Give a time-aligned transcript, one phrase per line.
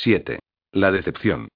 [0.00, 0.38] 7.
[0.72, 1.48] La decepción.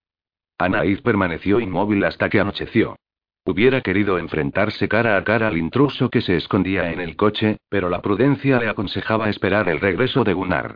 [0.59, 2.97] Anaid permaneció inmóvil hasta que anocheció.
[3.45, 7.89] Hubiera querido enfrentarse cara a cara al intruso que se escondía en el coche, pero
[7.89, 10.75] la prudencia le aconsejaba esperar el regreso de Gunnar.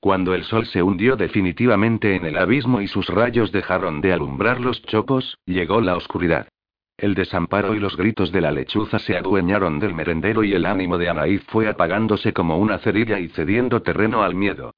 [0.00, 4.60] Cuando el sol se hundió definitivamente en el abismo y sus rayos dejaron de alumbrar
[4.60, 6.48] los chopos, llegó la oscuridad.
[6.96, 10.98] El desamparo y los gritos de la lechuza se adueñaron del merendero y el ánimo
[10.98, 14.72] de Anaid fue apagándose como una cerilla y cediendo terreno al miedo.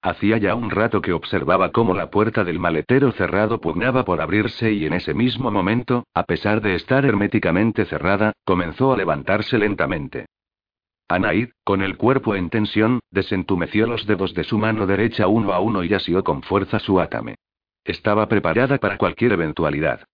[0.00, 4.72] Hacía ya un rato que observaba cómo la puerta del maletero cerrado pugnaba por abrirse
[4.72, 10.26] y en ese mismo momento, a pesar de estar herméticamente cerrada, comenzó a levantarse lentamente.
[11.08, 15.58] Anaid, con el cuerpo en tensión, desentumeció los dedos de su mano derecha uno a
[15.58, 17.34] uno y asió con fuerza su átame.
[17.84, 20.04] Estaba preparada para cualquier eventualidad.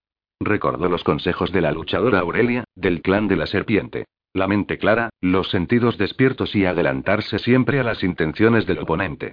[0.40, 4.06] Recordó los consejos de la luchadora Aurelia, del clan de la serpiente.
[4.32, 9.32] La mente clara, los sentidos despiertos y adelantarse siempre a las intenciones del oponente.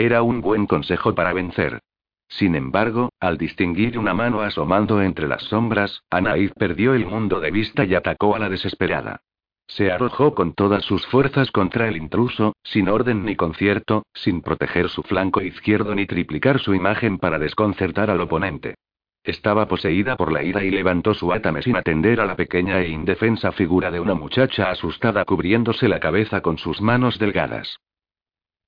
[0.00, 1.80] Era un buen consejo para vencer.
[2.28, 7.50] Sin embargo, al distinguir una mano asomando entre las sombras, Anaid perdió el mundo de
[7.50, 9.22] vista y atacó a la desesperada.
[9.66, 14.88] Se arrojó con todas sus fuerzas contra el intruso, sin orden ni concierto, sin proteger
[14.88, 18.76] su flanco izquierdo ni triplicar su imagen para desconcertar al oponente.
[19.24, 22.88] Estaba poseída por la ira y levantó su átame sin atender a la pequeña e
[22.88, 27.80] indefensa figura de una muchacha asustada cubriéndose la cabeza con sus manos delgadas.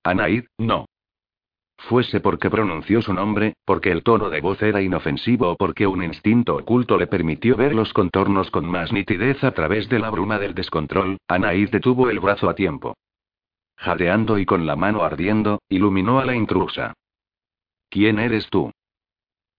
[0.03, 0.87] Anaid, no.
[1.89, 6.03] Fuese porque pronunció su nombre, porque el tono de voz era inofensivo o porque un
[6.03, 10.39] instinto oculto le permitió ver los contornos con más nitidez a través de la bruma
[10.39, 12.97] del descontrol, Anaid detuvo el brazo a tiempo.
[13.77, 16.92] Jadeando y con la mano ardiendo, iluminó a la intrusa.
[17.89, 18.70] ¿Quién eres tú?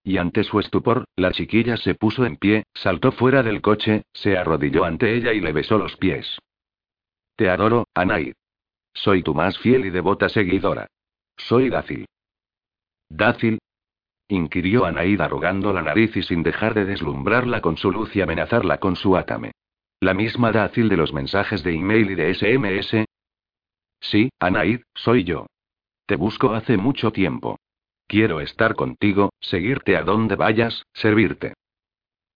[0.03, 4.37] Y ante su estupor, la chiquilla se puso en pie, saltó fuera del coche, se
[4.37, 6.37] arrodilló ante ella y le besó los pies.
[7.35, 8.33] Te adoro, Anaid.
[8.93, 10.87] Soy tu más fiel y devota seguidora.
[11.47, 12.05] Soy Dácil.
[13.09, 13.59] ¿Dácil?
[14.27, 18.77] inquirió Anaid arrugando la nariz y sin dejar de deslumbrarla con su luz y amenazarla
[18.79, 19.51] con su átame.
[19.99, 23.05] ¿La misma Dácil de los mensajes de email y de SMS?
[23.99, 25.47] Sí, Anaid, soy yo.
[26.05, 27.57] Te busco hace mucho tiempo.
[28.07, 31.53] Quiero estar contigo, seguirte a donde vayas, servirte.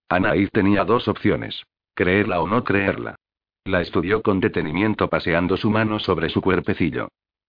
[0.10, 1.64] Anaid tenía dos opciones.
[1.94, 3.16] Creerla o no creerla.
[3.64, 7.08] La estudió con detenimiento paseando su mano sobre su cuerpecillo.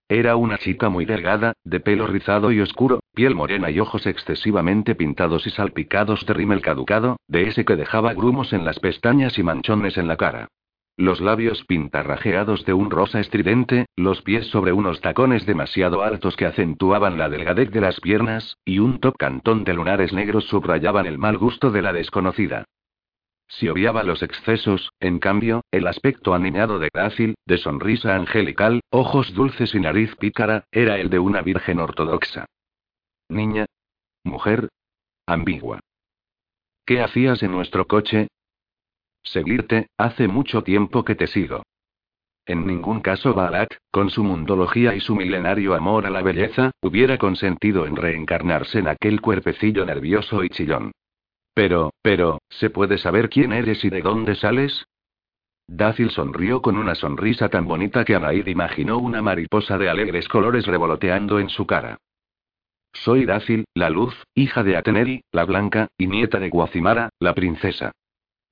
[0.08, 4.94] Era una chica muy delgada, de pelo rizado y oscuro, piel morena y ojos excesivamente
[4.94, 9.42] pintados y salpicados de rímel caducado, de ese que dejaba grumos en las pestañas y
[9.42, 10.46] manchones en la cara.
[10.96, 16.46] Los labios pintarrajeados de un rosa estridente, los pies sobre unos tacones demasiado altos que
[16.46, 21.18] acentuaban la delgadez de las piernas, y un top cantón de lunares negros subrayaban el
[21.18, 22.64] mal gusto de la desconocida.
[23.48, 29.32] Si obviaba los excesos, en cambio, el aspecto aniñado de grácil, de sonrisa angelical, ojos
[29.34, 32.46] dulces y nariz pícara, era el de una virgen ortodoxa.
[33.28, 33.66] Niña.
[34.24, 34.68] Mujer.
[35.26, 35.80] Ambigua.
[36.84, 38.28] ¿Qué hacías en nuestro coche?
[39.22, 41.62] Seguirte, hace mucho tiempo que te sigo.
[42.44, 47.18] En ningún caso Balak, con su mundología y su milenario amor a la belleza, hubiera
[47.18, 50.92] consentido en reencarnarse en aquel cuerpecillo nervioso y chillón.
[51.56, 54.84] Pero, pero, ¿se puede saber quién eres y de dónde sales?
[55.66, 60.66] Dácil sonrió con una sonrisa tan bonita que Anaid imaginó una mariposa de alegres colores
[60.66, 61.96] revoloteando en su cara.
[62.92, 67.92] Soy Dácil, la luz, hija de Ateneri, la blanca, y nieta de Guacimara, la princesa.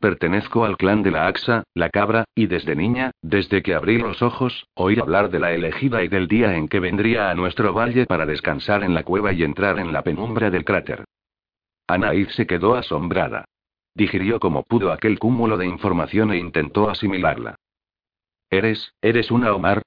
[0.01, 4.23] Pertenezco al clan de la Axa, la cabra, y desde niña, desde que abrí los
[4.23, 8.07] ojos, oí hablar de la elegida y del día en que vendría a nuestro valle
[8.07, 11.05] para descansar en la cueva y entrar en la penumbra del cráter.
[11.87, 13.45] Anaid se quedó asombrada.
[13.95, 17.57] Digirió como pudo aquel cúmulo de información e intentó asimilarla.
[18.51, 19.83] ¿Eres, eres una Omar?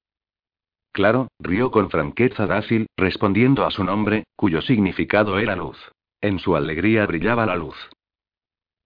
[0.91, 5.77] Claro, rió con franqueza Dácil, respondiendo a su nombre, cuyo significado era luz.
[6.21, 7.75] En su alegría brillaba la luz.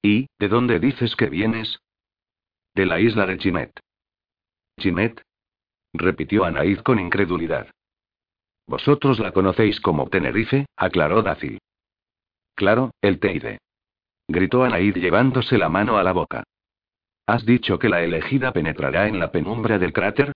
[0.01, 1.79] ¿Y, de dónde dices que vienes?
[2.75, 3.71] De la isla de Chinet.
[4.79, 5.21] ¿Chinet?
[5.93, 7.69] repitió Anaid con incredulidad.
[8.67, 11.59] Vosotros la conocéis como Tenerife, aclaró Dácil.
[12.55, 13.59] Claro, el Teide.
[14.27, 16.43] Gritó Anaid llevándose la mano a la boca.
[17.27, 20.31] ¿Has dicho que la elegida penetrará en la penumbra del cráter?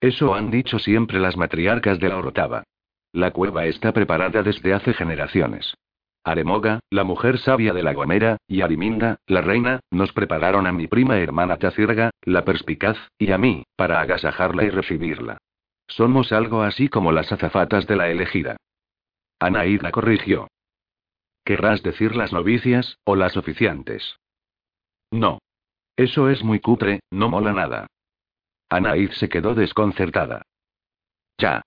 [0.00, 2.64] Eso han dicho siempre las matriarcas de la Orotava.
[3.12, 5.74] La cueva está preparada desde hace generaciones.
[6.24, 10.86] Aremoga, la mujer sabia de la Gomera, y Ariminda, la reina, nos prepararon a mi
[10.86, 15.38] prima hermana Tacirga, la perspicaz, y a mí, para agasajarla y recibirla.
[15.86, 18.56] Somos algo así como las azafatas de la elegida.
[19.40, 20.48] Anaid la corrigió.
[21.48, 24.18] Querrás decir las novicias, o las oficiantes.
[25.10, 25.38] No.
[25.96, 27.86] Eso es muy cutre, no mola nada.
[28.68, 30.42] Anaid se quedó desconcertada.
[31.38, 31.62] Ya.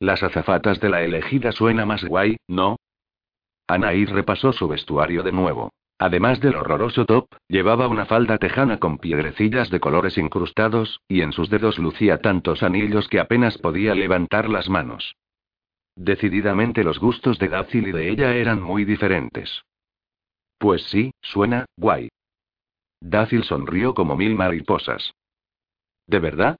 [0.00, 2.74] Las azafatas de la elegida suena más guay, ¿no?
[3.68, 5.70] Anaid repasó su vestuario de nuevo.
[5.96, 11.30] Además del horroroso top, llevaba una falda tejana con piedrecillas de colores incrustados, y en
[11.30, 15.14] sus dedos lucía tantos anillos que apenas podía levantar las manos.
[15.96, 19.62] Decididamente los gustos de Dácil y de ella eran muy diferentes.
[20.58, 22.08] Pues sí, suena, guay.
[23.00, 25.12] Dácil sonrió como mil mariposas.
[26.06, 26.56] ¿De verdad?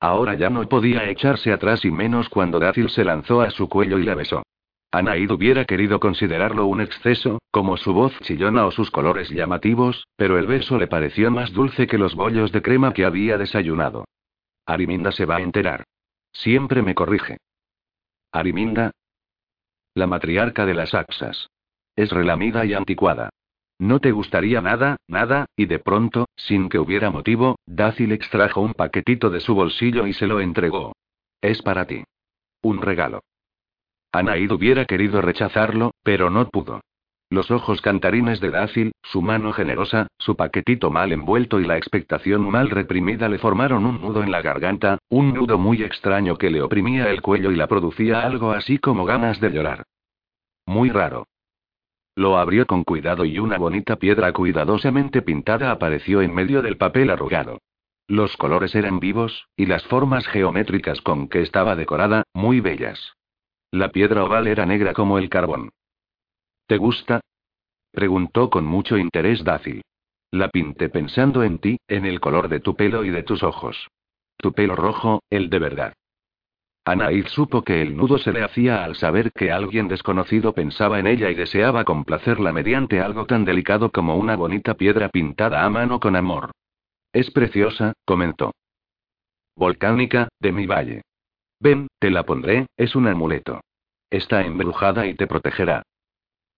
[0.00, 3.98] Ahora ya no podía echarse atrás y menos cuando Dácil se lanzó a su cuello
[3.98, 4.42] y la besó.
[4.90, 10.38] Anaid hubiera querido considerarlo un exceso, como su voz chillona o sus colores llamativos, pero
[10.38, 14.04] el beso le pareció más dulce que los bollos de crema que había desayunado.
[14.66, 15.84] Ariminda se va a enterar.
[16.32, 17.38] Siempre me corrige.
[18.34, 18.90] Ariminda.
[19.94, 21.50] La matriarca de las Axas.
[21.94, 23.30] Es relamida y anticuada.
[23.78, 28.74] No te gustaría nada, nada, y de pronto, sin que hubiera motivo, Dácil extrajo un
[28.74, 30.96] paquetito de su bolsillo y se lo entregó.
[31.40, 32.02] Es para ti.
[32.60, 33.22] Un regalo.
[34.10, 36.80] Anaid hubiera querido rechazarlo, pero no pudo.
[37.34, 42.48] Los ojos cantarines de Dácil, su mano generosa, su paquetito mal envuelto y la expectación
[42.48, 46.62] mal reprimida le formaron un nudo en la garganta, un nudo muy extraño que le
[46.62, 49.82] oprimía el cuello y la producía algo así como ganas de llorar.
[50.64, 51.26] Muy raro.
[52.14, 57.10] Lo abrió con cuidado y una bonita piedra cuidadosamente pintada apareció en medio del papel
[57.10, 57.58] arrugado.
[58.06, 63.14] Los colores eran vivos, y las formas geométricas con que estaba decorada, muy bellas.
[63.72, 65.70] La piedra oval era negra como el carbón.
[66.66, 67.20] ¿Te gusta?
[67.92, 69.82] preguntó con mucho interés Dácil.
[70.30, 73.88] La pinté pensando en ti, en el color de tu pelo y de tus ojos.
[74.36, 75.92] Tu pelo rojo, el de verdad.
[76.86, 81.06] Anaid supo que el nudo se le hacía al saber que alguien desconocido pensaba en
[81.06, 85.98] ella y deseaba complacerla mediante algo tan delicado como una bonita piedra pintada a mano
[86.00, 86.50] con amor.
[87.12, 88.52] Es preciosa, comentó.
[89.56, 91.02] Volcánica, de mi valle.
[91.60, 93.60] Ven, te la pondré, es un amuleto.
[94.10, 95.84] Está embrujada y te protegerá.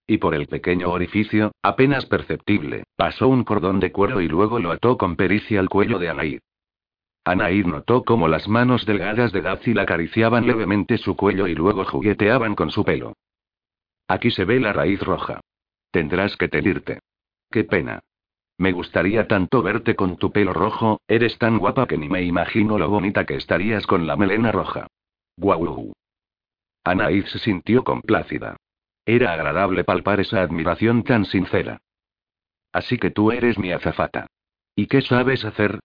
[0.06, 4.70] Y por el pequeño orificio, apenas perceptible, pasó un cordón de cuero y luego lo
[4.70, 6.40] ató con pericia al cuello de Anaid.
[7.24, 12.54] Anaid notó cómo las manos delgadas de Dazil acariciaban levemente su cuello y luego jugueteaban
[12.54, 13.14] con su pelo.
[14.06, 15.40] Aquí se ve la raíz roja.
[15.90, 17.00] Tendrás que tenirte.
[17.50, 18.00] Qué pena.
[18.58, 22.78] Me gustaría tanto verte con tu pelo rojo, eres tan guapa que ni me imagino
[22.78, 24.86] lo bonita que estarías con la melena roja.
[25.36, 25.92] Guau.
[26.84, 28.56] Anaid se sintió complácida.
[29.06, 31.80] Era agradable palpar esa admiración tan sincera.
[32.72, 34.26] Así que tú eres mi azafata.
[34.74, 35.78] ¿Y qué sabes hacer?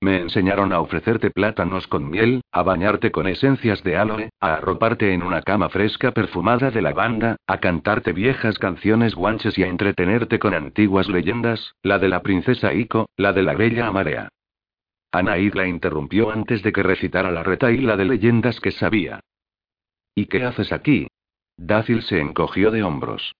[0.00, 5.12] Me enseñaron a ofrecerte plátanos con miel, a bañarte con esencias de aloe, a arroparte
[5.12, 10.40] en una cama fresca perfumada de lavanda, a cantarte viejas canciones guanches y a entretenerte
[10.40, 14.28] con antiguas leyendas, la de la princesa Ico, la de la bella Amarea.
[15.12, 19.20] Anaid la interrumpió antes de que recitara la retaíla de leyendas que sabía.
[20.16, 21.06] ¿Y qué haces aquí?
[21.64, 23.36] Dácil se encogió de hombros.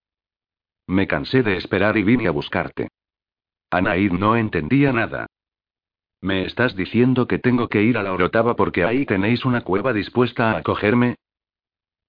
[0.86, 2.86] Me cansé de esperar y vine a buscarte.
[3.68, 5.26] Anaid no entendía nada.
[6.20, 9.92] ¿Me estás diciendo que tengo que ir a la Orotava porque ahí tenéis una cueva
[9.92, 11.16] dispuesta a acogerme?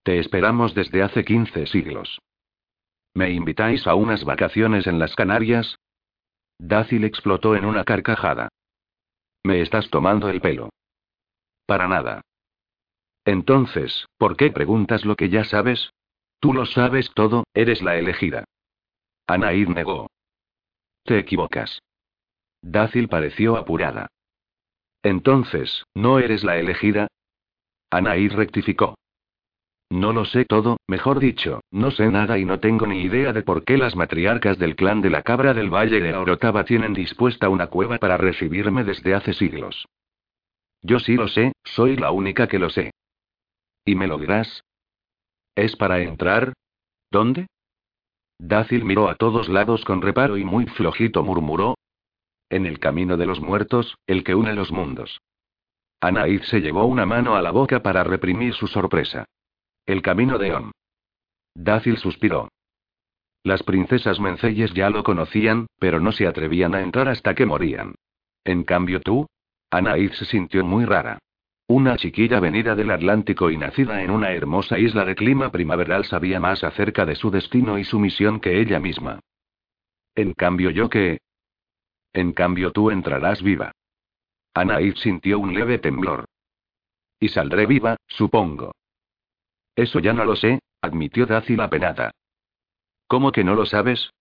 [0.04, 2.20] Te esperamos desde hace 15 siglos.
[3.16, 5.80] ¿Me invitáis a unas vacaciones en las Canarias?
[6.60, 8.50] Dácil explotó en una carcajada.
[9.44, 10.70] Me estás tomando el pelo.
[11.66, 12.22] Para nada.
[13.26, 15.92] Entonces, ¿por qué preguntas lo que ya sabes?
[16.44, 18.44] Tú lo sabes todo, eres la elegida.
[19.28, 20.10] Anaid negó.
[21.06, 21.80] Te equivocas.
[22.62, 24.08] Dácil pareció apurada.
[25.04, 27.08] Entonces, ¿no eres la elegida?
[27.90, 28.96] Anaid rectificó.
[29.90, 33.44] No lo sé todo, mejor dicho, no sé nada y no tengo ni idea de
[33.44, 37.48] por qué las matriarcas del clan de la cabra del Valle de Orotava tienen dispuesta
[37.48, 39.88] una cueva para recibirme desde hace siglos.
[40.82, 42.92] Yo sí lo sé, soy la única que lo sé.
[43.86, 44.62] ¿Y me lo dirás?
[45.56, 46.54] ¿Es para entrar?
[47.12, 47.48] ¿Dónde?
[48.40, 51.76] Dácil miró a todos lados con reparo y muy flojito murmuró.
[52.50, 55.20] En el camino de los muertos, el que une los mundos.
[56.02, 59.26] Anaid se llevó una mano a la boca para reprimir su sorpresa.
[59.86, 60.72] El camino de On.
[61.56, 62.50] Dácil suspiró.
[63.44, 67.96] Las princesas Menceyes ya lo conocían, pero no se atrevían a entrar hasta que morían.
[68.44, 69.28] En cambio tú,
[69.70, 71.20] Anaid se sintió muy rara.
[71.68, 76.40] Una chiquilla venida del Atlántico y nacida en una hermosa isla de clima primaveral sabía
[76.40, 79.22] más acerca de su destino y su misión que ella misma.
[80.16, 81.20] En cambio yo que...
[82.12, 83.72] En cambio tú entrarás viva.
[84.54, 86.26] Anaid sintió un leve temblor.
[87.20, 88.74] Y saldré viva, supongo.
[89.76, 92.12] Eso ya no lo sé, admitió Daci la penada.
[93.08, 94.12] ¿Cómo que no lo sabes?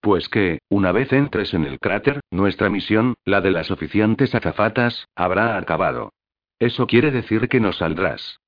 [0.00, 5.06] Pues que, una vez entres en el cráter, nuestra misión, la de las oficiantes azafatas,
[5.14, 6.12] habrá acabado.
[6.58, 8.40] Eso quiere decir que no saldrás.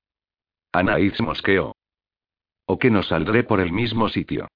[0.71, 1.75] Anaís mosqueó.
[2.65, 4.47] ¿O que no saldré por el mismo sitio?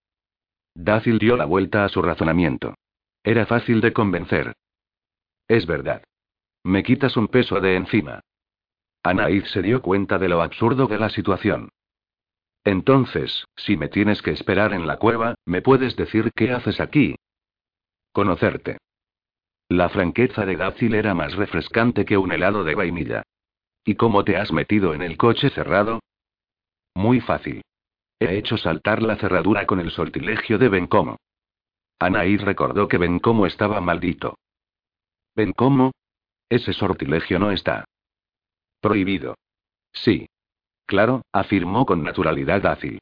[0.74, 2.76] Dácil dio la vuelta a su razonamiento.
[3.24, 4.56] Era fácil de convencer.
[5.48, 6.04] Es verdad.
[6.64, 8.22] Me quitas un peso de encima.
[9.04, 11.70] Anaís se dio cuenta de lo absurdo de la situación.
[12.64, 17.16] Entonces, si me tienes que esperar en la cueva, ¿me puedes decir qué haces aquí?
[18.12, 18.80] Conocerte.
[19.70, 23.24] La franqueza de Dácil era más refrescante que un helado de vainilla.
[23.86, 26.00] ¿Y cómo te has metido en el coche cerrado?
[26.96, 27.62] Muy fácil.
[28.20, 31.18] He hecho saltar la cerradura con el sortilegio de Bencomo.
[32.00, 34.40] Anaís recordó que Bencomo estaba maldito.
[35.36, 35.92] ¿Bencomo?
[36.50, 37.86] Ese sortilegio no está.
[38.82, 39.36] Prohibido.
[39.94, 40.28] Sí.
[40.88, 43.00] Claro, afirmó con naturalidad Dácil.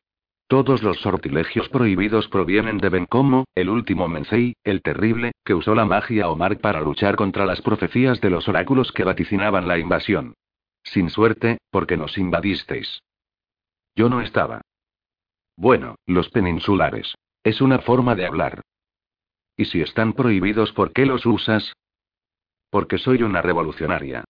[0.47, 5.85] Todos los sortilegios prohibidos provienen de Bencomo, el último Mencei, el terrible, que usó la
[5.85, 10.33] magia Omar para luchar contra las profecías de los oráculos que vaticinaban la invasión.
[10.83, 13.01] Sin suerte, porque nos invadisteis.
[13.95, 14.61] Yo no estaba.
[15.55, 17.13] Bueno, los peninsulares.
[17.43, 18.61] Es una forma de hablar.
[19.55, 21.73] ¿Y si están prohibidos, por qué los usas?
[22.69, 24.23] Porque soy una revolucionaria.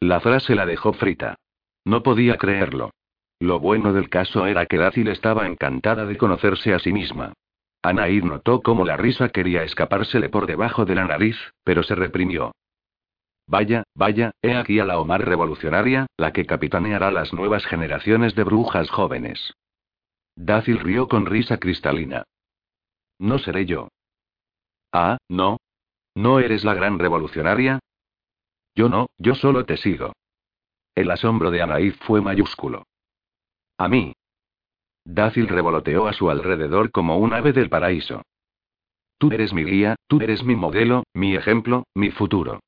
[0.00, 1.36] La frase la dejó frita.
[1.84, 2.90] No podía creerlo.
[3.40, 7.32] Lo bueno del caso era que Dácil estaba encantada de conocerse a sí misma.
[7.82, 12.52] Anaid notó cómo la risa quería escapársele por debajo de la nariz, pero se reprimió.
[13.46, 18.42] Vaya, vaya, he aquí a la Omar revolucionaria, la que capitaneará las nuevas generaciones de
[18.42, 19.54] brujas jóvenes.
[20.34, 22.24] Dácil rió con risa cristalina.
[23.18, 23.88] No seré yo.
[24.92, 25.58] Ah, no.
[26.14, 27.78] ¿No eres la gran revolucionaria?
[28.74, 30.12] Yo no, yo solo te sigo.
[30.94, 32.84] El asombro de Anaid fue mayúsculo.
[33.78, 34.14] A mí.
[35.04, 38.22] Dácil revoloteó a su alrededor como un ave del paraíso.
[39.18, 42.60] Tú eres mi guía, tú eres mi modelo, mi ejemplo, mi futuro.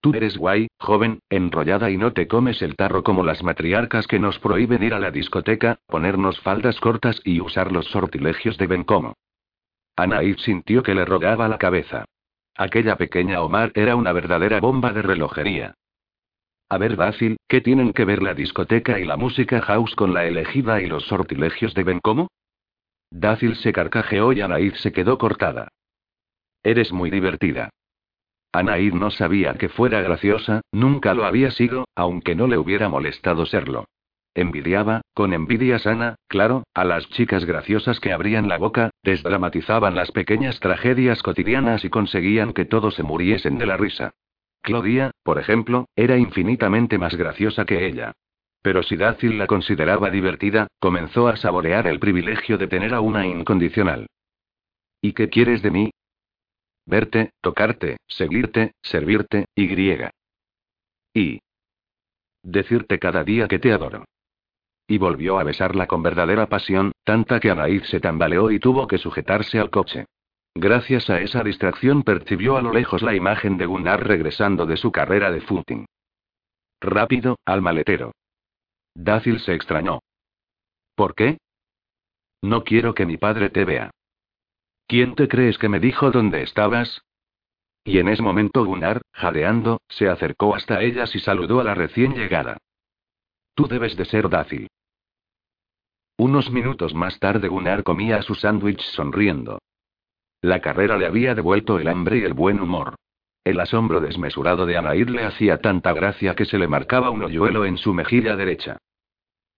[0.00, 4.20] Tú eres guay, joven, enrollada y no te comes el tarro como las matriarcas que
[4.20, 9.14] nos prohíben ir a la discoteca, ponernos faldas cortas y usar los sortilegios de Bencomo.
[9.96, 12.04] Anaid sintió que le rogaba la cabeza.
[12.54, 15.74] Aquella pequeña Omar era una verdadera bomba de relojería.
[16.68, 20.26] A ver, Dácil, ¿qué tienen que ver la discoteca y la música house con la
[20.26, 22.28] elegida y los sortilegios de Bencomo?
[23.10, 25.68] Dácil se carcajeó y Anaid se quedó cortada.
[26.62, 27.70] Eres muy divertida.
[28.58, 33.46] Anaid no sabía que fuera graciosa, nunca lo había sido, aunque no le hubiera molestado
[33.46, 33.84] serlo.
[34.34, 40.10] Envidiaba, con envidia sana, claro, a las chicas graciosas que abrían la boca, desdramatizaban las
[40.10, 44.10] pequeñas tragedias cotidianas y conseguían que todos se muriesen de la risa.
[44.60, 48.12] Claudia, por ejemplo, era infinitamente más graciosa que ella.
[48.60, 53.24] Pero si Dácil la consideraba divertida, comenzó a saborear el privilegio de tener a una
[53.24, 54.08] incondicional.
[55.00, 55.90] ¿Y qué quieres de mí?
[56.88, 60.10] Verte, tocarte, seguirte, servirte, y griega.
[61.12, 61.40] Y.
[62.42, 64.06] Decirte cada día que te adoro.
[64.86, 68.96] Y volvió a besarla con verdadera pasión, tanta que Anaid se tambaleó y tuvo que
[68.96, 70.06] sujetarse al coche.
[70.54, 74.90] Gracias a esa distracción percibió a lo lejos la imagen de Gunnar regresando de su
[74.90, 75.84] carrera de footing.
[76.80, 78.12] Rápido, al maletero.
[78.94, 80.00] Dácil se extrañó.
[80.94, 81.36] ¿Por qué?
[82.40, 83.90] No quiero que mi padre te vea.
[84.88, 87.02] ¿Quién te crees que me dijo dónde estabas?
[87.84, 92.14] Y en ese momento Gunnar, jadeando, se acercó hasta ellas y saludó a la recién
[92.14, 92.56] llegada.
[93.54, 94.68] Tú debes de ser Dácil.
[96.16, 99.58] Unos minutos más tarde Gunnar comía su sándwich sonriendo.
[100.40, 102.94] La carrera le había devuelto el hambre y el buen humor.
[103.44, 107.66] El asombro desmesurado de Anair le hacía tanta gracia que se le marcaba un hoyuelo
[107.66, 108.78] en su mejilla derecha.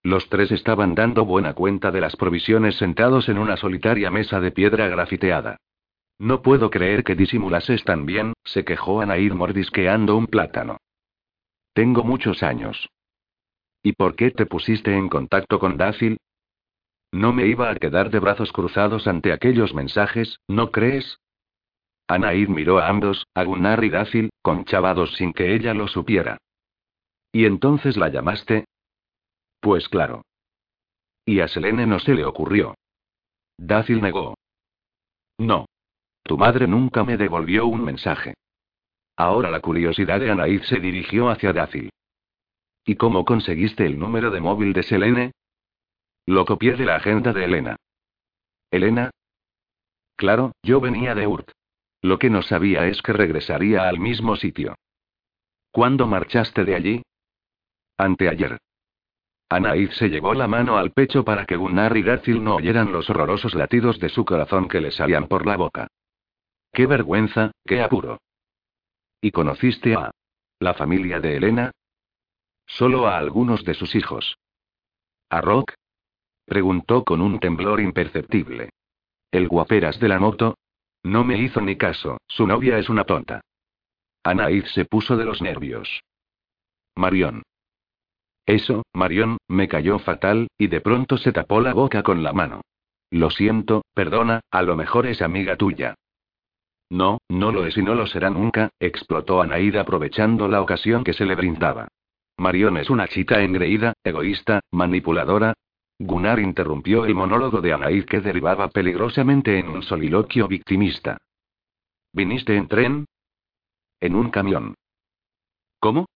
[0.03, 4.51] Los tres estaban dando buena cuenta de las provisiones sentados en una solitaria mesa de
[4.51, 5.59] piedra grafiteada.
[6.19, 10.79] No puedo creer que disimulases tan bien, se quejó Anair mordisqueando un plátano.
[11.75, 12.89] Tengo muchos años.
[13.83, 16.19] ¿Y por qué te pusiste en contacto con Dácil?
[17.13, 21.19] No me iba a quedar de brazos cruzados ante aquellos mensajes, ¿no crees?
[22.07, 26.39] Anaid miró a ambos, a Gunnar y Dácil, conchavados sin que ella lo supiera.
[27.33, 28.65] ¿Y entonces la llamaste?
[29.61, 30.23] Pues claro.
[31.25, 32.75] Y a Selene no se le ocurrió.
[33.57, 34.35] Dácil negó.
[35.39, 35.67] No.
[36.23, 38.35] Tu madre nunca me devolvió un mensaje.
[39.17, 41.91] Ahora la curiosidad de Anaid se dirigió hacia Dácil.
[42.85, 45.33] ¿Y cómo conseguiste el número de móvil de Selene?
[46.27, 47.77] Lo copié de la agenda de Elena.
[48.71, 49.11] ¿Elena?
[50.17, 51.51] Claro, yo venía de Urt.
[52.03, 54.77] Lo que no sabía es que regresaría al mismo sitio.
[55.71, 57.03] ¿Cuándo marchaste de allí?
[57.99, 58.59] Anteayer.
[59.53, 63.11] Anaid se llevó la mano al pecho para que Gunnar y Garzil no oyeran los
[63.11, 65.89] horrorosos latidos de su corazón que le salían por la boca.
[66.73, 68.21] ¡Qué vergüenza, qué apuro!
[69.21, 70.13] ¿Y conociste a
[70.61, 71.73] la familia de Elena?
[72.65, 74.39] Solo a algunos de sus hijos.
[75.31, 75.75] ¿A Rock?
[76.47, 78.71] Preguntó con un temblor imperceptible.
[79.33, 80.59] ¿El guaperas de la moto?
[81.03, 83.41] No me hizo ni caso, su novia es una tonta.
[84.23, 86.03] Anaid se puso de los nervios.
[86.95, 87.43] Marión.
[88.51, 92.63] Eso, Marión, me cayó fatal, y de pronto se tapó la boca con la mano.
[93.09, 95.95] Lo siento, perdona, a lo mejor es amiga tuya.
[96.91, 101.13] No, no lo es y no lo será nunca, explotó Anaid aprovechando la ocasión que
[101.13, 101.87] se le brindaba.
[102.39, 105.55] Marión es una chica engreída, egoísta, manipuladora.
[106.01, 111.19] Gunnar interrumpió el monólogo de Anaid que derivaba peligrosamente en un soliloquio victimista.
[112.13, 113.07] ¿Viniste en tren?
[114.01, 114.75] En un camión.
[115.79, 116.07] ¿Cómo?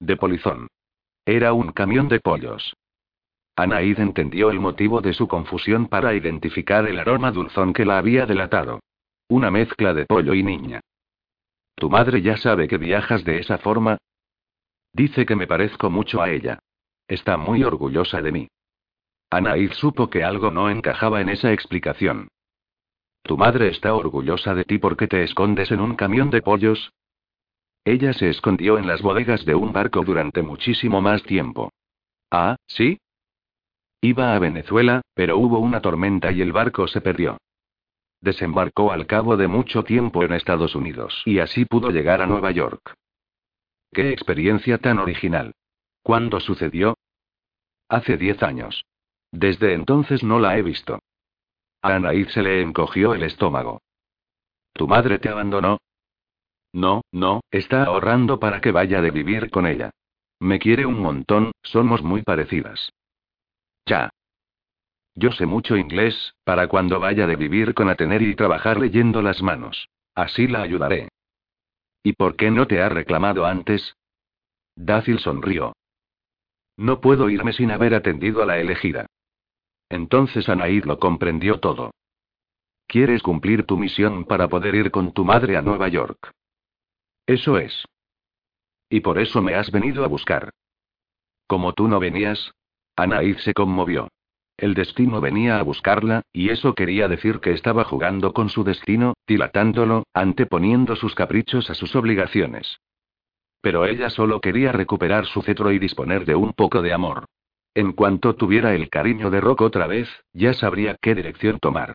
[0.00, 0.68] De polizón.
[1.24, 2.74] Era un camión de pollos.
[3.56, 8.26] Anaid entendió el motivo de su confusión para identificar el aroma dulzón que la había
[8.26, 8.80] delatado.
[9.28, 10.80] Una mezcla de pollo y niña.
[11.74, 13.98] ¿Tu madre ya sabe que viajas de esa forma?
[14.92, 16.58] Dice que me parezco mucho a ella.
[17.06, 18.48] Está muy orgullosa de mí.
[19.30, 22.28] Anaid supo que algo no encajaba en esa explicación.
[23.22, 26.92] ¿Tu madre está orgullosa de ti porque te escondes en un camión de pollos?
[27.84, 31.72] Ella se escondió en las bodegas de un barco durante muchísimo más tiempo.
[32.30, 33.00] Ah, ¿sí?
[34.02, 37.38] Iba a Venezuela, pero hubo una tormenta y el barco se perdió.
[38.20, 42.50] Desembarcó al cabo de mucho tiempo en Estados Unidos y así pudo llegar a Nueva
[42.50, 42.94] York.
[43.92, 45.54] ¡Qué experiencia tan original!
[46.02, 46.96] ¿Cuándo sucedió?
[47.88, 48.84] Hace diez años.
[49.32, 51.00] Desde entonces no la he visto.
[51.82, 53.80] A Anaid se le encogió el estómago.
[54.74, 55.78] ¿Tu madre te abandonó?
[56.72, 59.90] No, no, está ahorrando para que vaya de vivir con ella.
[60.38, 62.92] Me quiere un montón, somos muy parecidas.
[63.86, 64.10] Ya.
[65.14, 69.42] Yo sé mucho inglés, para cuando vaya de vivir con Atener y trabajar leyendo las
[69.42, 69.88] manos.
[70.14, 71.08] Así la ayudaré.
[72.02, 73.96] ¿Y por qué no te ha reclamado antes?
[74.76, 75.74] Dácil sonrió.
[76.76, 79.06] No puedo irme sin haber atendido a la elegida.
[79.90, 81.90] Entonces Anaid lo comprendió todo.
[82.86, 86.32] Quieres cumplir tu misión para poder ir con tu madre a Nueva York.
[87.30, 87.84] Eso es.
[88.88, 90.50] Y por eso me has venido a buscar.
[91.46, 92.50] Como tú no venías.
[92.96, 94.08] Anaid se conmovió.
[94.56, 99.14] El destino venía a buscarla, y eso quería decir que estaba jugando con su destino,
[99.28, 102.80] dilatándolo, anteponiendo sus caprichos a sus obligaciones.
[103.60, 107.26] Pero ella solo quería recuperar su cetro y disponer de un poco de amor.
[107.74, 111.94] En cuanto tuviera el cariño de Rock otra vez, ya sabría qué dirección tomar.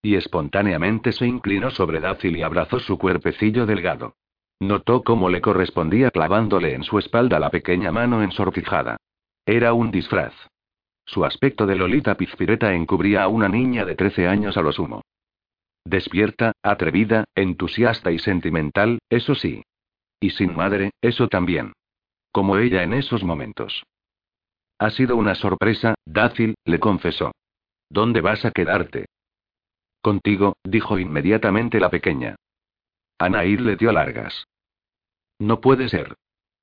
[0.00, 4.14] Y espontáneamente se inclinó sobre Dácil y abrazó su cuerpecillo delgado.
[4.60, 8.96] Notó cómo le correspondía clavándole en su espalda la pequeña mano ensortijada.
[9.44, 10.32] Era un disfraz.
[11.04, 15.02] Su aspecto de Lolita Pizpireta encubría a una niña de 13 años a lo sumo.
[15.84, 19.62] Despierta, atrevida, entusiasta y sentimental, eso sí.
[20.18, 21.74] Y sin madre, eso también.
[22.32, 23.84] Como ella en esos momentos.
[24.78, 27.32] Ha sido una sorpresa, Dácil, le confesó.
[27.88, 29.06] ¿Dónde vas a quedarte?
[30.02, 32.36] Contigo, dijo inmediatamente la pequeña.
[33.18, 34.46] Anaid le dio largas.
[35.38, 36.16] No puede ser.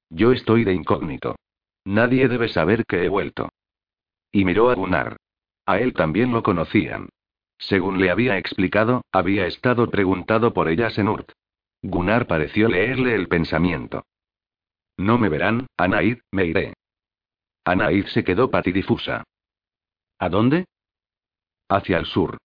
[0.10, 1.36] Yo estoy de incógnito.
[1.86, 3.50] Nadie debe saber que he vuelto.
[4.32, 5.18] Y miró a Gunnar.
[5.66, 7.10] A él también lo conocían.
[7.58, 11.32] Según le había explicado, había estado preguntado por ella Senurt.
[11.82, 14.06] Gunnar pareció leerle el pensamiento.
[14.98, 16.74] No me verán, Anaid, me iré.
[17.66, 19.24] Anaid se quedó patidifusa.
[20.20, 20.66] ¿A dónde?
[21.70, 22.38] Hacia el sur.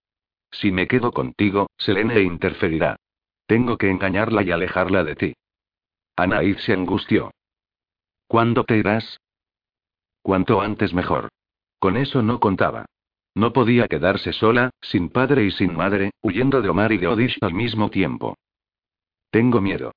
[0.50, 2.96] Si me quedo contigo, Selene interferirá.
[3.48, 5.34] Tengo que engañarla y alejarla de ti.
[6.16, 7.30] Anaid se angustió.
[8.26, 9.20] ¿Cuándo te irás?
[10.20, 11.30] Cuanto antes mejor.
[11.78, 12.84] Con eso no contaba.
[13.34, 17.38] No podía quedarse sola, sin padre y sin madre, huyendo de Omar y de Odish
[17.40, 18.36] al mismo tiempo.
[19.30, 19.92] Tengo miedo.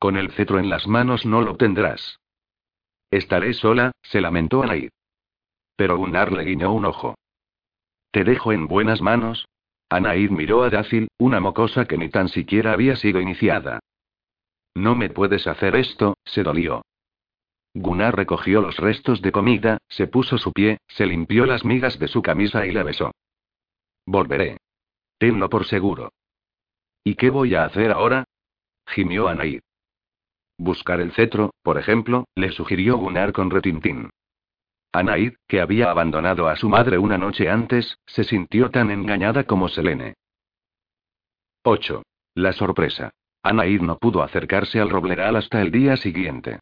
[0.00, 2.18] Con el cetro en las manos no lo tendrás.
[3.12, 4.90] Estaré sola, se lamentó Anaid.
[5.76, 7.14] Pero Gunnar le guiñó un ojo.
[8.10, 9.46] Te dejo en buenas manos.
[9.90, 13.80] Anaid miró a Dácil, una mocosa que ni tan siquiera había sido iniciada.
[14.74, 16.82] No me puedes hacer esto, se dolió.
[17.74, 22.06] Gunnar recogió los restos de comida, se puso su pie, se limpió las migas de
[22.06, 23.10] su camisa y le besó.
[24.06, 24.58] Volveré.
[25.18, 26.12] Tenlo por seguro.
[27.02, 28.24] ¿Y qué voy a hacer ahora?
[28.86, 29.60] gimió Anaid.
[30.56, 34.10] Buscar el cetro, por ejemplo, le sugirió Gunnar con retintín.
[34.92, 39.68] Anaid, que había abandonado a su madre una noche antes, se sintió tan engañada como
[39.68, 40.14] Selene.
[41.62, 42.02] 8.
[42.34, 43.10] La sorpresa.
[43.42, 46.58] Anaid no pudo acercarse al robleral hasta el día siguiente.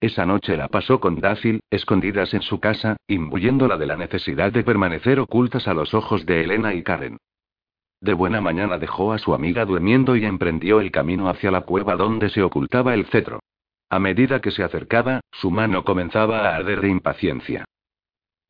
[0.00, 4.64] Esa noche la pasó con Dácil, escondidas en su casa, imbuyéndola de la necesidad de
[4.64, 7.18] permanecer ocultas a los ojos de Elena y Karen.
[8.00, 11.96] De buena mañana dejó a su amiga durmiendo y emprendió el camino hacia la cueva
[11.96, 13.40] donde se ocultaba el cetro.
[13.90, 17.64] A medida que se acercaba, su mano comenzaba a arder de impaciencia.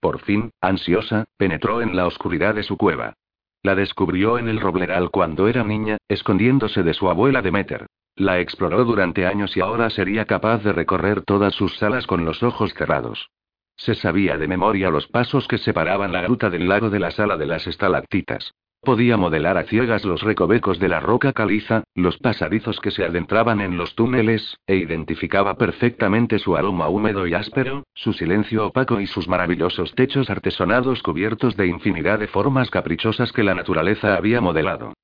[0.02, 3.14] Por fin, ansiosa, penetró en la oscuridad de su cueva.
[3.62, 7.86] La descubrió en el robleral cuando era niña, escondiéndose de su abuela Demeter.
[8.16, 12.42] La exploró durante años y ahora sería capaz de recorrer todas sus salas con los
[12.42, 13.30] ojos cerrados.
[13.76, 17.36] Se sabía de memoria los pasos que separaban la gruta del lago de la sala
[17.36, 18.54] de las estalactitas.
[18.84, 23.60] Podía modelar a ciegas los recovecos de la roca caliza, los pasadizos que se adentraban
[23.60, 29.06] en los túneles, e identificaba perfectamente su aroma húmedo y áspero, su silencio opaco y
[29.06, 34.94] sus maravillosos techos artesonados cubiertos de infinidad de formas caprichosas que la naturaleza había modelado.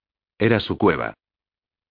[0.40, 1.14] Era su cueva.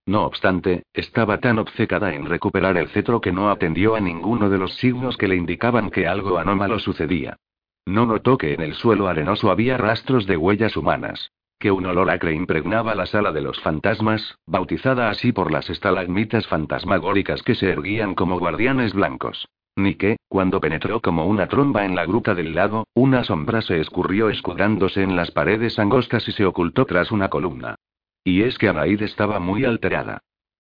[0.06, 4.58] No obstante, estaba tan obcecada en recuperar el cetro que no atendió a ninguno de
[4.58, 7.38] los signos que le indicaban que algo anómalo sucedía.
[7.86, 12.10] No notó que en el suelo arenoso había rastros de huellas humanas que un olor
[12.10, 17.70] acre impregnaba la sala de los fantasmas, bautizada así por las estalagmitas fantasmagóricas que se
[17.70, 19.48] erguían como guardianes blancos.
[19.76, 23.80] Ni que, cuando penetró como una tromba en la gruta del lago, una sombra se
[23.80, 27.76] escurrió escudándose en las paredes angostas y se ocultó tras una columna.
[28.24, 30.20] Y es que Anaid estaba muy alterada.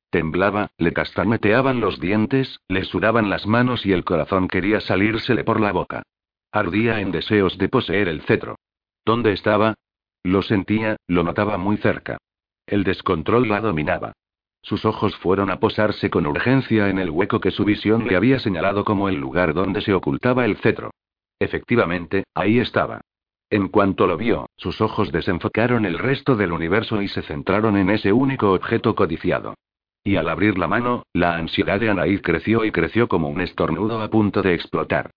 [0.09, 5.59] Temblaba, le castañeteaban los dientes, le sudaban las manos y el corazón quería salírsele por
[5.59, 6.03] la boca.
[6.51, 8.55] Ardía en deseos de poseer el cetro.
[9.03, 9.75] ¿Dónde estaba?
[10.27, 12.17] Lo sentía, lo notaba muy cerca.
[12.65, 14.11] El descontrol la dominaba.
[14.61, 18.37] Sus ojos fueron a posarse con urgencia en el hueco que su visión le había
[18.37, 20.91] señalado como el lugar donde se ocultaba el cetro.
[21.39, 22.99] Efectivamente, ahí estaba.
[23.49, 27.89] En cuanto lo vio, sus ojos desenfocaron el resto del universo y se centraron en
[27.89, 29.53] ese único objeto codiciado.
[30.03, 34.01] Y al abrir la mano, la ansiedad de Anaid creció y creció como un estornudo
[34.01, 35.11] a punto de explotar.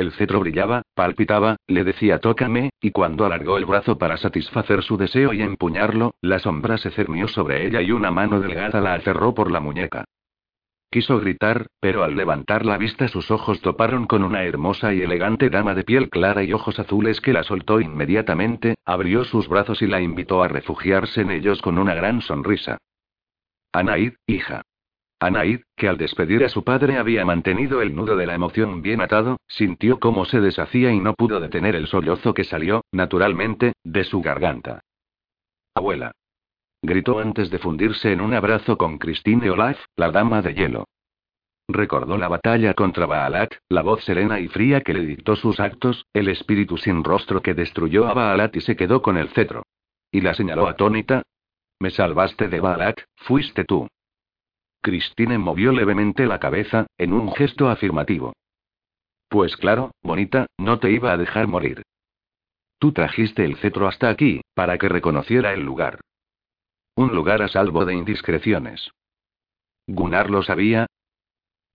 [0.00, 4.96] El cetro brillaba, palpitaba, le decía tócame, y cuando alargó el brazo para satisfacer su
[4.96, 9.34] deseo y empuñarlo, la sombra se cernió sobre ella y una mano delgada la aferró
[9.34, 10.06] por la muñeca.
[10.90, 15.50] Quiso gritar, pero al levantar la vista sus ojos toparon con una hermosa y elegante
[15.50, 19.86] dama de piel clara y ojos azules que la soltó inmediatamente, abrió sus brazos y
[19.86, 22.78] la invitó a refugiarse en ellos con una gran sonrisa.
[23.74, 24.62] Anaid, hija.
[25.20, 29.02] Anaid, que al despedir a su padre había mantenido el nudo de la emoción bien
[29.02, 34.04] atado, sintió cómo se deshacía y no pudo detener el sollozo que salió, naturalmente, de
[34.04, 34.80] su garganta.
[35.74, 36.12] Abuela.
[36.82, 40.86] Gritó antes de fundirse en un abrazo con Christine Olaf, la dama de hielo.
[41.68, 46.06] Recordó la batalla contra Baalat, la voz serena y fría que le dictó sus actos,
[46.14, 49.64] el espíritu sin rostro que destruyó a Baalat y se quedó con el cetro.
[50.10, 51.22] Y la señaló atónita.
[51.78, 53.86] Me salvaste de Baalat, fuiste tú.
[54.82, 58.32] Christine movió levemente la cabeza, en un gesto afirmativo.
[59.28, 61.82] Pues claro, bonita, no te iba a dejar morir.
[62.78, 66.00] Tú trajiste el cetro hasta aquí, para que reconociera el lugar.
[66.96, 68.90] Un lugar a salvo de indiscreciones.
[69.86, 70.86] ¿Gunnar lo sabía?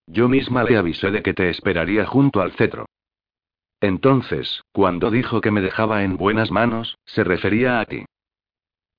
[0.08, 2.86] Yo misma le avisé de que te esperaría junto al cetro.
[3.82, 8.06] Entonces, cuando dijo que me dejaba en buenas manos, se refería a ti.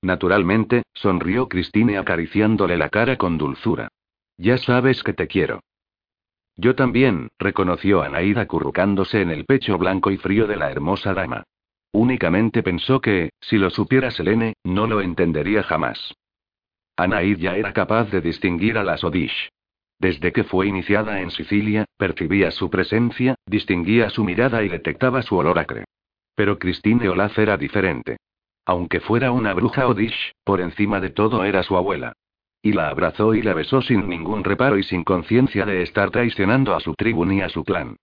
[0.06, 3.88] Naturalmente, sonrió Christine acariciándole la cara con dulzura.
[4.38, 5.64] Ya sabes que te quiero.
[6.54, 11.42] Yo también, reconoció Anaída acurrucándose en el pecho blanco y frío de la hermosa dama.
[11.90, 16.14] Únicamente pensó que, si lo supiera Selene, no lo entendería jamás.
[16.96, 19.48] Anaid ya era capaz de distinguir a las Odish.
[19.98, 25.36] Desde que fue iniciada en Sicilia, percibía su presencia, distinguía su mirada y detectaba su
[25.36, 25.82] olor acre.
[26.36, 28.18] Pero Christine Olaf era diferente.
[28.66, 32.14] Aunque fuera una bruja Odish, por encima de todo era su abuela.
[32.60, 36.74] Y la abrazó y la besó sin ningún reparo y sin conciencia de estar traicionando
[36.74, 37.96] a su tribu ni a su clan.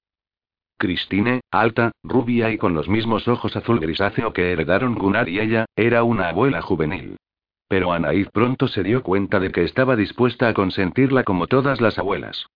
[0.78, 5.65] Christine, alta, rubia y con los mismos ojos azul grisáceo que heredaron Gunnar y ella,
[5.76, 7.17] era una abuela juvenil.
[7.67, 11.99] Pero Anaid pronto se dio cuenta de que estaba dispuesta a consentirla como todas las
[11.99, 12.47] abuelas.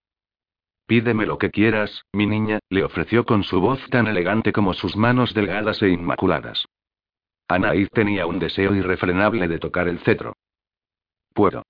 [0.86, 4.96] Pídeme lo que quieras, mi niña, le ofreció con su voz tan elegante como sus
[4.96, 6.65] manos delgadas e inmaculadas.
[7.47, 10.33] Anaid tenía un deseo irrefrenable de tocar el cetro.
[11.33, 11.63] Puedo.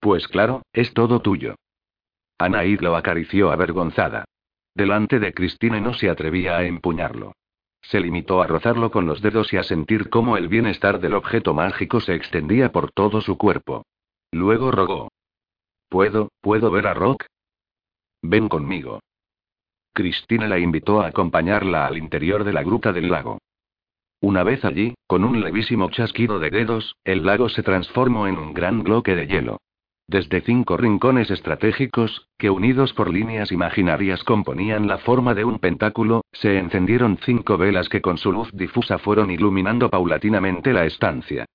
[0.00, 1.56] Pues claro, es todo tuyo.
[2.38, 4.24] Anaid lo acarició avergonzada.
[4.74, 7.34] Delante de Christine no se atrevía a empuñarlo.
[7.82, 11.52] Se limitó a rozarlo con los dedos y a sentir cómo el bienestar del objeto
[11.52, 13.84] mágico se extendía por todo su cuerpo.
[14.32, 15.10] Luego rogó.
[15.88, 17.26] ¿Puedo, puedo ver a Rock?
[18.22, 19.00] Ven conmigo.
[19.92, 23.38] Christine la invitó a acompañarla al interior de la gruta del lago.
[24.20, 28.52] Una vez allí, con un levísimo chasquido de dedos, el lago se transformó en un
[28.52, 29.58] gran bloque de hielo.
[30.06, 36.24] Desde cinco rincones estratégicos, que unidos por líneas imaginarias componían la forma de un pentáculo,
[36.32, 41.46] se encendieron cinco velas que con su luz difusa fueron iluminando paulatinamente la estancia.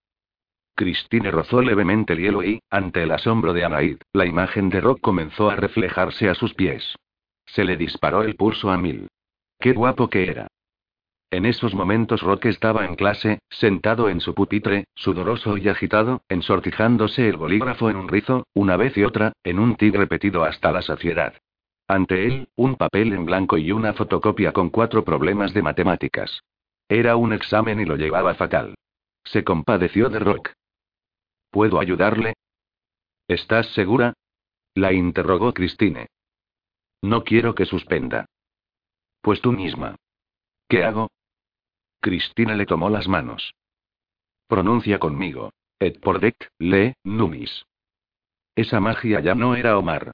[0.74, 5.02] Christine rozó levemente el hielo y, ante el asombro de Anaid, la imagen de Rock
[5.02, 6.96] comenzó a reflejarse a sus pies.
[7.46, 9.08] Se le disparó el pulso a mil.
[9.60, 10.48] ¡Qué guapo que era!
[11.32, 17.28] En esos momentos Rock estaba en clase, sentado en su pupitre, sudoroso y agitado, ensortijándose
[17.28, 20.82] el bolígrafo en un rizo, una vez y otra, en un tic repetido hasta la
[20.82, 21.34] saciedad.
[21.88, 26.42] Ante él, un papel en blanco y una fotocopia con cuatro problemas de matemáticas.
[26.88, 28.76] Era un examen y lo llevaba fatal.
[29.24, 30.52] Se compadeció de Rock.
[31.50, 32.36] ¿Puedo ayudarle?
[33.28, 34.14] ¿Estás segura?
[34.76, 36.08] La interrogó Christine.
[37.02, 38.26] No quiero que suspenda.
[39.22, 39.96] Pues tú misma.
[40.68, 41.12] ¿Qué hago?
[42.02, 43.54] Cristina le tomó las manos.
[44.48, 45.52] Pronuncia conmigo.
[45.80, 47.66] Et pordect, le, numis.
[48.56, 50.12] Esa magia ya no era Omar.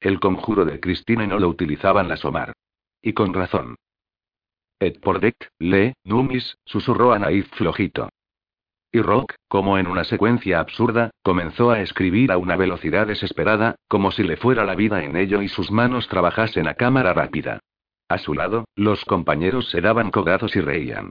[0.00, 2.52] El conjuro de Cristina no lo utilizaban las Omar.
[3.00, 3.76] Y con razón.
[4.80, 8.08] Et pordect, le, numis, susurró Anaid flojito.
[8.92, 14.10] Y Rock, como en una secuencia absurda, comenzó a escribir a una velocidad desesperada, como
[14.12, 17.60] si le fuera la vida en ello y sus manos trabajasen a cámara rápida.
[18.14, 21.10] A su lado, los compañeros se daban cogazos y reían.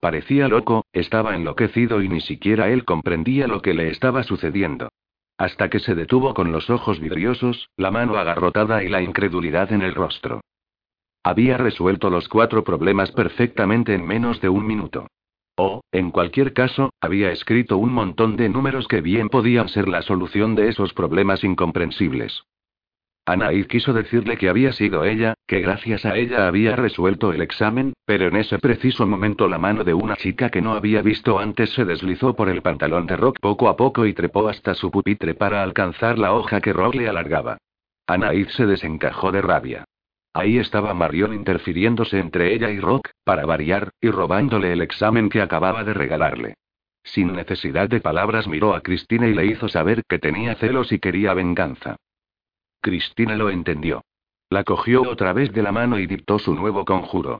[0.00, 4.88] Parecía loco, estaba enloquecido y ni siquiera él comprendía lo que le estaba sucediendo.
[5.38, 9.82] Hasta que se detuvo con los ojos vidriosos, la mano agarrotada y la incredulidad en
[9.82, 10.40] el rostro.
[11.22, 15.06] Había resuelto los cuatro problemas perfectamente en menos de un minuto.
[15.54, 20.02] O, en cualquier caso, había escrito un montón de números que bien podían ser la
[20.02, 22.42] solución de esos problemas incomprensibles.
[23.26, 27.92] Anaid quiso decirle que había sido ella, que gracias a ella había resuelto el examen,
[28.04, 31.70] pero en ese preciso momento la mano de una chica que no había visto antes
[31.70, 35.34] se deslizó por el pantalón de Rock poco a poco y trepó hasta su pupitre
[35.34, 37.58] para alcanzar la hoja que Rock le alargaba.
[38.06, 39.84] Anaid se desencajó de rabia.
[40.32, 45.42] Ahí estaba Marion interfiriéndose entre ella y Rock, para variar, y robándole el examen que
[45.42, 46.54] acababa de regalarle.
[47.02, 50.98] Sin necesidad de palabras miró a Cristina y le hizo saber que tenía celos y
[50.98, 51.96] quería venganza.
[52.80, 54.02] Cristina lo entendió.
[54.48, 57.38] La cogió otra vez de la mano y dictó su nuevo conjuro.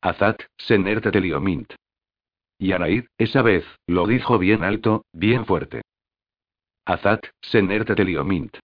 [0.00, 1.74] Azat, Senerte Teliomint.
[2.58, 5.82] Y Anaid, esa vez, lo dijo bien alto, bien fuerte.
[6.84, 8.56] Azat, Senerte Teliomint.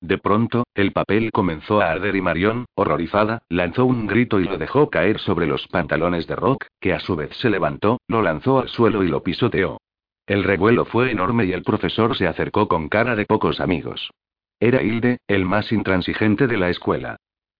[0.00, 4.58] De pronto, el papel comenzó a arder y Marion, horrorizada, lanzó un grito y lo
[4.58, 8.60] dejó caer sobre los pantalones de Rock, que a su vez se levantó, lo lanzó
[8.60, 9.78] al suelo y lo pisoteó.
[10.26, 14.10] El revuelo fue enorme y el profesor se acercó con cara de pocos amigos.
[14.58, 17.16] Era Hilde, el más intransigente de la escuela.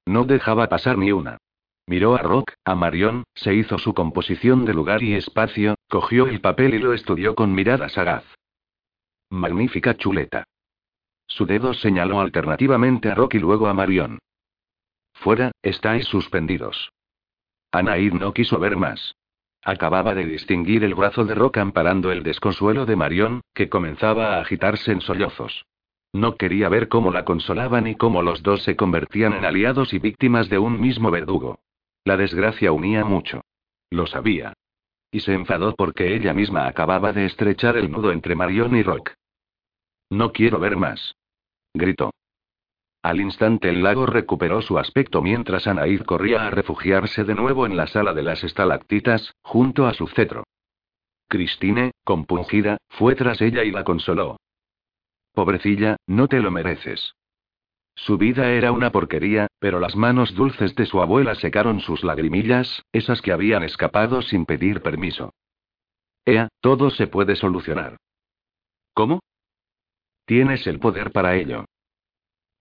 [0.06, 1.38] No dejaba pasar ni una.
[1.86, 6.40] Miró a Rock, a Marion, se hizo su composición de lugar y espacio, cogió el
[6.40, 8.24] papel y lo estudió con mirada sagaz.
[9.30, 10.44] Magnífica chuleta.
[11.26, 14.18] Su dedo señaló alternativamente a Rock y luego a Marion.
[15.12, 16.90] Fuera, estáis suspendidos.
[17.72, 19.14] Anaid no quiso ver más.
[19.62, 24.40] Acababa de distinguir el brazo de Rock amparando el desconsuelo de Marion, que comenzaba a
[24.40, 25.66] agitarse en sollozos.
[26.16, 29.98] No quería ver cómo la consolaban y cómo los dos se convertían en aliados y
[29.98, 31.58] víctimas de un mismo verdugo.
[32.04, 33.42] La desgracia unía mucho.
[33.90, 34.54] Lo sabía.
[35.10, 39.10] Y se enfadó porque ella misma acababa de estrechar el nudo entre Marion y Rock.
[40.08, 41.16] No quiero ver más.
[41.74, 42.12] Gritó.
[43.02, 47.76] Al instante el lago recuperó su aspecto mientras Anaid corría a refugiarse de nuevo en
[47.76, 50.44] la sala de las estalactitas, junto a su cetro.
[51.28, 54.38] Christine, compungida, fue tras ella y la consoló.
[55.36, 57.14] Pobrecilla, no te lo mereces.
[57.94, 62.82] Su vida era una porquería, pero las manos dulces de su abuela secaron sus lagrimillas,
[62.90, 65.34] esas que habían escapado sin pedir permiso.
[66.24, 67.98] Ea, todo se puede solucionar.
[68.94, 69.20] ¿Cómo?
[70.24, 71.66] Tienes el poder para ello.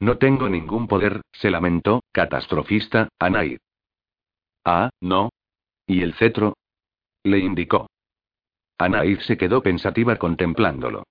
[0.01, 3.59] No tengo ningún poder, se lamentó, catastrofista, Anaid.
[4.65, 5.29] Ah, no.
[5.87, 6.57] ¿Y el cetro?
[7.23, 7.87] Le indicó.
[8.77, 11.05] Anaid se quedó pensativa contemplándolo.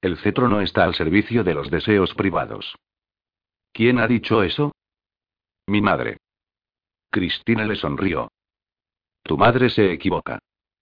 [0.00, 2.76] El cetro no está al servicio de los deseos privados.
[3.72, 4.72] ¿Quién ha dicho eso?
[5.66, 6.18] Mi madre.
[7.10, 8.30] Cristina le sonrió.
[9.22, 10.38] Tu madre se equivoca.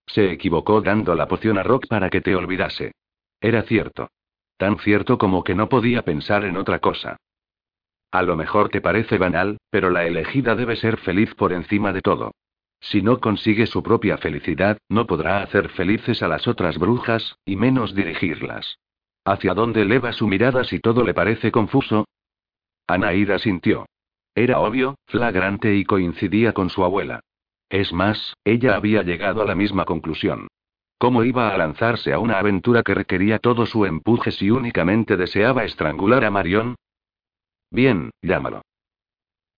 [0.07, 2.93] Se equivocó dando la poción a Rock para que te olvidase.
[3.41, 4.09] Era cierto.
[4.57, 7.17] Tan cierto como que no podía pensar en otra cosa.
[8.11, 12.03] A lo mejor te parece banal, pero la elegida debe ser feliz por encima de
[12.03, 12.33] todo.
[12.81, 17.57] Si no consigue su propia felicidad, no podrá hacer felices a las otras brujas, y
[17.57, 18.79] menos dirigirlas.
[19.27, 22.07] ¿Hacia dónde eleva su mirada si todo le parece confuso?
[22.87, 23.87] Anaída sintió.
[24.37, 27.19] Era obvio, flagrante y coincidía con su abuela.
[27.69, 30.47] Es más, ella había llegado a la misma conclusión.
[30.97, 35.65] ¿Cómo iba a lanzarse a una aventura que requería todo su empuje si únicamente deseaba
[35.65, 36.77] estrangular a Marion?
[37.73, 38.63] Bien, llámalo.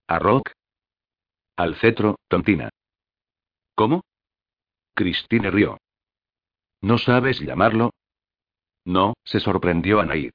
[0.07, 0.51] ¿A Rock?
[1.57, 2.71] Al cetro, tontina.
[3.75, 4.01] ¿Cómo?
[4.95, 5.77] Christine rió.
[6.81, 7.91] ¿No sabes llamarlo?
[8.89, 10.31] No, se sorprendió Anaid.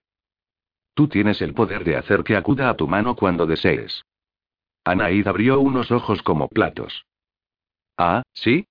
[0.93, 4.03] Tú tienes el poder de hacer que acuda a tu mano cuando desees.
[4.85, 7.07] Anaid abrió unos ojos como platos.
[7.97, 8.67] Ah, ¿sí?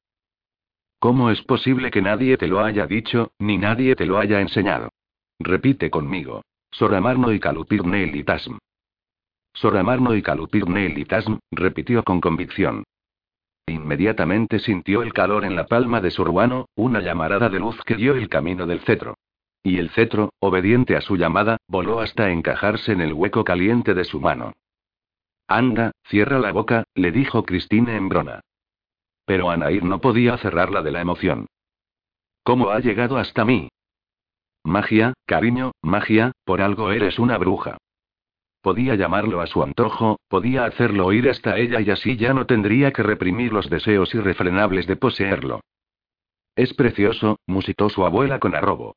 [1.01, 4.90] ¿Cómo es posible que nadie te lo haya dicho, ni nadie te lo haya enseñado?
[5.40, 6.42] Repite conmigo.
[6.71, 8.59] Soramarno y Kalupirne y Tasm.
[9.53, 12.85] Soramarno y Kalupirne y Tasm, repitió con convicción.
[13.66, 17.97] Inmediatamente sintió el calor en la palma de su ruano, una llamarada de luz que
[17.97, 19.16] dio el camino del cetro.
[19.62, 24.05] Y el cetro, obediente a su llamada, voló hasta encajarse en el hueco caliente de
[24.05, 24.53] su mano.
[25.46, 28.40] Anda, cierra la boca, le dijo Christine en brona.
[29.25, 31.46] Pero Anair no podía cerrarla de la emoción.
[32.42, 33.68] ¿Cómo ha llegado hasta mí?
[34.64, 37.79] Magia, cariño, magia, por algo eres una bruja.
[38.62, 42.92] Podía llamarlo a su antojo, podía hacerlo oír hasta ella y así ya no tendría
[42.92, 45.61] que reprimir los deseos irrefrenables de poseerlo.
[46.55, 48.94] Es precioso, musitó su abuela con arrobo.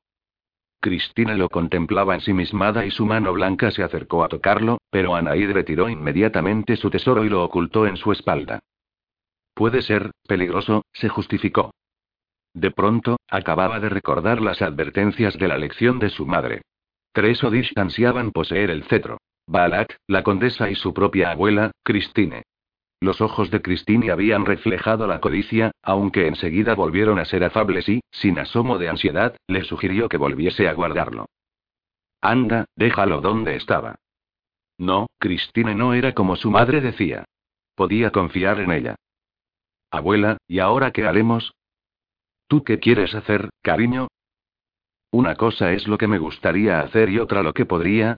[0.85, 5.89] Cristina lo contemplaba ensimismada y su mano blanca se acercó a tocarlo, pero Anaid retiró
[5.89, 8.59] inmediatamente su tesoro y lo ocultó en su espalda.
[9.55, 11.71] Puede ser, peligroso, se justificó.
[12.53, 16.61] De pronto, acababa de recordar las advertencias de la lección de su madre.
[17.13, 19.17] Tres Odish ansiaban poseer el cetro.
[19.47, 22.43] Balak, la condesa y su propia abuela, Christine.
[22.99, 28.01] Los ojos de Christine habían reflejado la codicia, aunque enseguida volvieron a ser afables y,
[28.11, 31.27] sin asomo de ansiedad, le sugirió que volviese a guardarlo.
[32.21, 33.95] Anda, déjalo donde estaba.
[34.77, 37.25] No, Christine no era como su madre decía.
[37.75, 38.95] Podía confiar en ella.
[39.91, 41.53] Abuela, ¿y ahora qué haremos?
[42.47, 44.07] ¿Tú qué quieres hacer, cariño?
[45.11, 48.17] Una cosa es lo que me gustaría hacer y otra lo que podría,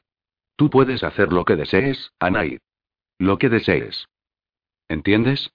[0.57, 2.57] Tú puedes hacer lo que desees, Anai.
[3.19, 4.07] Lo que desees.
[4.89, 5.51] ¿Entiendes?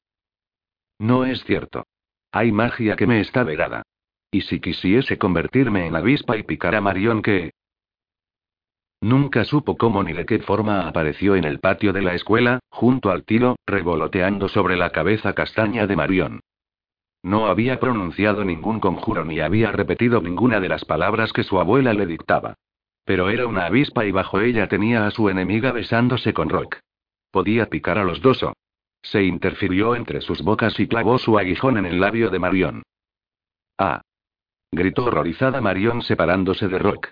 [0.99, 1.85] No es cierto.
[2.33, 3.83] Hay magia que me está vedada.
[4.31, 7.53] ¿Y si quisiese convertirme en avispa y picar a Marion que...
[9.01, 13.11] Nunca supo cómo ni de qué forma apareció en el patio de la escuela, junto
[13.11, 16.41] al tilo, revoloteando sobre la cabeza castaña de Marion.
[17.23, 21.93] No había pronunciado ningún conjuro ni había repetido ninguna de las palabras que su abuela
[21.93, 22.55] le dictaba.
[23.05, 26.79] Pero era una avispa y bajo ella tenía a su enemiga besándose con Rock.
[27.31, 28.55] Podía picar a los dos o.
[29.03, 32.83] Se interfirió entre sus bocas y clavó su aguijón en el labio de Marion.
[33.79, 34.03] ¡Ah!
[34.71, 37.11] gritó horrorizada Marion separándose de Rock.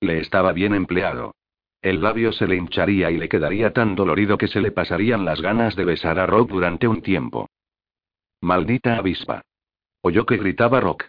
[0.00, 1.34] Le estaba bien empleado.
[1.80, 5.40] El labio se le hincharía y le quedaría tan dolorido que se le pasarían las
[5.40, 7.48] ganas de besar a Rock durante un tiempo.
[8.40, 9.42] Maldita avispa.
[10.02, 11.06] Oyó que gritaba Rock.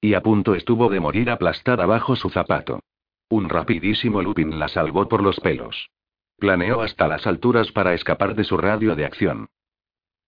[0.00, 2.80] Y a punto estuvo de morir aplastada bajo su zapato.
[3.28, 5.90] Un rapidísimo Lupin la salvó por los pelos.
[6.38, 9.48] Planeó hasta las alturas para escapar de su radio de acción.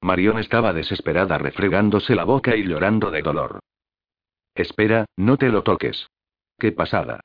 [0.01, 3.61] Marion estaba desesperada refregándose la boca y llorando de dolor.
[4.55, 6.09] Espera, no te lo toques.
[6.59, 7.21] Qué pasada.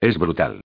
[0.00, 0.62] Es brutal.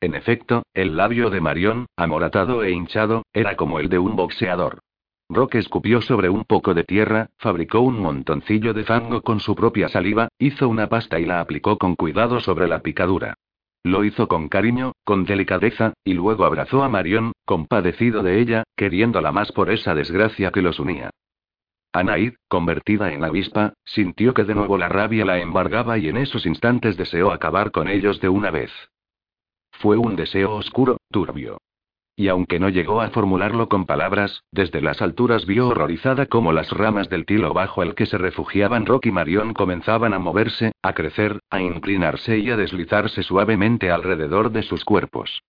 [0.00, 4.80] En efecto, el labio de Marion, amoratado e hinchado, era como el de un boxeador.
[5.28, 9.88] Rock escupió sobre un poco de tierra, fabricó un montoncillo de fango con su propia
[9.88, 13.34] saliva, hizo una pasta y la aplicó con cuidado sobre la picadura.
[13.82, 19.32] Lo hizo con cariño, con delicadeza, y luego abrazó a Marion, compadecido de ella, queriéndola
[19.32, 21.10] más por esa desgracia que los unía.
[21.92, 26.46] Anaid, convertida en avispa, sintió que de nuevo la rabia la embargaba y en esos
[26.46, 28.70] instantes deseó acabar con ellos de una vez.
[29.72, 31.58] Fue un deseo oscuro, turbio.
[32.20, 36.70] Y aunque no llegó a formularlo con palabras, desde las alturas vio horrorizada cómo las
[36.70, 40.92] ramas del tilo bajo el que se refugiaban Rock y Marion comenzaban a moverse, a
[40.92, 45.44] crecer, a inclinarse y a deslizarse suavemente alrededor de sus cuerpos.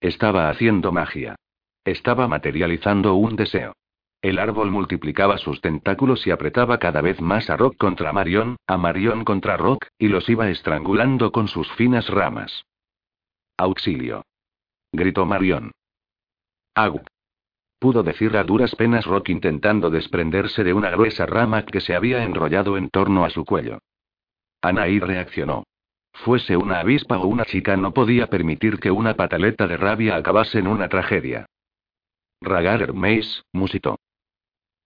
[0.00, 1.34] Estaba haciendo magia.
[1.84, 3.72] Estaba materializando un deseo.
[4.22, 8.76] El árbol multiplicaba sus tentáculos y apretaba cada vez más a Rock contra Marion, a
[8.76, 12.66] Marion contra Rock, y los iba estrangulando con sus finas ramas.
[13.56, 14.22] Auxilio.
[14.92, 15.72] Gritó Marion.
[16.78, 17.00] Agu.
[17.80, 22.22] Pudo decir a duras penas Rock intentando desprenderse de una gruesa rama que se había
[22.22, 23.80] enrollado en torno a su cuello.
[24.62, 25.64] Anaí reaccionó.
[26.12, 30.60] Fuese una avispa o una chica no podía permitir que una pataleta de rabia acabase
[30.60, 31.46] en una tragedia.
[32.40, 33.98] Ragar Hermes, musitó.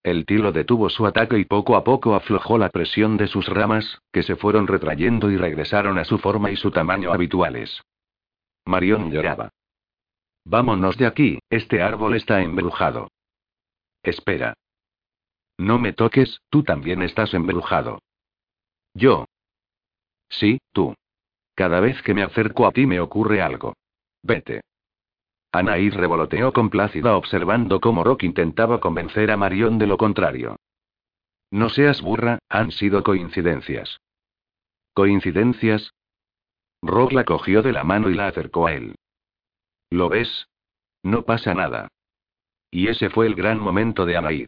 [0.01, 3.99] El tilo detuvo su ataque y poco a poco aflojó la presión de sus ramas,
[4.11, 7.83] que se fueron retrayendo y regresaron a su forma y su tamaño habituales.
[8.65, 9.51] Marion lloraba.
[10.45, 13.09] Vámonos de aquí, este árbol está embrujado.
[14.01, 14.53] Espera.
[15.57, 17.99] No me toques, tú también estás embrujado.
[18.93, 19.25] Yo.
[20.29, 20.95] Sí, tú.
[21.55, 23.73] Cada vez que me acerco a ti me ocurre algo.
[24.23, 24.61] Vete.
[25.51, 30.55] Anaís revoloteó complacida observando cómo Rock intentaba convencer a Marion de lo contrario.
[31.51, 33.99] No seas burra, han sido coincidencias.
[34.93, 35.93] ¿Coincidencias?
[36.81, 38.95] Rock la cogió de la mano y la acercó a él.
[39.93, 40.47] ¿Lo ves?
[41.03, 41.87] No pasa nada.
[42.71, 44.47] Y ese fue el gran momento de Anaid.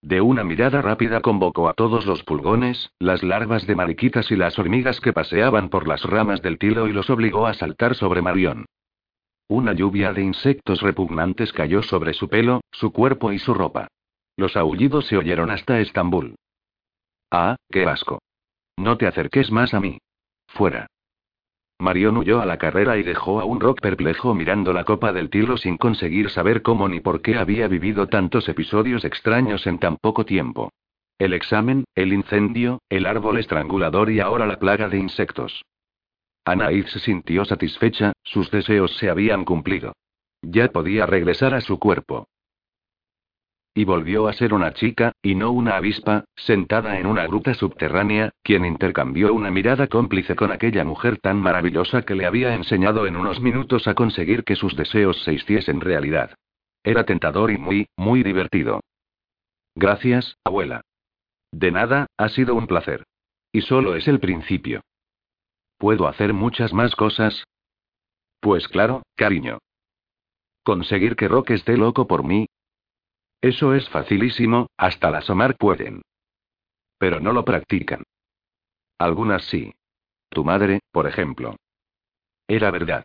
[0.00, 4.58] De una mirada rápida convocó a todos los pulgones, las larvas de mariquitas y las
[4.58, 8.64] hormigas que paseaban por las ramas del tilo y los obligó a saltar sobre Marion.
[9.48, 13.88] Una lluvia de insectos repugnantes cayó sobre su pelo, su cuerpo y su ropa.
[14.34, 16.36] Los aullidos se oyeron hasta Estambul.
[17.30, 18.22] Ah, qué asco.
[18.78, 19.98] No te acerques más a mí.
[20.46, 20.86] Fuera.
[21.78, 25.28] Marion huyó a la carrera y dejó a un rock perplejo mirando la copa del
[25.28, 29.96] tilo sin conseguir saber cómo ni por qué había vivido tantos episodios extraños en tan
[29.98, 30.72] poco tiempo.
[31.18, 35.62] El examen, el incendio, el árbol estrangulador y ahora la plaga de insectos.
[36.44, 39.92] Anaid se sintió satisfecha, sus deseos se habían cumplido.
[40.42, 42.28] Ya podía regresar a su cuerpo.
[43.76, 48.32] Y volvió a ser una chica, y no una avispa, sentada en una gruta subterránea,
[48.42, 53.16] quien intercambió una mirada cómplice con aquella mujer tan maravillosa que le había enseñado en
[53.16, 56.30] unos minutos a conseguir que sus deseos se hiciesen realidad.
[56.82, 58.80] Era tentador y muy, muy divertido.
[59.74, 60.80] Gracias, abuela.
[61.52, 63.04] De nada, ha sido un placer.
[63.52, 64.80] Y solo es el principio.
[65.76, 67.44] ¿Puedo hacer muchas más cosas?
[68.40, 69.58] Pues claro, cariño.
[70.64, 72.46] Conseguir que Rock esté loco por mí,
[73.46, 76.02] eso es facilísimo, hasta las Omar pueden.
[76.98, 78.02] Pero no lo practican.
[78.98, 79.74] Algunas sí.
[80.28, 81.56] Tu madre, por ejemplo.
[82.48, 83.04] Era verdad.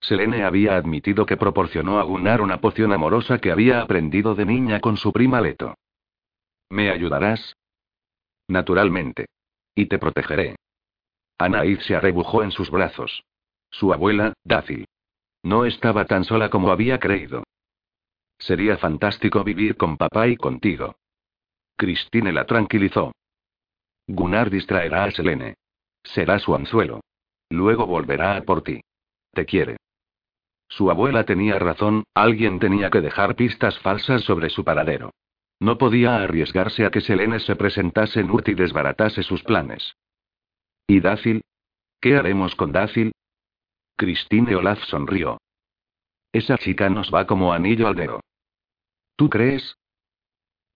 [0.00, 4.80] Selene había admitido que proporcionó a Gunnar una poción amorosa que había aprendido de niña
[4.80, 5.74] con su prima Leto.
[6.68, 7.56] ¿Me ayudarás?
[8.48, 9.26] Naturalmente.
[9.74, 10.56] Y te protegeré.
[11.38, 13.24] Anaid se arrebujó en sus brazos.
[13.70, 14.86] Su abuela, Dácil.
[15.42, 17.44] No estaba tan sola como había creído.
[18.46, 20.96] Sería fantástico vivir con papá y contigo.
[21.78, 23.12] Christine la tranquilizó.
[24.06, 25.54] Gunnar distraerá a Selene.
[26.02, 27.00] Será su anzuelo.
[27.48, 28.82] Luego volverá a por ti.
[29.32, 29.78] Te quiere.
[30.68, 35.10] Su abuela tenía razón, alguien tenía que dejar pistas falsas sobre su paradero.
[35.58, 39.96] No podía arriesgarse a que Selene se presentase en Urt y desbaratase sus planes.
[40.86, 41.40] ¿Y Dácil?
[41.98, 43.12] ¿Qué haremos con Dácil?
[43.96, 45.38] Christine Olaf sonrió.
[46.30, 48.20] Esa chica nos va como anillo al dedo.
[49.16, 49.76] ¿Tú crees?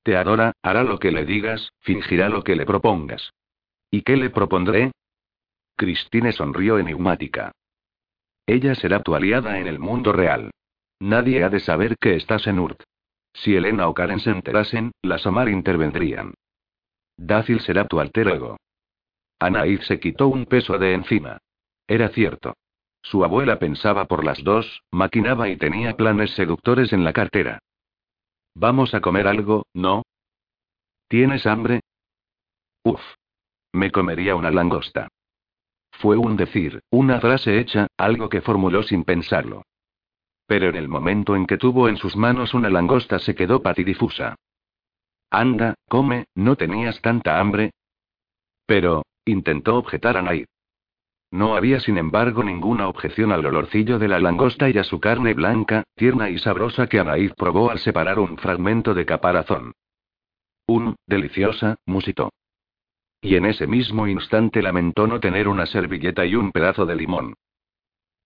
[0.02, 3.32] Te adora, hará lo que le digas, fingirá lo que le propongas.
[3.90, 4.92] ¿Y qué le propondré?
[5.76, 7.52] Christine sonrió enigmática.
[8.46, 10.50] Ella será tu aliada en el mundo real.
[11.00, 12.82] Nadie ha de saber que estás en Urt.
[13.34, 16.34] Si Elena o Karen se enterasen, las Omar intervendrían.
[17.16, 18.56] Dácil será tu alter ego.
[19.38, 21.38] Anaid se quitó un peso de encima.
[21.86, 22.54] Era cierto.
[23.02, 27.60] Su abuela pensaba por las dos, maquinaba y tenía planes seductores en la cartera.
[28.60, 30.02] Vamos a comer algo, ¿no?
[31.06, 31.80] ¿Tienes hambre?
[32.82, 33.00] Uf.
[33.72, 35.06] Me comería una langosta.
[35.92, 39.62] Fue un decir, una frase hecha, algo que formuló sin pensarlo.
[40.48, 44.34] Pero en el momento en que tuvo en sus manos una langosta se quedó patidifusa.
[45.30, 47.70] Anda, come, ¿no tenías tanta hambre?
[48.66, 50.46] Pero, intentó objetar a Naid.
[51.30, 55.34] No había, sin embargo, ninguna objeción al olorcillo de la langosta y a su carne
[55.34, 59.72] blanca, tierna y sabrosa que Anaid probó al separar un fragmento de caparazón.
[60.66, 62.30] Un, deliciosa, musitó.
[63.20, 67.34] Y en ese mismo instante lamentó no tener una servilleta y un pedazo de limón.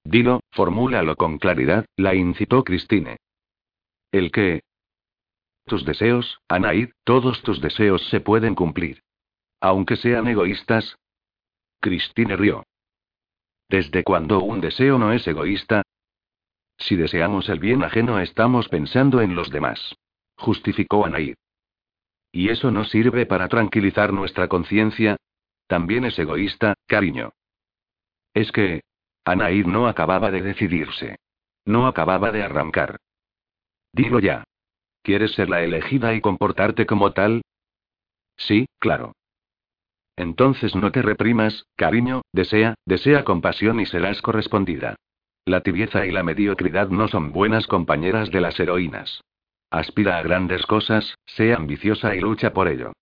[0.05, 3.17] Dilo, formúlalo con claridad, la incitó Christine.
[4.13, 4.63] ¿El qué?
[5.65, 9.03] Tus deseos, Anaid, todos tus deseos se pueden cumplir.
[9.61, 10.97] Aunque sean egoístas.
[11.81, 12.65] Christine rió.
[13.73, 15.81] ¿Desde cuándo un deseo no es egoísta?
[16.77, 19.95] Si deseamos el bien ajeno estamos pensando en los demás.
[20.37, 21.37] Justificó Anaid.
[22.33, 25.17] ¿Y eso no sirve para tranquilizar nuestra conciencia?
[25.69, 27.33] También es egoísta, cariño.
[28.35, 28.83] Es que...
[29.25, 31.17] Anaid no acababa de decidirse.
[31.65, 32.99] No acababa de arrancar.
[33.91, 34.45] Dilo ya.
[35.01, 37.41] ¿Quieres ser la elegida y comportarte como tal?
[38.37, 39.15] Sí, claro.
[40.17, 44.97] Entonces no te reprimas, cariño, desea, desea compasión y serás correspondida.
[45.45, 49.23] La tibieza y la mediocridad no son buenas compañeras de las heroínas.
[49.71, 52.93] Aspira a grandes cosas, sea ambiciosa y lucha por ello.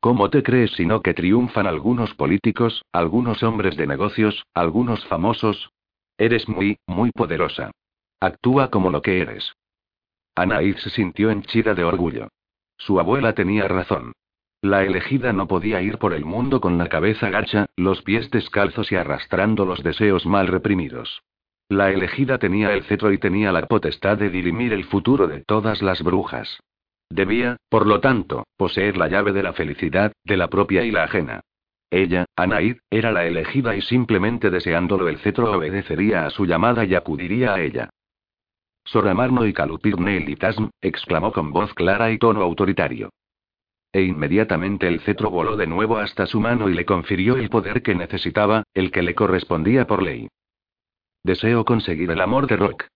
[0.00, 5.70] ¿Cómo te crees sino que triunfan algunos políticos, algunos hombres de negocios, algunos famosos?
[6.18, 7.72] Eres muy, muy poderosa.
[8.20, 9.52] Actúa como lo que eres.
[10.36, 12.28] Anaid se sintió henchida de orgullo.
[12.76, 14.12] Su abuela tenía razón.
[14.62, 18.90] La elegida no podía ir por el mundo con la cabeza gacha, los pies descalzos
[18.90, 21.22] y arrastrando los deseos mal reprimidos.
[21.68, 25.80] La elegida tenía el cetro y tenía la potestad de dirimir el futuro de todas
[25.80, 26.58] las brujas.
[27.08, 31.04] Debía, por lo tanto, poseer la llave de la felicidad, de la propia y la
[31.04, 31.40] ajena.
[31.90, 36.96] Ella, Anaid, era la elegida y simplemente deseándolo el cetro obedecería a su llamada y
[36.96, 37.90] acudiría a ella.
[38.84, 43.10] Soramarno y Calupir Nelitasm, exclamó con voz clara y tono autoritario.
[43.92, 47.82] E inmediatamente el cetro voló de nuevo hasta su mano y le confirió el poder
[47.82, 50.28] que necesitaba, el que le correspondía por ley.
[51.24, 52.86] Deseo conseguir el amor de Rock.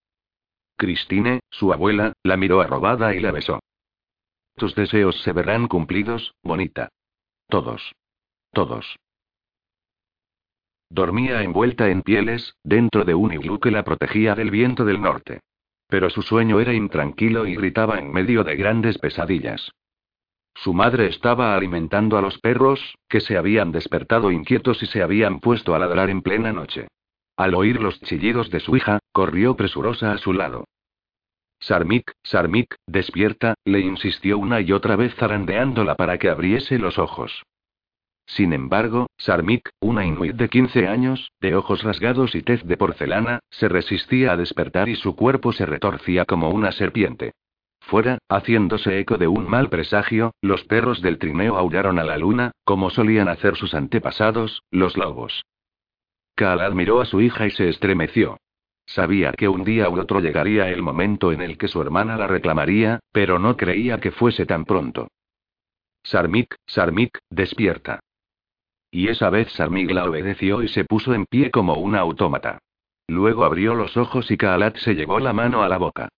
[0.76, 3.60] Christine, su abuela, la miró arrobada y la besó.
[4.56, 6.88] Tus deseos se verán cumplidos, bonita.
[7.48, 7.92] Todos.
[8.52, 8.96] Todos.
[10.90, 15.40] Dormía envuelta en pieles, dentro de un iglú que la protegía del viento del norte.
[15.88, 19.72] Pero su sueño era intranquilo y gritaba en medio de grandes pesadillas.
[20.54, 25.40] Su madre estaba alimentando a los perros, que se habían despertado inquietos y se habían
[25.40, 26.88] puesto a ladrar en plena noche.
[27.36, 30.64] Al oír los chillidos de su hija, corrió presurosa a su lado.
[31.60, 37.44] Sarmik, Sarmik, despierta, le insistió una y otra vez zarandeándola para que abriese los ojos.
[38.26, 43.40] Sin embargo, Sarmik, una inuit de 15 años, de ojos rasgados y tez de porcelana,
[43.50, 47.32] se resistía a despertar y su cuerpo se retorcía como una serpiente.
[47.82, 52.52] Fuera, haciéndose eco de un mal presagio, los perros del trineo aullaron a la luna,
[52.64, 55.44] como solían hacer sus antepasados, los lobos.
[56.36, 58.38] Khalad miró a su hija y se estremeció.
[58.86, 62.26] Sabía que un día u otro llegaría el momento en el que su hermana la
[62.26, 65.08] reclamaría, pero no creía que fuese tan pronto.
[66.02, 68.00] Sarmik, Sarmik, despierta.
[68.90, 72.58] Y esa vez Sarmik la obedeció y se puso en pie como una autómata.
[73.06, 76.08] Luego abrió los ojos y Kaalat se llevó la mano a la boca.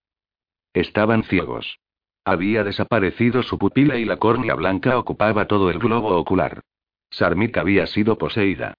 [0.75, 1.79] Estaban ciegos.
[2.25, 6.63] Había desaparecido su pupila y la córnea blanca ocupaba todo el globo ocular.
[7.11, 8.75] Sarmik había sido poseída.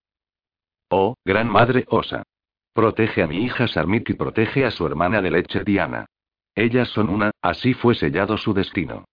[0.90, 2.24] Oh, gran madre Osa.
[2.74, 6.08] Protege a mi hija Sarmik y protege a su hermana de leche Diana.
[6.54, 9.06] Ellas son una, así fue sellado su destino.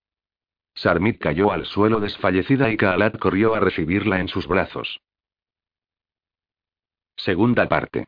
[0.74, 5.00] Sarmit cayó al suelo desfallecida y Kaalat corrió a recibirla en sus brazos.
[7.16, 8.06] Segunda parte.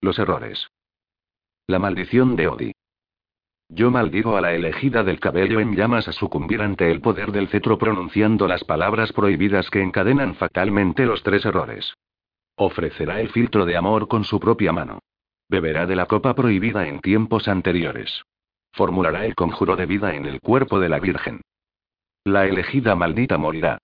[0.00, 0.68] Los errores.
[1.66, 2.75] La maldición de Odi.
[3.68, 7.48] Yo maldigo a la elegida del cabello en llamas a sucumbir ante el poder del
[7.48, 11.94] cetro pronunciando las palabras prohibidas que encadenan fatalmente los tres errores.
[12.56, 15.00] Ofrecerá el filtro de amor con su propia mano.
[15.48, 18.22] Beberá de la copa prohibida en tiempos anteriores.
[18.72, 21.40] Formulará el conjuro de vida en el cuerpo de la Virgen.
[22.24, 23.78] La elegida maldita morirá.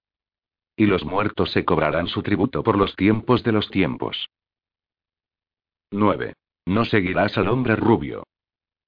[0.77, 4.29] Y los muertos se cobrarán su tributo por los tiempos de los tiempos.
[5.91, 6.35] 9.
[6.67, 8.25] No seguirás al hombre rubio.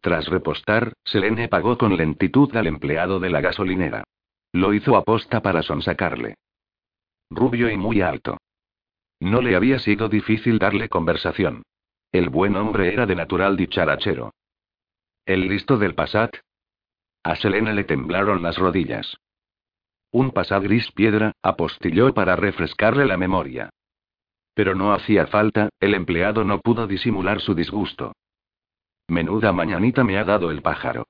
[0.05, 4.05] Tras repostar, Selene pagó con lentitud al empleado de la gasolinera.
[4.53, 6.35] Lo hizo aposta para sonsacarle.
[7.31, 8.37] Rubio y muy alto.
[9.19, 11.63] No le había sido difícil darle conversación.
[12.13, 14.35] El buen hombre era de natural dicharachero.
[15.25, 16.37] ¿El listo del Passat?
[17.23, 19.17] A Selena le temblaron las rodillas.
[20.11, 23.71] Un Passat gris piedra, apostilló para refrescarle la memoria.
[24.53, 28.13] Pero no hacía falta, el empleado no pudo disimular su disgusto.
[29.09, 31.07] Menuda mañanita me ha dado el pájaro.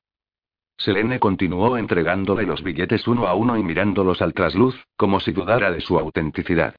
[0.76, 5.70] Selene continuó entregándole los billetes uno a uno y mirándolos al trasluz, como si dudara
[5.70, 6.74] de su autenticidad.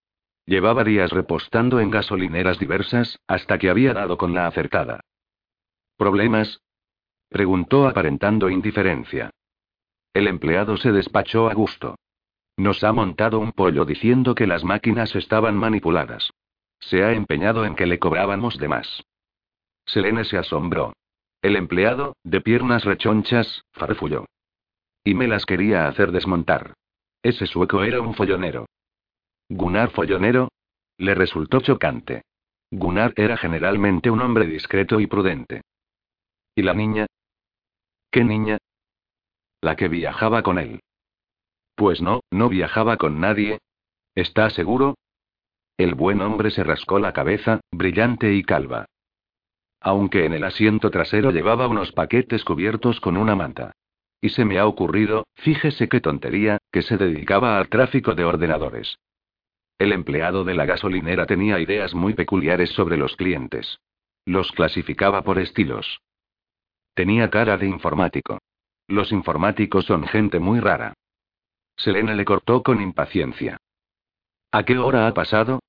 [0.45, 4.99] Llevaba días repostando en gasolineras diversas, hasta que había dado con la acertada.
[5.97, 6.61] ¿Problemas?
[7.29, 9.31] preguntó aparentando indiferencia.
[10.13, 11.95] El empleado se despachó a gusto.
[12.57, 16.31] Nos ha montado un pollo diciendo que las máquinas estaban manipuladas.
[16.79, 19.03] Se ha empeñado en que le cobrábamos de más.
[19.85, 20.93] Selene se asombró.
[21.45, 24.25] El empleado, de piernas rechonchas, farfulló.
[25.03, 26.73] Y me las quería hacer desmontar.
[27.21, 28.65] Ese sueco era un follonero.
[29.47, 30.49] Gunnar Follonero?
[30.97, 32.23] Le resultó chocante.
[32.71, 35.61] Gunnar era generalmente un hombre discreto y prudente.
[36.55, 37.05] ¿Y la niña?
[38.09, 38.57] ¿Qué niña?
[39.61, 40.79] La que viajaba con él.
[41.75, 43.59] Pues no, no viajaba con nadie.
[44.15, 44.95] ¿Está seguro?
[45.77, 48.87] El buen hombre se rascó la cabeza, brillante y calva.
[49.85, 53.73] Aunque en el asiento trasero llevaba unos paquetes cubiertos con una manta.
[54.19, 58.97] Y se me ha ocurrido, fíjese qué tontería, que se dedicaba al tráfico de ordenadores.
[59.77, 63.77] El empleado de la gasolinera tenía ideas muy peculiares sobre los clientes.
[64.25, 65.99] Los clasificaba por estilos.
[66.95, 68.39] Tenía cara de informático.
[68.87, 70.95] Los informáticos son gente muy rara.
[71.77, 73.57] Selena le cortó con impaciencia.
[74.51, 75.59] ¿A qué hora ha pasado?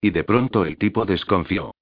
[0.00, 1.74] Y de pronto el tipo desconfió.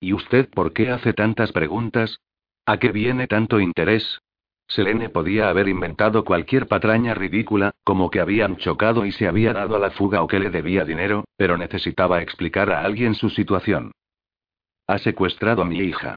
[0.00, 2.20] ¿Y usted por qué hace tantas preguntas?
[2.66, 4.20] ¿A qué viene tanto interés?
[4.68, 9.76] Selene podía haber inventado cualquier patraña ridícula, como que habían chocado y se había dado
[9.76, 13.92] a la fuga o que le debía dinero, pero necesitaba explicar a alguien su situación.
[14.86, 16.16] Ha secuestrado a mi hija.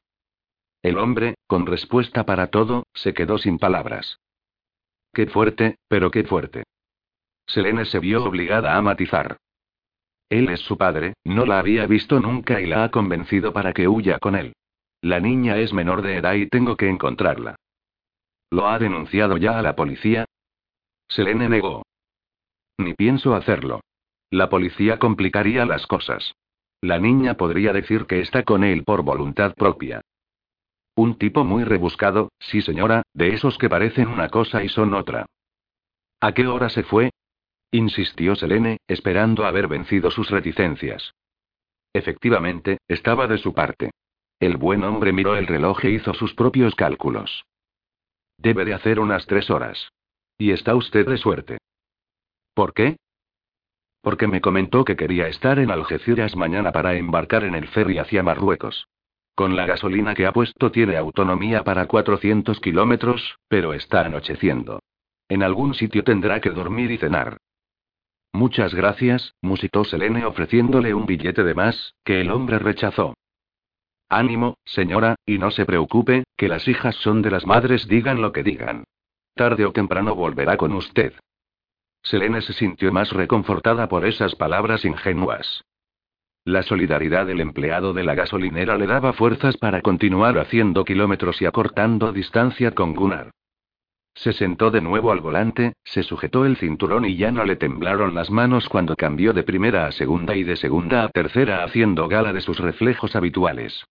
[0.82, 4.18] El hombre, con respuesta para todo, se quedó sin palabras.
[5.14, 6.64] Qué fuerte, pero qué fuerte.
[7.46, 9.38] Selene se vio obligada a matizar.
[10.28, 13.88] Él es su padre, no la había visto nunca y la ha convencido para que
[13.88, 14.54] huya con él.
[15.02, 17.56] La niña es menor de edad y tengo que encontrarla.
[18.50, 20.24] ¿Lo ha denunciado ya a la policía?
[21.08, 21.82] Selene negó.
[22.78, 23.80] Ni pienso hacerlo.
[24.30, 26.34] La policía complicaría las cosas.
[26.80, 30.00] La niña podría decir que está con él por voluntad propia.
[30.94, 35.26] Un tipo muy rebuscado, sí señora, de esos que parecen una cosa y son otra.
[36.20, 37.10] ¿A qué hora se fue?
[37.72, 41.14] Insistió Selene, esperando haber vencido sus reticencias.
[41.92, 43.90] Efectivamente, estaba de su parte.
[44.38, 47.44] El buen hombre miró el reloj e hizo sus propios cálculos.
[48.38, 49.90] Debe de hacer unas tres horas.
[50.38, 51.58] Y está usted de suerte.
[52.54, 52.96] ¿Por qué?
[54.00, 58.22] Porque me comentó que quería estar en Algeciras mañana para embarcar en el ferry hacia
[58.22, 58.88] Marruecos.
[59.34, 64.80] Con la gasolina que ha puesto tiene autonomía para 400 kilómetros, pero está anocheciendo.
[65.28, 67.38] En algún sitio tendrá que dormir y cenar.
[68.32, 73.14] Muchas gracias, musitó Selene ofreciéndole un billete de más, que el hombre rechazó.
[74.08, 78.32] Ánimo, señora, y no se preocupe, que las hijas son de las madres digan lo
[78.32, 78.84] que digan.
[79.34, 81.14] Tarde o temprano volverá con usted.
[82.02, 85.64] Selene se sintió más reconfortada por esas palabras ingenuas.
[86.44, 91.46] La solidaridad del empleado de la gasolinera le daba fuerzas para continuar haciendo kilómetros y
[91.46, 93.30] acortando distancia con Gunnar.
[94.14, 98.14] Se sentó de nuevo al volante, se sujetó el cinturón y ya no le temblaron
[98.14, 102.32] las manos cuando cambió de primera a segunda y de segunda a tercera haciendo gala
[102.32, 103.84] de sus reflejos habituales.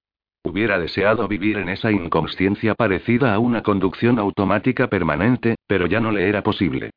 [0.43, 6.11] Hubiera deseado vivir en esa inconsciencia parecida a una conducción automática permanente, pero ya no
[6.11, 6.91] le era posible.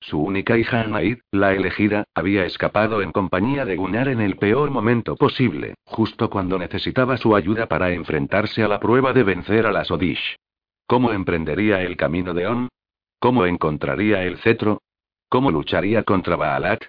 [0.00, 4.70] Su única hija Anaid, la elegida, había escapado en compañía de Gunnar en el peor
[4.70, 9.72] momento posible, justo cuando necesitaba su ayuda para enfrentarse a la prueba de vencer a
[9.72, 10.36] las Odish.
[10.88, 12.68] ¿Cómo emprendería el camino de On?
[13.20, 14.80] ¿Cómo encontraría el cetro?
[15.28, 16.82] ¿Cómo lucharía contra Baalat?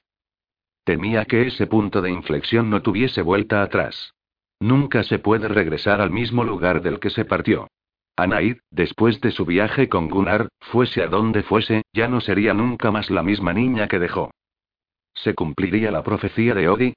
[0.86, 4.14] Temía que ese punto de inflexión no tuviese vuelta atrás.
[4.62, 7.68] Nunca se puede regresar al mismo lugar del que se partió.
[8.16, 12.92] Anaid, después de su viaje con Gunnar, fuese a donde fuese, ya no sería nunca
[12.92, 14.32] más la misma niña que dejó.
[15.14, 16.94] ¿Se cumpliría la profecía de Odi?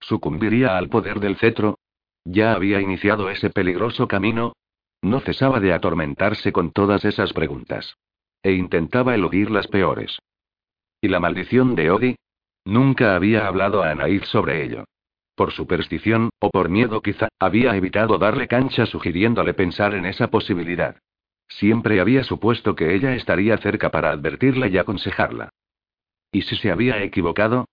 [0.00, 1.78] ¿Sucumbiría al poder del cetro?
[2.24, 4.54] ¿Ya había iniciado ese peligroso camino?
[5.06, 7.96] No cesaba de atormentarse con todas esas preguntas.
[8.42, 10.18] E intentaba eludir las peores.
[11.00, 12.16] ¿Y la maldición de Odi?
[12.64, 14.82] Nunca había hablado a Anaid sobre ello.
[15.36, 20.96] Por superstición, o por miedo quizá, había evitado darle cancha sugiriéndole pensar en esa posibilidad.
[21.46, 25.50] Siempre había supuesto que ella estaría cerca para advertirla y aconsejarla.
[26.32, 27.66] ¿Y si se había equivocado?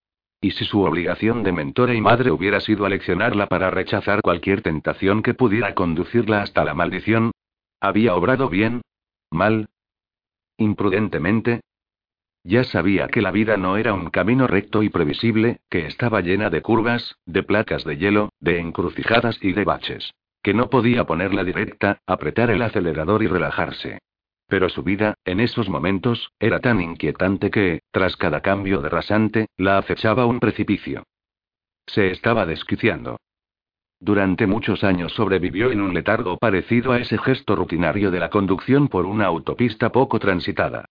[0.43, 5.23] ¿Y si su obligación de mentora y madre hubiera sido aleccionarla para rechazar cualquier tentación
[5.23, 7.31] que pudiera conducirla hasta la maldición?
[7.79, 8.81] ¿Había obrado bien?
[9.31, 9.69] ¿Mal?
[10.57, 11.61] ¿Imprudentemente?
[12.43, 16.49] Ya sabía que la vida no era un camino recto y previsible, que estaba llena
[16.49, 20.13] de curvas, de placas de hielo, de encrucijadas y de baches.
[20.41, 23.99] Que no podía ponerla directa, apretar el acelerador y relajarse.
[24.53, 29.47] Pero su vida, en esos momentos, era tan inquietante que, tras cada cambio de rasante,
[29.57, 31.07] la acechaba un precipicio.
[31.87, 33.17] Se estaba desquiciando.
[33.99, 38.89] Durante muchos años sobrevivió en un letargo parecido a ese gesto rutinario de la conducción
[38.89, 40.85] por una autopista poco transitada.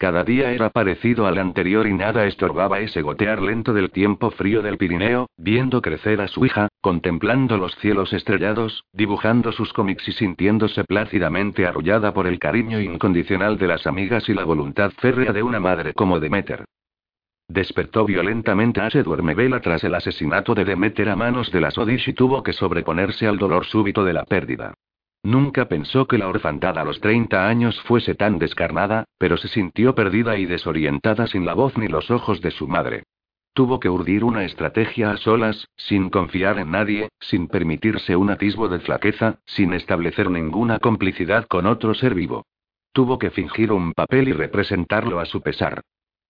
[0.00, 4.62] Cada día era parecido al anterior y nada estorbaba ese gotear lento del tiempo frío
[4.62, 10.12] del Pirineo, viendo crecer a su hija, contemplando los cielos estrellados, dibujando sus cómics y
[10.12, 15.42] sintiéndose plácidamente arrullada por el cariño incondicional de las amigas y la voluntad férrea de
[15.42, 16.64] una madre como Demeter.
[17.46, 22.14] Despertó violentamente a Duermevela tras el asesinato de Demeter a manos de las Odish y
[22.14, 24.72] tuvo que sobreponerse al dolor súbito de la pérdida.
[25.22, 29.94] Nunca pensó que la orfandad a los 30 años fuese tan descarnada, pero se sintió
[29.94, 33.04] perdida y desorientada sin la voz ni los ojos de su madre.
[33.52, 38.68] Tuvo que urdir una estrategia a solas, sin confiar en nadie, sin permitirse un atisbo
[38.68, 42.46] de flaqueza, sin establecer ninguna complicidad con otro ser vivo.
[42.92, 45.82] Tuvo que fingir un papel y representarlo a su pesar.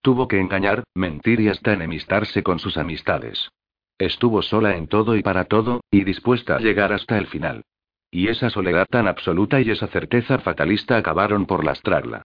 [0.03, 3.51] Tuvo que engañar, mentir y hasta enemistarse con sus amistades.
[3.99, 7.63] Estuvo sola en todo y para todo, y dispuesta a llegar hasta el final.
[8.11, 12.23] Y esa soledad tan absoluta y esa certeza fatalista acabaron por lastrarla.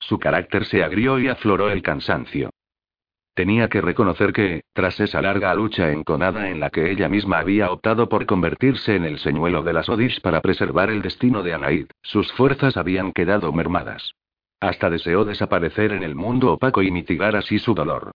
[0.00, 2.50] Su carácter se agrió y afloró el cansancio.
[3.34, 7.70] Tenía que reconocer que, tras esa larga lucha enconada en la que ella misma había
[7.70, 11.86] optado por convertirse en el señuelo de las Odish para preservar el destino de Anaid,
[12.02, 14.10] sus fuerzas habían quedado mermadas.
[14.58, 18.10] Hasta deseó desaparecer en el mundo opaco y mitigar así su dolor.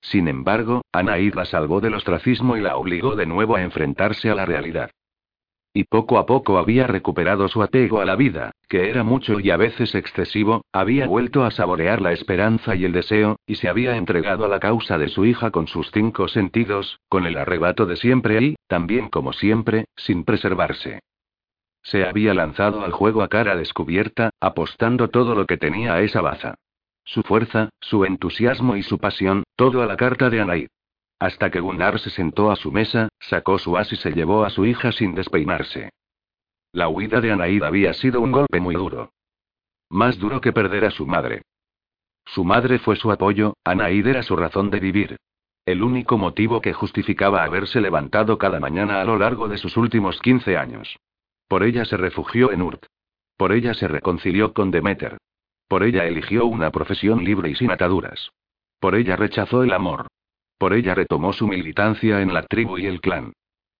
[0.00, 4.36] Sin embargo, Anaid la salvó del ostracismo y la obligó de nuevo a enfrentarse a
[4.36, 4.92] la realidad.
[5.78, 9.52] Y poco a poco había recuperado su apego a la vida, que era mucho y
[9.52, 13.96] a veces excesivo, había vuelto a saborear la esperanza y el deseo, y se había
[13.96, 17.94] entregado a la causa de su hija con sus cinco sentidos, con el arrebato de
[17.94, 20.98] siempre y, también como siempre, sin preservarse.
[21.84, 26.22] Se había lanzado al juego a cara descubierta, apostando todo lo que tenía a esa
[26.22, 26.56] baza.
[27.04, 30.68] su fuerza, su entusiasmo y su pasión, todo a la carta de Anaid.
[31.18, 34.50] Hasta que Gunnar se sentó a su mesa, sacó su as y se llevó a
[34.50, 35.90] su hija sin despeinarse.
[36.72, 39.10] La huida de Anaid había sido un golpe muy duro.
[39.90, 41.42] Más duro que perder a su madre.
[42.26, 45.16] Su madre fue su apoyo, Anaid era su razón de vivir.
[45.64, 50.20] El único motivo que justificaba haberse levantado cada mañana a lo largo de sus últimos
[50.20, 50.96] 15 años.
[51.48, 52.84] Por ella se refugió en Urt.
[53.36, 55.18] Por ella se reconcilió con Demeter.
[55.68, 58.30] Por ella eligió una profesión libre y sin ataduras.
[58.80, 60.06] Por ella rechazó el amor.
[60.58, 63.32] Por ella retomó su militancia en la tribu y el clan.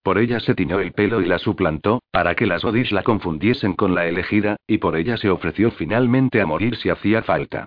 [0.02, 3.74] Por ella se tiñó el pelo y la suplantó, para que las Odis la confundiesen
[3.74, 7.66] con la elegida, y por ella se ofreció finalmente a morir si hacía falta.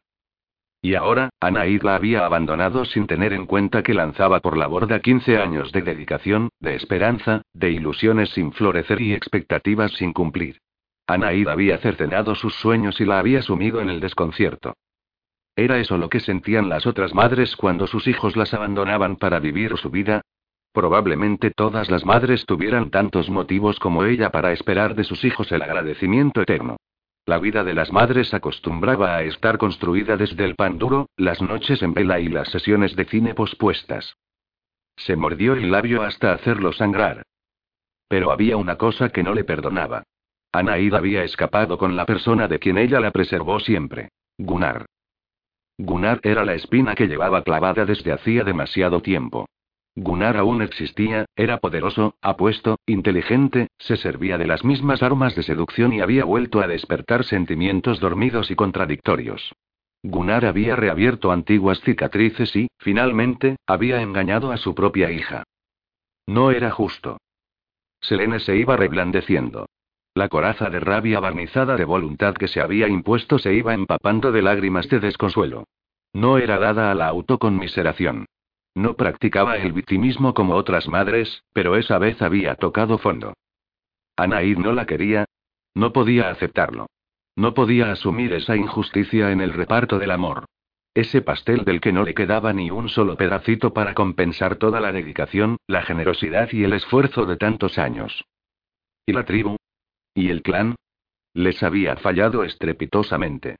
[0.81, 4.99] Y ahora, Anaid la había abandonado sin tener en cuenta que lanzaba por la borda
[4.99, 10.57] 15 años de dedicación, de esperanza, de ilusiones sin florecer y expectativas sin cumplir.
[11.05, 14.73] Anaid había cercenado sus sueños y la había sumido en el desconcierto.
[15.55, 19.77] ¿Era eso lo que sentían las otras madres cuando sus hijos las abandonaban para vivir
[19.77, 20.21] su vida?
[20.71, 25.61] Probablemente todas las madres tuvieran tantos motivos como ella para esperar de sus hijos el
[25.61, 26.77] agradecimiento eterno.
[27.25, 31.81] La vida de las madres acostumbraba a estar construida desde el pan duro, las noches
[31.83, 34.15] en vela y las sesiones de cine pospuestas.
[34.95, 37.23] Se mordió el labio hasta hacerlo sangrar.
[38.07, 40.03] Pero había una cosa que no le perdonaba.
[40.51, 44.09] Anaída había escapado con la persona de quien ella la preservó siempre.
[44.37, 44.85] Gunnar.
[45.77, 49.47] Gunnar era la espina que llevaba clavada desde hacía demasiado tiempo.
[49.95, 55.91] Gunnar aún existía, era poderoso, apuesto, inteligente, se servía de las mismas armas de seducción
[55.91, 59.53] y había vuelto a despertar sentimientos dormidos y contradictorios.
[60.03, 65.43] Gunnar había reabierto antiguas cicatrices y, finalmente, había engañado a su propia hija.
[66.25, 67.17] No era justo.
[67.99, 69.67] Selene se iba reblandeciendo.
[70.13, 74.41] La coraza de rabia barnizada de voluntad que se había impuesto se iba empapando de
[74.41, 75.65] lágrimas de desconsuelo.
[76.11, 78.25] No era dada a la autoconmiseración.
[78.75, 83.33] No practicaba el victimismo como otras madres, pero esa vez había tocado fondo.
[84.17, 85.25] Anaid no la quería.
[85.73, 86.87] No podía aceptarlo.
[87.37, 90.45] No podía asumir esa injusticia en el reparto del amor.
[90.93, 94.91] Ese pastel del que no le quedaba ni un solo pedacito para compensar toda la
[94.91, 98.25] dedicación, la generosidad y el esfuerzo de tantos años.
[99.05, 99.55] ¿Y la tribu?
[100.13, 100.75] ¿Y el clan?
[101.33, 103.57] Les había fallado estrepitosamente.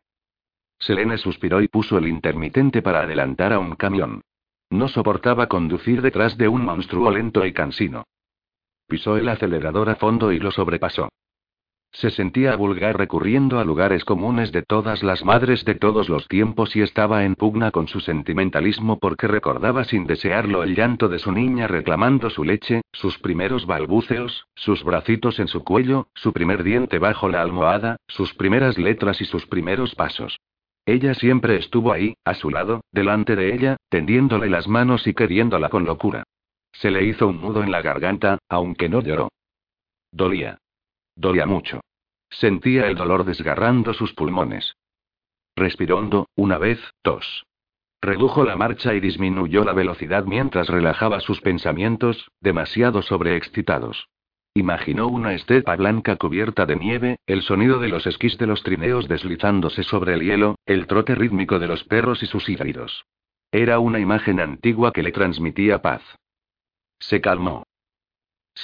[0.80, 4.22] Selene suspiró y puso el intermitente para adelantar a un camión.
[4.70, 8.06] No soportaba conducir detrás de un monstruo lento y cansino.
[8.88, 11.10] Pisó el acelerador a fondo y lo sobrepasó.
[11.94, 16.76] Se sentía vulgar recurriendo a lugares comunes de todas las madres de todos los tiempos
[16.76, 21.34] y estaba en pugna con su sentimentalismo porque recordaba sin desearlo el llanto de su
[21.34, 26.98] niña reclamando su leche, sus primeros balbuceos, sus bracitos en su cuello, su primer diente
[26.98, 30.40] bajo la almohada, sus primeras letras y sus primeros pasos.
[30.86, 35.70] Ella siempre estuvo ahí, a su lado, delante de ella, tendiéndole las manos y queriéndola
[35.70, 36.24] con locura.
[36.72, 39.30] Se le hizo un nudo en la garganta, aunque no lloró.
[40.12, 40.61] Dolía.
[41.22, 41.82] Dolía mucho.
[42.32, 44.76] Sentía el dolor desgarrando sus pulmones.
[45.56, 47.46] Respiró hondo, una vez, tos.
[48.02, 54.10] Redujo la marcha y disminuyó la velocidad mientras relajaba sus pensamientos, demasiado sobreexcitados.
[54.56, 59.08] Imaginó una estepa blanca cubierta de nieve, el sonido de los esquís de los trineos
[59.08, 63.06] deslizándose sobre el hielo, el trote rítmico de los perros y sus híbridos.
[63.52, 66.02] Era una imagen antigua que le transmitía paz.
[66.98, 67.64] Se calmó.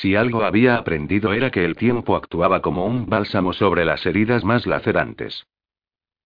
[0.02, 4.44] Si algo había aprendido era que el tiempo actuaba como un bálsamo sobre las heridas
[4.44, 5.48] más lacerantes.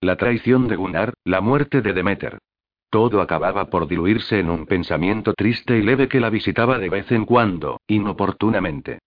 [0.01, 2.39] La traición de Gunnar, la muerte de Demeter.
[2.89, 7.09] Todo acababa por diluirse en un pensamiento triste y leve que la visitaba de vez
[7.13, 8.99] en cuando, inoportunamente.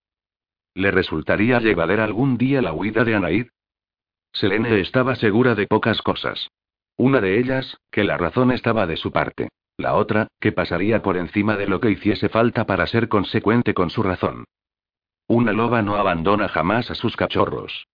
[0.72, 3.46] ¿Le resultaría llevadera algún día la huida de Anaid?
[4.32, 6.48] Selene estaba segura de pocas cosas.
[6.96, 9.50] Una de ellas, que la razón estaba de su parte.
[9.76, 13.90] La otra, que pasaría por encima de lo que hiciese falta para ser consecuente con
[13.90, 14.44] su razón.
[15.26, 17.86] Una loba no abandona jamás a sus cachorros.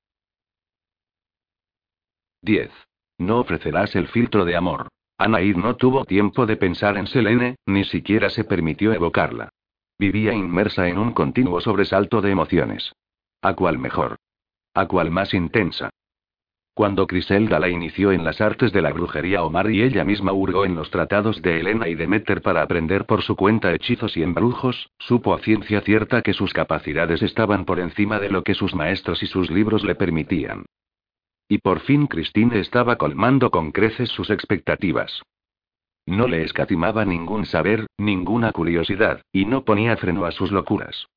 [2.43, 2.71] 10.
[3.19, 4.89] No ofrecerás el filtro de amor.
[5.19, 9.51] Anaid no tuvo tiempo de pensar en Selene, ni siquiera se permitió evocarla.
[9.99, 12.93] Vivía inmersa en un continuo sobresalto de emociones.
[13.43, 14.17] ¿A cuál mejor?
[14.73, 15.91] ¿A cuál más intensa?
[16.81, 20.65] Cuando Criselda la inició en las artes de la brujería Omar y ella misma hurgó
[20.65, 24.89] en los tratados de Helena y Demeter para aprender por su cuenta hechizos y embrujos,
[24.99, 29.23] supo a ciencia cierta que sus capacidades estaban por encima de lo que sus maestros
[29.23, 30.65] y sus libros le permitían.
[31.51, 35.21] Y por fin Christine estaba colmando con creces sus expectativas.
[36.07, 41.09] No le escatimaba ningún saber, ninguna curiosidad, y no ponía freno a sus locuras.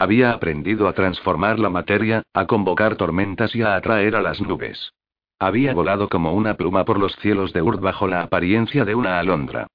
[0.00, 4.94] Había aprendido a transformar la materia, a convocar tormentas y a atraer a las nubes.
[5.38, 9.18] Había volado como una pluma por los cielos de Urd bajo la apariencia de una
[9.18, 9.66] alondra.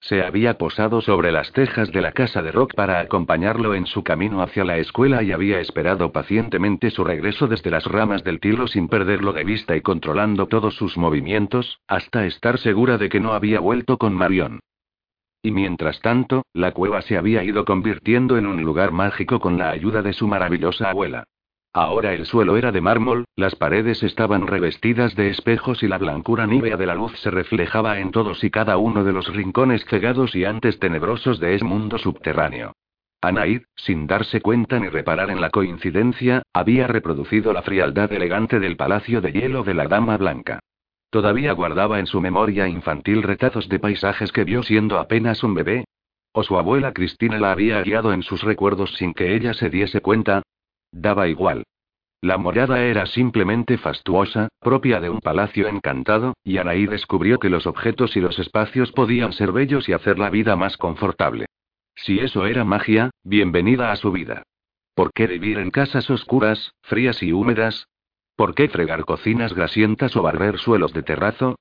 [0.00, 4.02] Se había posado sobre las tejas de la casa de Rock para acompañarlo en su
[4.02, 8.66] camino hacia la escuela y había esperado pacientemente su regreso desde las ramas del tilo
[8.66, 13.34] sin perderlo de vista y controlando todos sus movimientos, hasta estar segura de que no
[13.34, 14.60] había vuelto con Marion.
[15.44, 19.68] Y mientras tanto, la cueva se había ido convirtiendo en un lugar mágico con la
[19.68, 21.24] ayuda de su maravillosa abuela.
[21.74, 26.46] Ahora el suelo era de mármol, las paredes estaban revestidas de espejos y la blancura
[26.46, 30.34] nívea de la luz se reflejaba en todos y cada uno de los rincones cegados
[30.34, 32.72] y antes tenebrosos de ese mundo subterráneo.
[33.20, 38.78] Anaid, sin darse cuenta ni reparar en la coincidencia, había reproducido la frialdad elegante del
[38.78, 40.60] palacio de hielo de la Dama Blanca.
[41.14, 45.84] Todavía guardaba en su memoria infantil retazos de paisajes que vio siendo apenas un bebé.
[46.32, 50.00] O su abuela Cristina la había guiado en sus recuerdos sin que ella se diese
[50.00, 50.42] cuenta,
[50.90, 51.62] Daba igual.
[52.20, 57.68] La morada era simplemente fastuosa, propia de un palacio encantado, y Anaí descubrió que los
[57.68, 61.46] objetos y los espacios podían ser bellos y hacer la vida más confortable.
[61.94, 64.42] Si eso era magia, bienvenida a su vida.
[64.96, 67.86] ¿Por qué vivir en casas oscuras, frías y húmedas?
[68.36, 71.56] ¿Por qué fregar cocinas grasientas o barrer suelos de terrazo?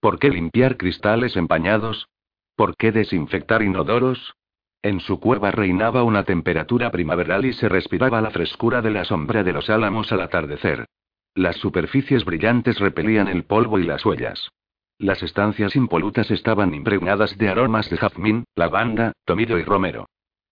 [0.00, 2.08] ¿Por qué limpiar cristales empañados?
[2.54, 4.34] ¿Por qué desinfectar inodoros?
[4.82, 9.42] En su cueva reinaba una temperatura primaveral y se respiraba la frescura de la sombra
[9.42, 10.86] de los álamos al atardecer.
[11.34, 14.50] Las superficies brillantes repelían el polvo y las huellas.
[14.98, 20.06] Las estancias impolutas estaban impregnadas de aromas de jazmín, lavanda, tomillo y romero.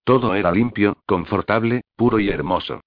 [0.04, 2.80] Todo era limpio, confortable, puro y hermoso.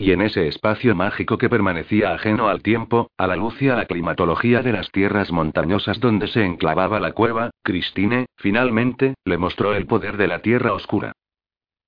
[0.00, 3.76] Y en ese espacio mágico que permanecía ajeno al tiempo, a la luz y a
[3.76, 9.74] la climatología de las tierras montañosas donde se enclavaba la cueva, Christine, finalmente, le mostró
[9.74, 11.12] el poder de la tierra oscura.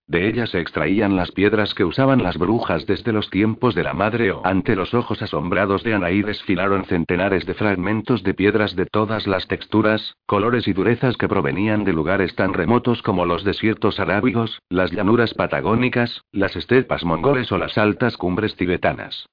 [0.06, 3.94] De ella se extraían las piedras que usaban las brujas desde los tiempos de la
[3.94, 8.86] madre o ante los ojos asombrados de Anaí desfilaron centenares de fragmentos de piedras de
[8.86, 14.00] todas las texturas, colores y durezas que provenían de lugares tan remotos como los desiertos
[14.00, 19.26] arábigos, las llanuras patagónicas, las estepas mongoles o las altas cumbres tibetanas.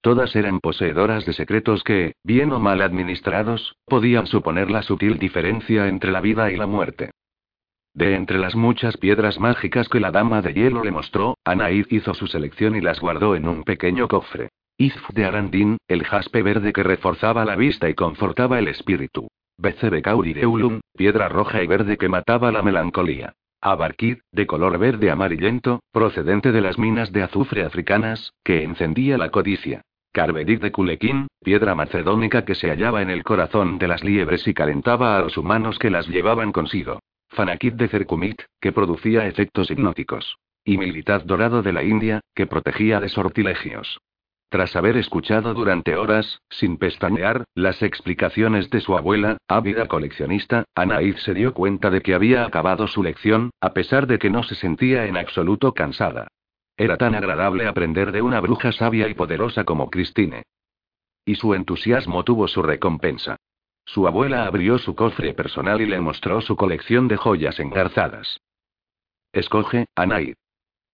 [0.00, 5.88] Todas eran poseedoras de secretos que, bien o mal administrados, podían suponer la sutil diferencia
[5.88, 7.10] entre la vida y la muerte.
[7.96, 12.12] De entre las muchas piedras mágicas que la dama de hielo le mostró, Anaid hizo
[12.12, 14.50] su selección y las guardó en un pequeño cofre.
[14.76, 19.28] Izf de Arandín, el jaspe verde que reforzaba la vista y confortaba el espíritu.
[19.56, 23.32] Becebe de Ulum, piedra roja y verde que mataba la melancolía.
[23.62, 29.30] Abarkid, de color verde amarillento, procedente de las minas de azufre africanas, que encendía la
[29.30, 29.80] codicia.
[30.12, 34.52] Carvedit de Culequín, piedra macedónica que se hallaba en el corazón de las liebres y
[34.52, 37.00] calentaba a los humanos que las llevaban consigo.
[37.28, 40.38] Fanakit de Cercumit, que producía efectos hipnóticos.
[40.64, 44.00] Y Militad Dorado de la India, que protegía de sortilegios.
[44.48, 51.16] Tras haber escuchado durante horas, sin pestañear, las explicaciones de su abuela, ávida coleccionista, Anaid
[51.16, 54.54] se dio cuenta de que había acabado su lección, a pesar de que no se
[54.54, 56.28] sentía en absoluto cansada.
[56.76, 60.44] Era tan agradable aprender de una bruja sabia y poderosa como Christine.
[61.24, 63.36] Y su entusiasmo tuvo su recompensa.
[63.86, 68.40] Su abuela abrió su cofre personal y le mostró su colección de joyas engarzadas.
[69.32, 70.34] Escoge, Anaid.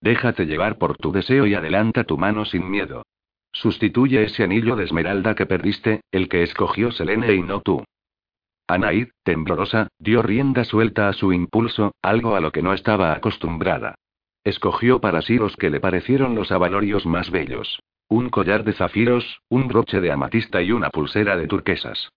[0.01, 3.05] Déjate llevar por tu deseo y adelanta tu mano sin miedo.
[3.51, 7.83] Sustituye ese anillo de esmeralda que perdiste, el que escogió Selene y no tú.
[8.69, 13.95] Anaid, temblorosa, dio rienda suelta a su impulso, algo a lo que no estaba acostumbrada.
[14.45, 17.81] Escogió para sí los que le parecieron los avalorios más bellos.
[18.09, 22.11] Un collar de zafiros, un broche de amatista y una pulsera de turquesas.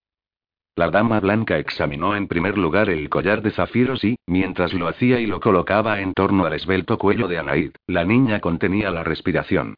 [0.78, 5.22] La dama blanca examinó en primer lugar el collar de zafiros y, mientras lo hacía
[5.22, 9.76] y lo colocaba en torno al esbelto cuello de Anaid, la niña contenía la respiración.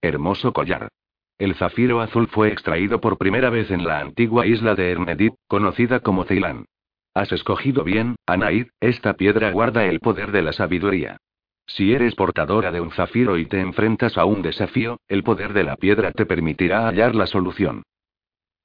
[0.00, 0.88] Hermoso collar.
[1.38, 5.98] El zafiro azul fue extraído por primera vez en la antigua isla de Ernedip, conocida
[5.98, 6.66] como Ceilán.
[7.12, 11.16] Has escogido bien, Anaid, esta piedra guarda el poder de la sabiduría.
[11.66, 15.64] Si eres portadora de un zafiro y te enfrentas a un desafío, el poder de
[15.64, 17.82] la piedra te permitirá hallar la solución.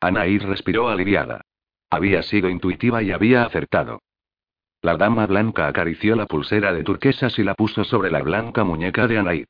[0.02, 1.42] Anaís respiró aliviada.
[1.92, 4.02] Había sido intuitiva y había acertado.
[4.82, 9.08] La dama blanca acarició la pulsera de turquesas y la puso sobre la blanca muñeca
[9.08, 9.46] de Anaid.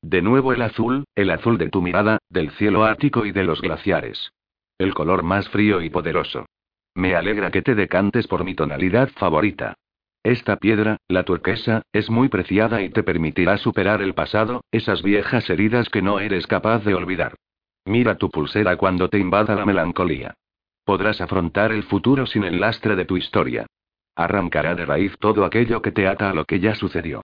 [0.00, 3.60] De nuevo el azul, el azul de tu mirada, del cielo ártico y de los
[3.60, 4.32] glaciares.
[4.78, 6.46] El color más frío y poderoso.
[6.94, 9.74] Me alegra que te decantes por mi tonalidad favorita.
[10.22, 15.50] Esta piedra, la turquesa, es muy preciada y te permitirá superar el pasado, esas viejas
[15.50, 17.34] heridas que no eres capaz de olvidar.
[17.90, 20.34] Mira tu pulsera cuando te invada la melancolía.
[20.84, 23.66] Podrás afrontar el futuro sin el lastre de tu historia.
[24.14, 27.22] Arrancará de raíz todo aquello que te ata a lo que ya sucedió.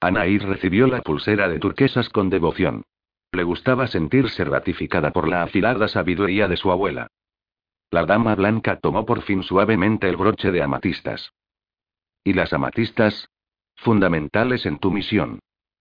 [0.00, 2.82] Anaís recibió la pulsera de turquesas con devoción.
[3.30, 7.06] Le gustaba sentirse ratificada por la afilada sabiduría de su abuela.
[7.92, 11.30] La dama blanca tomó por fin suavemente el broche de amatistas.
[12.24, 13.28] ¿Y las amatistas?
[13.76, 15.38] Fundamentales en tu misión.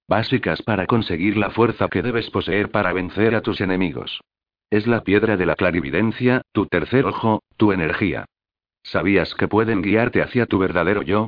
[0.08, 4.22] Básicas para conseguir la fuerza que debes poseer para vencer a tus enemigos.
[4.70, 8.26] Es la piedra de la clarividencia, tu tercer ojo, tu energía.
[8.84, 11.28] ¿Sabías que pueden guiarte hacia tu verdadero yo?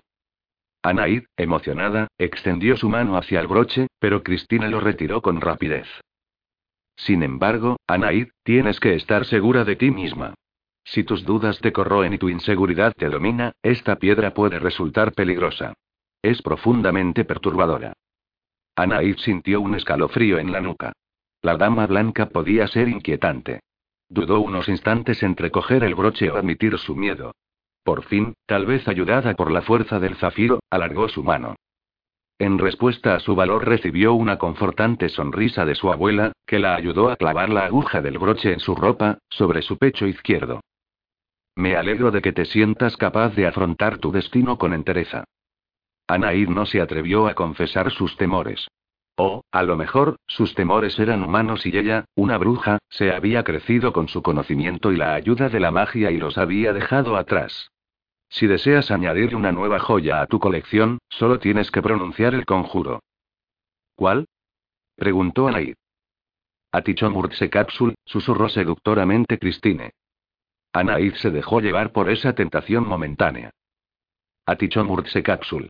[0.83, 5.87] Anaid, emocionada, extendió su mano hacia el broche, pero Cristina lo retiró con rapidez.
[6.95, 10.35] Sin embargo, Anaid, tienes que estar segura de ti misma.
[10.83, 15.73] Si tus dudas te corroen y tu inseguridad te domina, esta piedra puede resultar peligrosa.
[16.21, 17.93] Es profundamente perturbadora.
[18.77, 20.93] Anaid sintió un escalofrío en la nuca.
[21.41, 23.61] La dama blanca podía ser inquietante.
[24.07, 27.33] Dudó unos instantes entre coger el broche o admitir su miedo.
[27.83, 31.55] Por fin, tal vez ayudada por la fuerza del zafiro, alargó su mano.
[32.37, 37.09] En respuesta a su valor recibió una confortante sonrisa de su abuela, que la ayudó
[37.09, 40.61] a clavar la aguja del broche en su ropa, sobre su pecho izquierdo.
[41.55, 45.23] Me alegro de que te sientas capaz de afrontar tu destino con entereza.
[46.07, 48.67] Anaid no se atrevió a confesar sus temores.
[49.17, 53.91] O, a lo mejor, sus temores eran humanos y ella, una bruja, se había crecido
[53.91, 57.71] con su conocimiento y la ayuda de la magia y los había dejado atrás.
[58.29, 63.01] Si deseas añadir una nueva joya a tu colección, solo tienes que pronunciar el conjuro.
[63.95, 64.27] ¿Cuál?
[64.95, 65.75] preguntó Anaid.
[66.71, 69.91] Atichomurtse Capsule, susurró seductoramente Christine.
[70.73, 73.49] Anaid se dejó llevar por esa tentación momentánea.
[74.45, 75.69] Atichomurtse Capsule.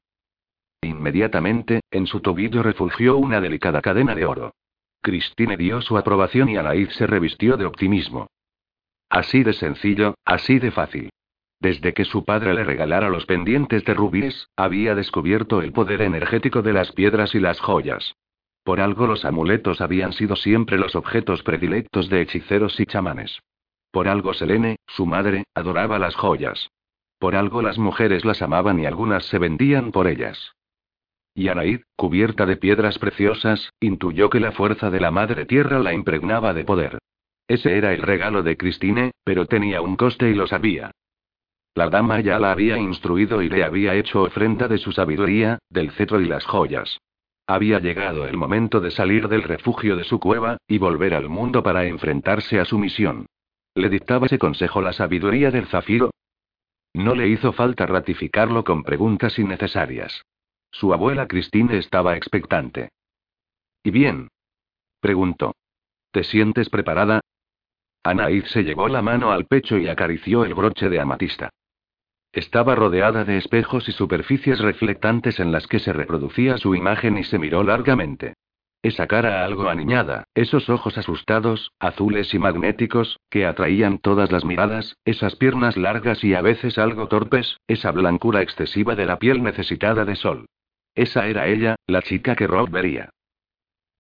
[0.82, 4.54] Inmediatamente, en su tobillo refugió una delicada cadena de oro.
[5.02, 8.28] Christine dio su aprobación y Anaid se revistió de optimismo.
[9.10, 11.10] Así de sencillo, así de fácil.
[11.60, 16.62] Desde que su padre le regalara los pendientes de rubíes, había descubierto el poder energético
[16.62, 18.16] de las piedras y las joyas.
[18.64, 23.40] Por algo los amuletos habían sido siempre los objetos predilectos de hechiceros y chamanes.
[23.92, 26.70] Por algo Selene, su madre, adoraba las joyas.
[27.18, 30.57] Por algo las mujeres las amaban y algunas se vendían por ellas.
[31.38, 35.94] Y Anaid, cubierta de piedras preciosas, intuyó que la fuerza de la madre tierra la
[35.94, 36.98] impregnaba de poder.
[37.48, 40.90] Ese era el regalo de Christine, pero tenía un coste y lo sabía.
[41.76, 45.92] La dama ya la había instruido y le había hecho ofrenda de su sabiduría, del
[45.92, 46.98] cetro y las joyas.
[47.46, 51.62] Había llegado el momento de salir del refugio de su cueva, y volver al mundo
[51.62, 53.28] para enfrentarse a su misión.
[53.76, 56.10] ¿Le dictaba ese consejo la sabiduría del zafiro?
[56.96, 60.24] No le hizo falta ratificarlo con preguntas innecesarias.
[60.72, 62.90] Su abuela Christine estaba expectante.
[63.84, 64.30] ¿Y bien?
[65.00, 65.56] preguntó.
[66.12, 67.22] ¿Te sientes preparada?
[68.04, 71.50] Anaid se llevó la mano al pecho y acarició el broche de amatista.
[72.32, 77.24] Estaba rodeada de espejos y superficies reflectantes en las que se reproducía su imagen y
[77.24, 78.36] se miró largamente.
[78.84, 84.96] Esa cara algo aniñada, esos ojos asustados, azules y magnéticos, que atraían todas las miradas,
[85.04, 90.06] esas piernas largas y a veces algo torpes, esa blancura excesiva de la piel necesitada
[90.06, 90.46] de sol.
[90.98, 93.12] Esa era ella, la chica que Rob vería.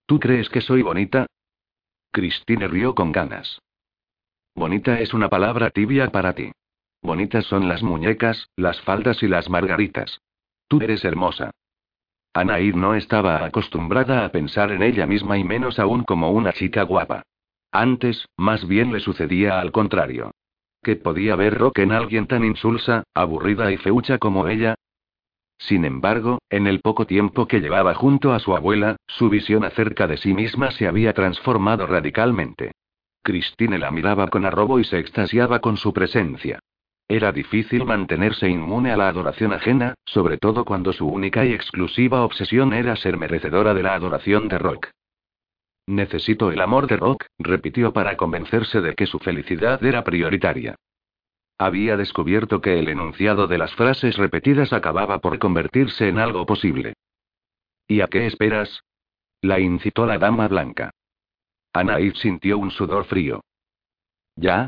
[0.07, 1.27] ¿Tú crees que soy bonita?
[2.11, 3.59] Christine rió con ganas.
[4.55, 6.51] Bonita es una palabra tibia para ti.
[7.03, 10.21] Bonitas son las muñecas, las faldas y las margaritas.
[10.67, 11.51] Tú eres hermosa.
[12.33, 16.81] Anaid no estaba acostumbrada a pensar en ella misma y menos aún como una chica
[16.81, 17.21] guapa.
[17.71, 20.31] Antes, más bien le sucedía al contrario.
[20.81, 24.73] ¿Qué podía ver Rock en alguien tan insulsa, aburrida y feucha como ella?
[25.57, 30.07] Sin embargo, en el poco tiempo que llevaba junto a su abuela, su visión acerca
[30.07, 32.71] de sí misma se había transformado radicalmente.
[33.23, 36.59] Christine la miraba con arrobo y se extasiaba con su presencia.
[37.09, 42.23] Era difícil mantenerse inmune a la adoración ajena, sobre todo cuando su única y exclusiva
[42.23, 44.89] obsesión era ser merecedora de la adoración de Rock.
[45.87, 50.75] Necesito el amor de Rock, repitió para convencerse de que su felicidad era prioritaria.
[51.59, 56.93] Había descubierto que el enunciado de las frases repetidas acababa por convertirse en algo posible.
[57.87, 58.81] ¿Y a qué esperas?
[59.41, 60.91] La incitó la dama blanca.
[61.73, 63.41] Anaid sintió un sudor frío.
[64.35, 64.67] ¿Ya?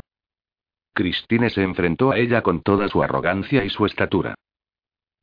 [0.92, 4.34] Christine se enfrentó a ella con toda su arrogancia y su estatura.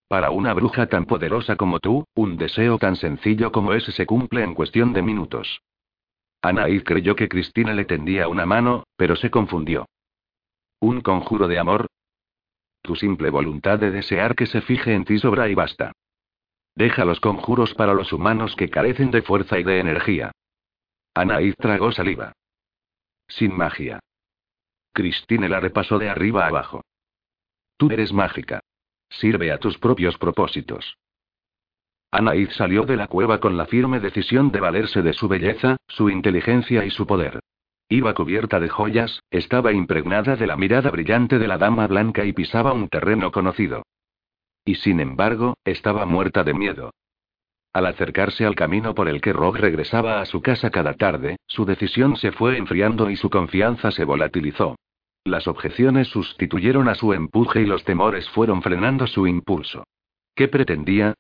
[0.08, 4.44] Para una bruja tan poderosa como tú, un deseo tan sencillo como ese se cumple
[4.44, 5.62] en cuestión de minutos.
[6.42, 9.86] Anaid creyó que Cristina le tendía una mano, pero se confundió.
[10.80, 11.88] ¿Un conjuro de amor?
[12.82, 15.92] Tu simple voluntad de desear que se fije en ti sobra y basta.
[16.76, 20.32] Deja los conjuros para los humanos que carecen de fuerza y de energía.
[21.16, 22.34] Anaid tragó saliva.
[23.28, 24.00] Sin magia.
[24.94, 26.84] Christine la repasó de arriba abajo.
[27.78, 28.60] Tú eres mágica.
[29.10, 30.98] Sirve a tus propios propósitos.
[32.12, 36.10] Anaid salió de la cueva con la firme decisión de valerse de su belleza, su
[36.10, 37.40] inteligencia y su poder.
[37.90, 42.34] Iba cubierta de joyas, estaba impregnada de la mirada brillante de la dama blanca y
[42.34, 43.84] pisaba un terreno conocido.
[44.66, 46.92] Y sin embargo, estaba muerta de miedo.
[47.72, 51.64] Al acercarse al camino por el que Rock regresaba a su casa cada tarde, su
[51.64, 54.76] decisión se fue enfriando y su confianza se volatilizó.
[55.24, 59.86] Las objeciones sustituyeron a su empuje y los temores fueron frenando su impulso.
[60.36, 61.14] ¿Qué pretendía?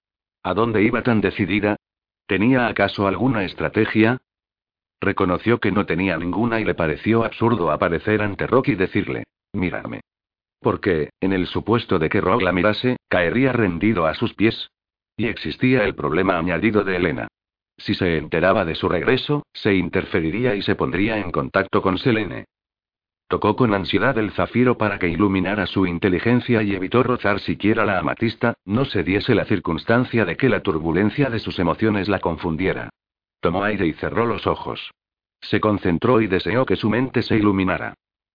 [0.44, 1.78] ¿A dónde iba tan decidida?
[2.26, 4.18] ¿Tenía acaso alguna estrategia?
[5.00, 9.24] Reconoció que no tenía ninguna y le pareció absurdo aparecer ante Rock y decirle,
[9.54, 10.02] mírame.
[10.60, 14.70] Porque, en el supuesto de que Rock la mirase, caería rendido a sus pies.
[15.16, 17.28] Y existía el problema añadido de Elena.
[17.78, 22.46] Si se enteraba de su regreso, se interferiría y se pondría en contacto con Selene.
[23.28, 28.00] Tocó con ansiedad el zafiro para que iluminara su inteligencia y evitó rozar siquiera la
[28.00, 32.90] amatista, no se diese la circunstancia de que la turbulencia de sus emociones la confundiera.
[33.40, 34.92] Tomó aire y cerró los ojos.
[35.42, 37.94] Se concentró y deseó que su mente se iluminara.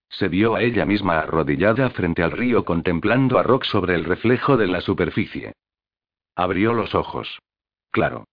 [0.09, 4.57] Se vio a ella misma arrodillada frente al río contemplando a Rock sobre el reflejo
[4.57, 5.53] de la superficie.
[6.35, 7.39] Abrió los ojos.
[7.91, 8.25] Claro.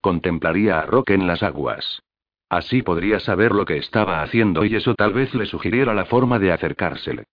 [0.00, 2.02] Contemplaría a Rock en las aguas.
[2.48, 6.38] Así podría saber lo que estaba haciendo y eso tal vez le sugiriera la forma
[6.38, 7.24] de acercársele.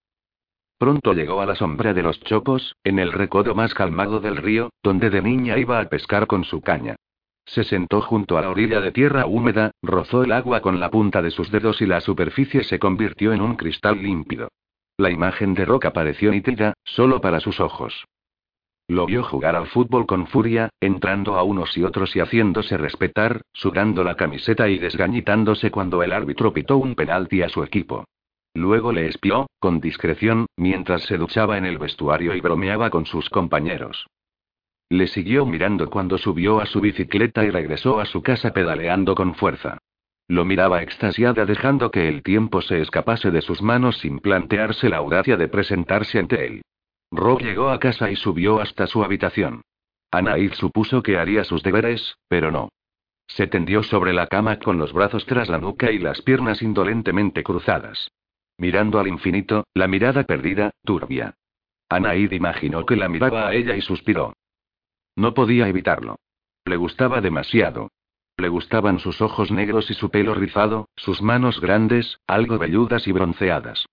[0.77, 4.71] Pronto llegó a la sombra de los chopos, en el recodo más calmado del río,
[4.81, 6.95] donde de niña iba a pescar con su caña.
[7.45, 11.21] Se sentó junto a la orilla de tierra húmeda, rozó el agua con la punta
[11.21, 14.49] de sus dedos y la superficie se convirtió en un cristal límpido.
[14.97, 18.05] La imagen de Rock apareció nítida, solo para sus ojos.
[18.87, 23.41] Lo vio jugar al fútbol con furia, entrando a unos y otros y haciéndose respetar,
[23.53, 28.05] sudando la camiseta y desgañitándose cuando el árbitro pitó un penalti a su equipo.
[28.53, 33.29] Luego le espió, con discreción, mientras se duchaba en el vestuario y bromeaba con sus
[33.29, 34.05] compañeros.
[34.93, 39.33] Le siguió mirando cuando subió a su bicicleta y regresó a su casa pedaleando con
[39.33, 39.79] fuerza.
[40.27, 44.97] Lo miraba extasiada dejando que el tiempo se escapase de sus manos sin plantearse la
[44.97, 46.61] audacia de presentarse ante él.
[47.09, 49.63] Rob llegó a casa y subió hasta su habitación.
[50.11, 52.69] Anaid supuso que haría sus deberes, pero no.
[53.25, 57.41] Se tendió sobre la cama con los brazos tras la nuca y las piernas indolentemente
[57.41, 58.11] cruzadas.
[58.59, 61.33] Mirando al infinito, la mirada perdida, turbia.
[61.89, 64.35] Anaid imaginó que la miraba a ella y suspiró.
[65.15, 66.17] No podía evitarlo.
[66.65, 67.89] Le gustaba demasiado.
[68.37, 73.11] Le gustaban sus ojos negros y su pelo rizado, sus manos grandes, algo velludas y
[73.11, 73.85] bronceadas.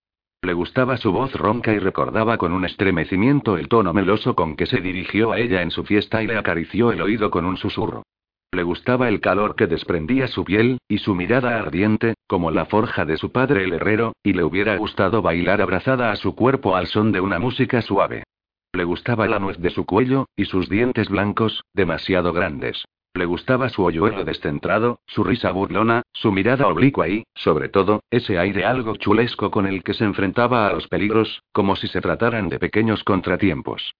[0.42, 4.64] Le gustaba su voz ronca y recordaba con un estremecimiento el tono meloso con que
[4.64, 8.04] se dirigió a ella en su fiesta y le acarició el oído con un susurro.
[8.52, 13.04] Le gustaba el calor que desprendía su piel, y su mirada ardiente, como la forja
[13.04, 16.86] de su padre el herrero, y le hubiera gustado bailar abrazada a su cuerpo al
[16.86, 18.24] son de una música suave.
[18.72, 22.84] Le gustaba la nuez de su cuello, y sus dientes blancos, demasiado grandes.
[23.14, 28.38] Le gustaba su hoyuelo descentrado, su risa burlona, su mirada oblicua y, sobre todo, ese
[28.38, 32.48] aire algo chulesco con el que se enfrentaba a los peligros, como si se trataran
[32.48, 33.94] de pequeños contratiempos.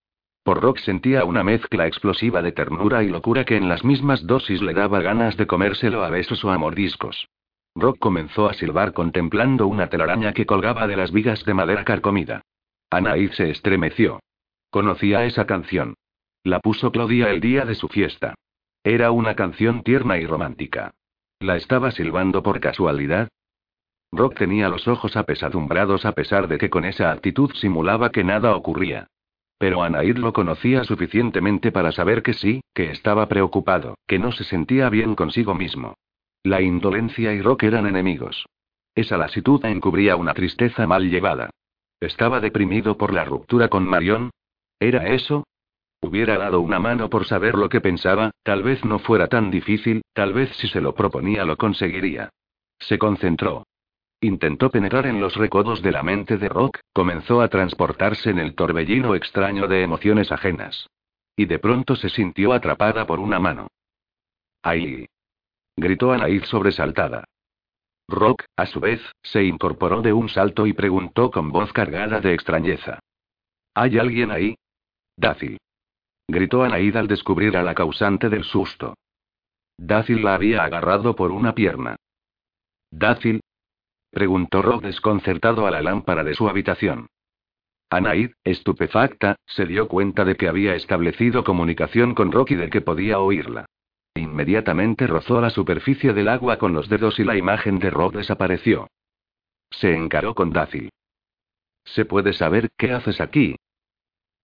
[0.44, 4.62] Por Rock sentía una mezcla explosiva de ternura y locura que en las mismas dosis
[4.62, 7.28] le daba ganas de comérselo a besos o a mordiscos.
[7.74, 12.42] Rock comenzó a silbar contemplando una telaraña que colgaba de las vigas de madera carcomida.
[12.90, 14.20] Anaid se estremeció.
[14.70, 15.94] Conocía esa canción.
[16.44, 18.34] La puso Claudia el día de su fiesta.
[18.84, 20.92] Era una canción tierna y romántica.
[21.40, 23.28] ¿La estaba silbando por casualidad?
[24.12, 28.56] Rock tenía los ojos apesadumbrados a pesar de que con esa actitud simulaba que nada
[28.56, 29.06] ocurría.
[29.58, 34.44] Pero Anaid lo conocía suficientemente para saber que sí, que estaba preocupado, que no se
[34.44, 35.94] sentía bien consigo mismo.
[36.42, 38.46] La indolencia y Rock eran enemigos.
[38.94, 41.50] Esa lasitud encubría una tristeza mal llevada.
[42.00, 44.30] ¿Estaba deprimido por la ruptura con Marion?
[44.80, 45.44] ¿Era eso?
[46.00, 50.02] Hubiera dado una mano por saber lo que pensaba, tal vez no fuera tan difícil,
[50.14, 52.30] tal vez si se lo proponía lo conseguiría.
[52.78, 53.66] Se concentró.
[54.22, 58.54] Intentó penetrar en los recodos de la mente de Rock, comenzó a transportarse en el
[58.54, 60.88] torbellino extraño de emociones ajenas.
[61.36, 63.68] Y de pronto se sintió atrapada por una mano.
[64.62, 65.06] ¡Ay!
[65.76, 67.24] gritó Anaid sobresaltada.
[68.08, 72.34] Rock, a su vez, se incorporó de un salto y preguntó con voz cargada de
[72.34, 72.98] extrañeza.
[73.74, 74.56] ¿Hay alguien ahí?
[75.16, 75.58] Dácil.
[76.28, 78.94] Gritó Anaid al descubrir a la causante del susto.
[79.76, 81.96] Dácil la había agarrado por una pierna.
[82.90, 83.40] ¿Dácil?
[84.10, 87.06] Preguntó Rock desconcertado a la lámpara de su habitación.
[87.90, 92.80] Anaid, estupefacta, se dio cuenta de que había establecido comunicación con Rock y de que
[92.80, 93.66] podía oírla.
[94.14, 98.88] Inmediatamente rozó la superficie del agua con los dedos y la imagen de Rock desapareció.
[99.70, 100.90] Se encaró con Dácil.
[101.84, 103.56] ¿Se puede saber qué haces aquí?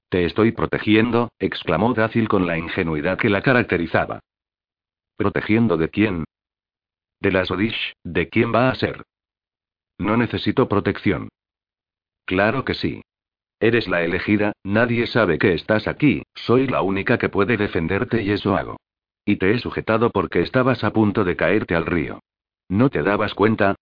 [0.09, 4.21] Te estoy protegiendo, exclamó Dácil con la ingenuidad que la caracterizaba.
[5.17, 6.25] ¿Protegiendo de quién?
[7.21, 9.03] De las Odish, ¿de quién va a ser?
[9.99, 11.29] No necesito protección.
[12.25, 13.03] Claro que sí.
[13.59, 18.31] Eres la elegida, nadie sabe que estás aquí, soy la única que puede defenderte y
[18.31, 18.77] eso hago.
[19.25, 22.21] Y te he sujetado porque estabas a punto de caerte al río.
[22.69, 23.76] ¿No te dabas cuenta?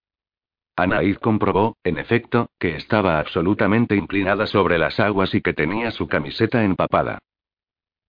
[0.76, 6.08] Anaid comprobó, en efecto, que estaba absolutamente inclinada sobre las aguas y que tenía su
[6.08, 7.18] camiseta empapada.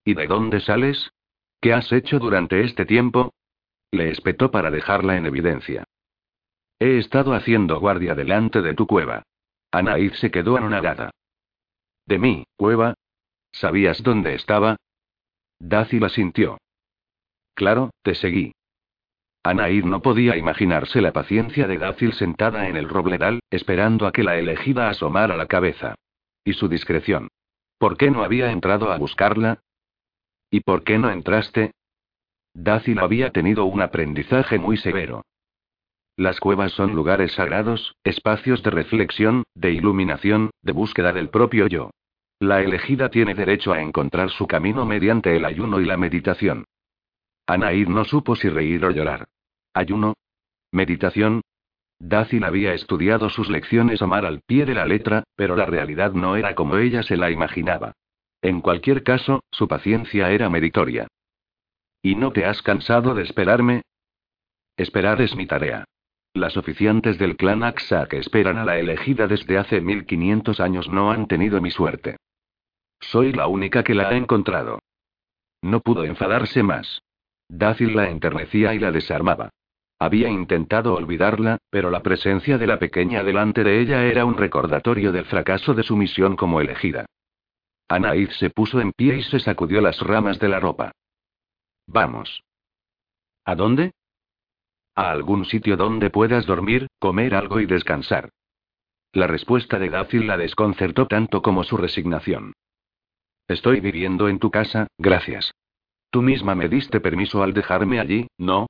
[0.04, 1.12] ¿Y de dónde sales?
[1.62, 3.34] ¿Qué has hecho durante este tiempo?
[3.92, 5.84] Le espetó para dejarla en evidencia.
[6.80, 9.24] He estado haciendo guardia delante de tu cueva.
[9.72, 11.12] Anaid se quedó anonadada.
[12.06, 12.96] ¿De mí, cueva?
[13.52, 14.78] ¿Sabías dónde estaba?
[15.60, 16.58] Daci la sintió.
[17.54, 18.52] Claro, te seguí.
[19.46, 24.24] Anaid no podía imaginarse la paciencia de Dacil sentada en el robledal, esperando a que
[24.24, 25.94] la elegida asomara la cabeza.
[26.44, 27.28] Y su discreción.
[27.78, 29.60] ¿Por qué no había entrado a buscarla?
[30.50, 31.74] ¿Y por qué no entraste?
[32.56, 35.22] Dácil había tenido un aprendizaje muy severo.
[36.18, 41.92] Las cuevas son lugares sagrados, espacios de reflexión, de iluminación, de búsqueda del propio yo.
[42.40, 46.66] La elegida tiene derecho a encontrar su camino mediante el ayuno y la meditación.
[47.46, 49.28] Anaid no supo si reír o llorar.
[49.76, 50.14] ¿Ayuno?
[50.72, 51.42] ¿Meditación?
[52.00, 56.38] Dácil había estudiado sus lecciones Omar al pie de la letra, pero la realidad no
[56.38, 57.92] era como ella se la imaginaba.
[58.42, 61.08] En cualquier caso, su paciencia era meritoria.
[62.02, 63.82] ¿Y no te has cansado de esperarme?
[64.78, 65.84] Esperar es mi tarea.
[66.34, 71.12] Las oficiantes del clan Axa que esperan a la elegida desde hace 1500 años no
[71.12, 72.16] han tenido mi suerte.
[73.02, 74.80] Soy la única que la ha encontrado.
[75.62, 77.02] No pudo enfadarse más.
[77.50, 79.50] Dácil la enternecía y la desarmaba.
[80.00, 85.12] Había intentado olvidarla, pero la presencia de la pequeña delante de ella era un recordatorio
[85.12, 87.06] del fracaso de su misión como elegida.
[87.88, 90.92] Anaid se puso en pie y se sacudió las ramas de la ropa.
[91.88, 92.42] Vamos.
[93.46, 93.92] ¿A dónde?
[94.96, 98.30] A algún sitio donde puedas dormir, comer algo y descansar.
[99.14, 102.54] La respuesta de Dácil la desconcertó tanto como su resignación.
[103.48, 105.52] Estoy viviendo en tu casa, gracias.
[106.10, 108.68] Tú misma me diste permiso al dejarme allí, ¿no?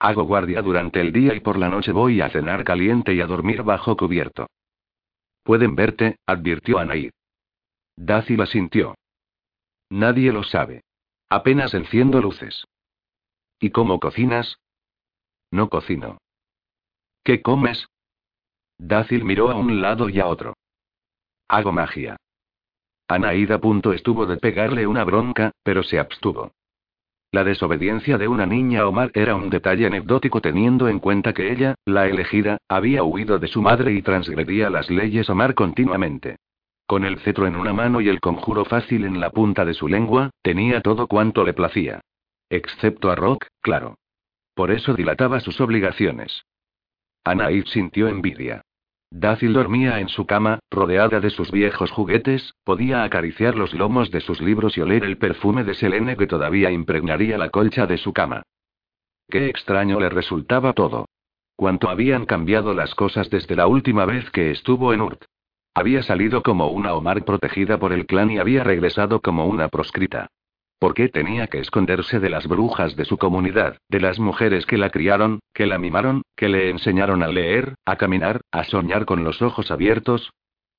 [0.00, 3.26] Hago guardia durante el día y por la noche voy a cenar caliente y a
[3.26, 4.46] dormir bajo cubierto.
[5.42, 7.10] Pueden verte, advirtió Anaid.
[7.96, 8.94] Dácil asintió.
[9.90, 10.82] Nadie lo sabe.
[11.28, 12.64] Apenas enciendo luces.
[13.60, 14.56] ¿Y cómo cocinas?
[15.50, 16.16] No cocino.
[17.22, 17.86] ¿Qué comes?
[18.78, 20.54] Dácil miró a un lado y a otro.
[21.46, 22.16] Hago magia.
[23.06, 26.52] Anaída punto estuvo de pegarle una bronca, pero se abstuvo.
[27.32, 31.76] La desobediencia de una niña Omar era un detalle anecdótico teniendo en cuenta que ella,
[31.84, 36.36] la elegida, había huido de su madre y transgredía las leyes Omar continuamente.
[36.86, 39.86] Con el cetro en una mano y el conjuro fácil en la punta de su
[39.86, 42.00] lengua, tenía todo cuanto le placía.
[42.48, 43.94] Excepto a Rock, claro.
[44.54, 46.42] Por eso dilataba sus obligaciones.
[47.22, 48.62] Anaid sintió envidia.
[49.10, 54.20] Dácil dormía en su cama, rodeada de sus viejos juguetes, podía acariciar los lomos de
[54.20, 58.12] sus libros y oler el perfume de Selene que todavía impregnaría la colcha de su
[58.12, 58.42] cama.
[59.28, 61.06] Qué extraño le resultaba todo.
[61.56, 65.24] Cuánto habían cambiado las cosas desde la última vez que estuvo en Urt.
[65.74, 70.28] Había salido como una Omar protegida por el clan y había regresado como una proscrita.
[70.80, 74.78] ¿Por qué tenía que esconderse de las brujas de su comunidad, de las mujeres que
[74.78, 79.22] la criaron, que la mimaron, que le enseñaron a leer, a caminar, a soñar con
[79.22, 80.30] los ojos abiertos?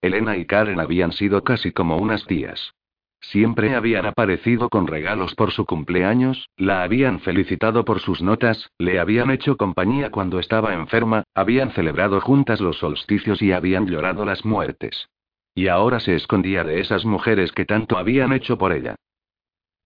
[0.02, 2.74] Elena y Karen habían sido casi como unas tías.
[3.20, 9.00] Siempre habían aparecido con regalos por su cumpleaños, la habían felicitado por sus notas, le
[9.00, 14.44] habían hecho compañía cuando estaba enferma, habían celebrado juntas los solsticios y habían llorado las
[14.46, 15.10] muertes.
[15.54, 18.96] Y ahora se escondía de esas mujeres que tanto habían hecho por ella.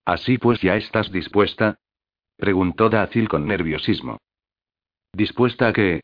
[0.05, 1.79] Así pues, ¿ya estás dispuesta?
[2.37, 4.19] preguntó Dacil con nerviosismo.
[5.11, 6.01] ¿Dispuesta a qué?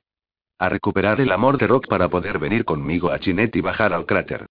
[0.58, 4.06] A recuperar el amor de Rock para poder venir conmigo a Chinet y bajar al
[4.06, 4.48] cráter.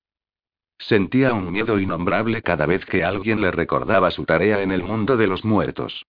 [0.78, 5.16] Sentía un miedo innombrable cada vez que alguien le recordaba su tarea en el mundo
[5.16, 6.04] de los muertos.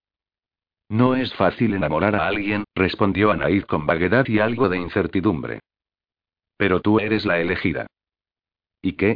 [0.89, 5.59] No es fácil enamorar a alguien, respondió Anaid con vaguedad y algo de incertidumbre.
[6.57, 7.88] Pero tú eres la elegida.
[8.81, 9.15] ¿Y qué?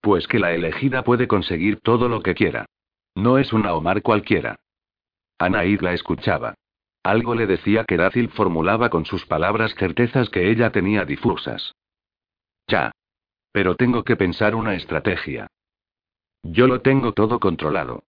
[0.00, 2.66] Pues que la elegida puede conseguir todo lo que quiera.
[3.14, 4.58] No es una Omar cualquiera.
[5.38, 6.54] Anaid la escuchaba.
[7.02, 11.74] Algo le decía que Dácil formulaba con sus palabras certezas que ella tenía difusas.
[12.68, 12.92] Ya.
[13.50, 15.48] Pero tengo que pensar una estrategia.
[16.42, 18.04] Yo lo tengo todo controlado.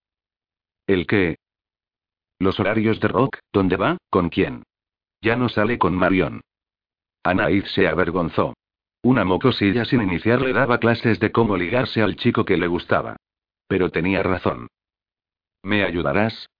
[0.87, 1.37] ¿El qué?
[2.39, 3.99] Los horarios de Rock, ¿dónde va?
[4.11, 4.65] ¿Con quién?
[5.21, 6.41] Ya no sale con Marion.
[7.23, 8.55] Anaid se avergonzó.
[9.03, 13.17] Una mocosilla sin iniciar le daba clases de cómo ligarse al chico que le gustaba.
[13.67, 14.69] Pero tenía razón.
[15.65, 16.51] ¿Me ayudarás?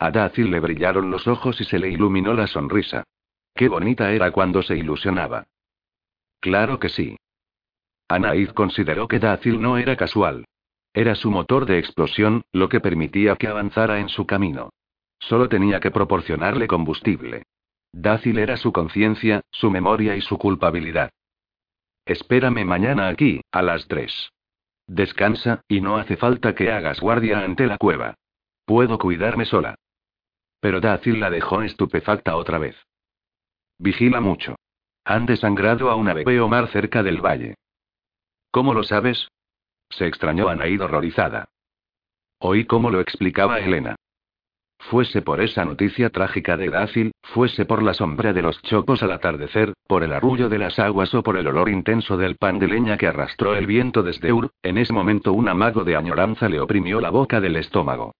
[0.00, 3.04] A Dácil le brillaron los ojos y se le iluminó la sonrisa.
[3.54, 5.46] Qué bonita era cuando se ilusionaba.
[6.40, 7.16] Claro que sí.
[8.08, 10.46] Anaid consideró que Dácil no era casual.
[10.92, 14.70] Era su motor de explosión, lo que permitía que avanzara en su camino.
[15.20, 17.44] Solo tenía que proporcionarle combustible.
[17.92, 21.10] Dácil era su conciencia, su memoria y su culpabilidad.
[22.04, 24.32] Espérame mañana aquí, a las tres.
[24.88, 28.16] Descansa, y no hace falta que hagas guardia ante la cueva.
[28.64, 29.74] Puedo cuidarme sola.
[30.60, 32.76] Pero Dácil la dejó estupefacta otra vez.
[33.78, 34.56] Vigila mucho.
[35.04, 37.56] Han desangrado a una bebé Omar cerca del valle.
[38.50, 39.28] ¿Cómo lo sabes?
[39.90, 41.46] Se extrañó Anaid horrorizada.
[42.38, 43.96] Oí cómo lo explicaba Elena.
[44.78, 49.12] Fuese por esa noticia trágica de Dácil, fuese por la sombra de los chopos al
[49.12, 52.68] atardecer, por el arrullo de las aguas o por el olor intenso del pan de
[52.68, 56.60] leña que arrastró el viento desde Ur, en ese momento un amago de añoranza le
[56.60, 58.14] oprimió la boca del estómago.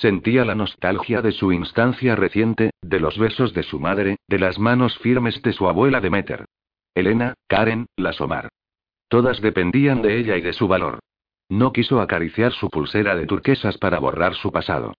[0.00, 4.58] Sentía la nostalgia de su instancia reciente, de los besos de su madre, de las
[4.58, 6.46] manos firmes de su abuela Demeter.
[6.94, 8.48] Elena, Karen, las Omar.
[9.08, 10.98] Todas dependían de ella y de su valor.
[11.48, 14.94] No quiso acariciar su pulsera de turquesas para borrar su pasado.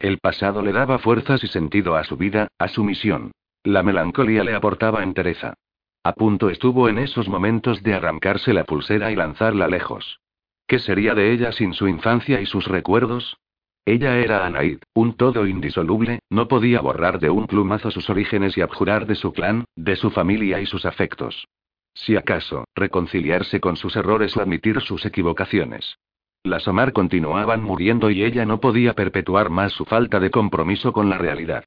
[0.00, 3.30] El pasado le daba fuerzas y sentido a su vida, a su misión.
[3.62, 5.54] La melancolía le aportaba entereza.
[6.02, 10.18] A punto estuvo en esos momentos de arrancarse la pulsera y lanzarla lejos.
[10.66, 13.36] ¿Qué sería de ella sin su infancia y sus recuerdos?
[13.84, 18.60] Ella era Anaid, un todo indisoluble, no podía borrar de un plumazo sus orígenes y
[18.60, 21.48] abjurar de su clan, de su familia y sus afectos.
[21.94, 25.98] Si acaso, reconciliarse con sus errores o admitir sus equivocaciones.
[26.42, 31.10] Las Omar continuaban muriendo y ella no podía perpetuar más su falta de compromiso con
[31.10, 31.64] la realidad.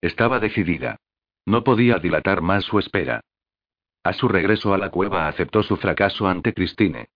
[0.00, 0.96] Estaba decidida.
[1.46, 3.20] No podía dilatar más su espera.
[4.02, 7.08] A su regreso a la cueva aceptó su fracaso ante Christine.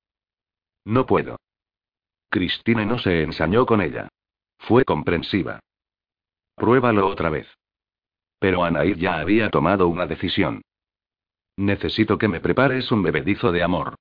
[0.85, 1.37] No puedo.
[2.31, 4.08] Christine no se ensañó con ella.
[4.69, 5.61] Fue comprensiva.
[6.55, 7.49] Pruébalo otra vez.
[8.39, 10.61] Pero Anair ya había tomado una decisión.
[11.57, 13.95] Necesito que me prepares un bebedizo de amor.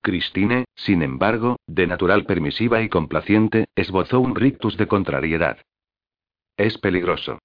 [0.00, 5.58] Christine, sin embargo, de natural permisiva y complaciente, esbozó un rictus de contrariedad.
[6.56, 7.40] Es peligroso.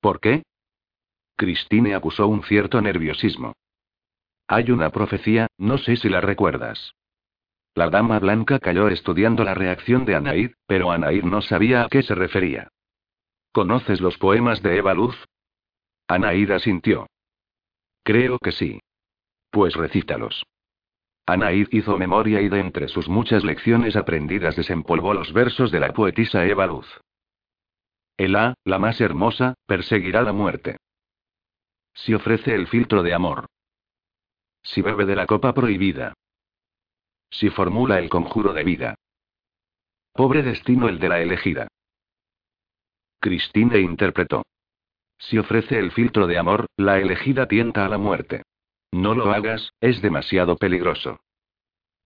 [0.00, 0.42] ¿Por qué?
[1.36, 3.54] Christine acusó un cierto nerviosismo.
[4.46, 6.92] Hay una profecía, no sé si la recuerdas.
[7.76, 12.02] La dama blanca cayó estudiando la reacción de Anaid, pero Anaid no sabía a qué
[12.02, 12.68] se refería.
[13.52, 15.14] ¿Conoces los poemas de Eva Luz?
[16.08, 17.06] Anaid asintió.
[18.02, 18.80] Creo que sí.
[19.50, 20.42] Pues recítalos.
[21.26, 25.92] Anaid hizo memoria y de entre sus muchas lecciones aprendidas desempolvó los versos de la
[25.92, 26.88] poetisa Eva Luz.
[28.16, 30.78] El A, la más hermosa, perseguirá la muerte.
[31.92, 33.44] Si ofrece el filtro de amor.
[34.62, 36.14] Si bebe de la copa prohibida.
[37.30, 38.94] Si formula el conjuro de vida.
[40.12, 41.68] Pobre destino el de la elegida.
[43.20, 44.44] Christine interpretó.
[45.18, 48.42] Si ofrece el filtro de amor, la elegida tienta a la muerte.
[48.92, 51.20] No lo hagas, es demasiado peligroso.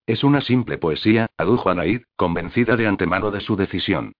[0.07, 4.13] Es una simple poesía, adujo Anaid, convencida de antemano de su decisión.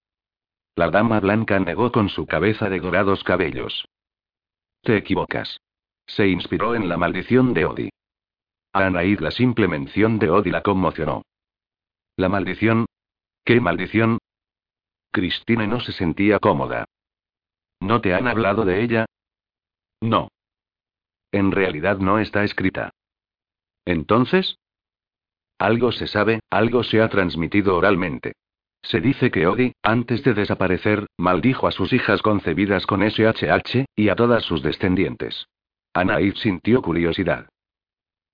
[0.76, 3.86] La dama blanca negó con su cabeza de dorados cabellos.
[4.84, 5.60] Te equivocas.
[6.06, 7.90] Se inspiró en la maldición de Odi.
[8.74, 11.24] A Anaid la simple mención de Odi la conmocionó.
[12.16, 12.86] ¿La maldición?
[13.44, 14.18] ¿Qué maldición?
[15.12, 16.86] Christine no se sentía cómoda.
[17.82, 19.06] ¿No te han hablado de ella?
[20.00, 20.30] No.
[21.32, 22.92] En realidad no está escrita.
[23.86, 24.56] Entonces,
[25.62, 28.34] algo se sabe, algo se ha transmitido oralmente.
[28.82, 34.10] Se dice que Odi, antes de desaparecer, maldijo a sus hijas concebidas con SHH, y
[34.10, 35.46] a todas sus descendientes.
[35.94, 37.51] Anaid sintió curiosidad.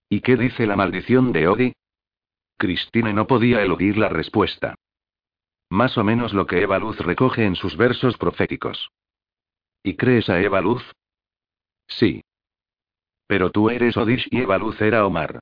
[0.10, 1.74] ¿Y qué dice la maldición de Odi?
[2.58, 4.76] Christine no podía eludir la respuesta.
[5.70, 8.90] Más o menos lo que Eva Luz recoge en sus versos proféticos.
[9.84, 10.84] ¿Y crees a Eva Luz?
[11.88, 12.22] Sí.
[13.28, 15.40] Pero tú eres Odish y Eva Luz era Omar.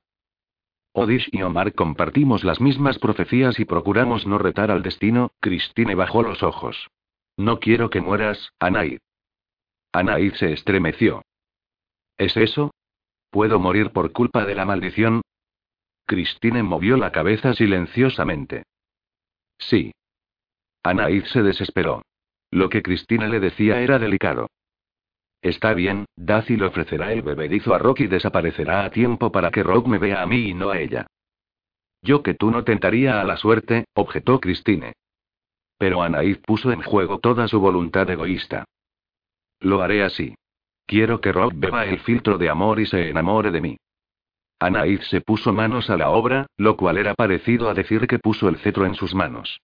[0.92, 6.22] Odish y Omar compartimos las mismas profecías y procuramos no retar al destino, Christine bajó
[6.22, 6.88] los ojos.
[7.36, 8.98] No quiero que mueras, Anaid.
[9.92, 11.22] Anaid se estremeció.
[12.16, 12.72] ¿Es eso?
[13.36, 15.20] ¿Puedo morir por culpa de la maldición?
[16.06, 18.62] Christine movió la cabeza silenciosamente.
[19.58, 19.92] Sí.
[20.82, 22.00] Anaid se desesperó.
[22.50, 24.46] Lo que Cristina le decía era delicado.
[25.42, 29.62] Está bien, Daci le ofrecerá el bebedizo a Rock y desaparecerá a tiempo para que
[29.62, 31.06] Rock me vea a mí y no a ella.
[32.00, 34.94] Yo que tú no tentaría a la suerte, objetó Christine.
[35.76, 38.64] Pero Anaid puso en juego toda su voluntad egoísta.
[39.60, 40.34] Lo haré así.
[40.86, 43.76] Quiero que Rock beba el filtro de amor y se enamore de mí.
[44.60, 48.48] Anaid se puso manos a la obra, lo cual era parecido a decir que puso
[48.48, 49.60] el cetro en sus manos.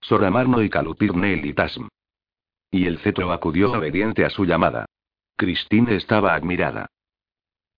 [0.00, 1.88] Soramarno y Calupirneil y Tasm.
[2.70, 4.86] Y el cetro acudió obediente a su llamada.
[5.36, 6.86] Christine estaba admirada.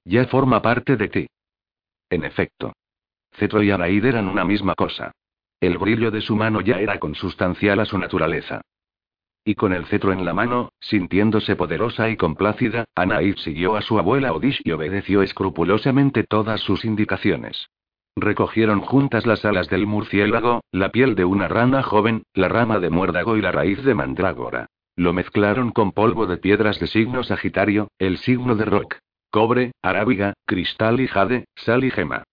[0.04, 1.26] Ya forma parte de ti.
[2.10, 2.72] En efecto.
[3.32, 5.12] Cetro y Anaid eran una misma cosa.
[5.60, 8.62] El brillo de su mano ya era consustancial a su naturaleza.
[9.48, 13.97] Y con el cetro en la mano, sintiéndose poderosa y complácida, Anaid siguió a su
[13.97, 17.68] abuela Odish y obedeció escrupulosamente todas sus indicaciones.
[18.16, 22.90] Recogieron juntas las alas del murciélago, la piel de una rana joven, la rama de
[22.90, 24.66] muérdago y la raíz de mandrágora.
[24.97, 28.97] Lo mezclaron con polvo de piedras de signo sagitario, el signo de rock,
[29.31, 32.24] cobre, arábiga, cristal y jade, sal y gema.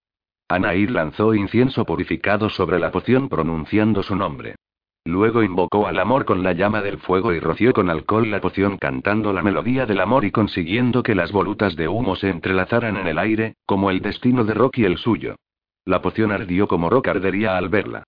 [0.50, 4.56] Anaid lanzó incienso purificado sobre la poción pronunciando su nombre.
[5.06, 8.78] Luego invocó al amor con la llama del fuego y roció con alcohol la poción
[8.78, 13.08] cantando la melodía del amor y consiguiendo que las volutas de humo se entrelazaran en
[13.08, 15.36] el aire, como el destino de Rock y el suyo.
[15.84, 18.06] La poción ardió como Rock ardería al verla.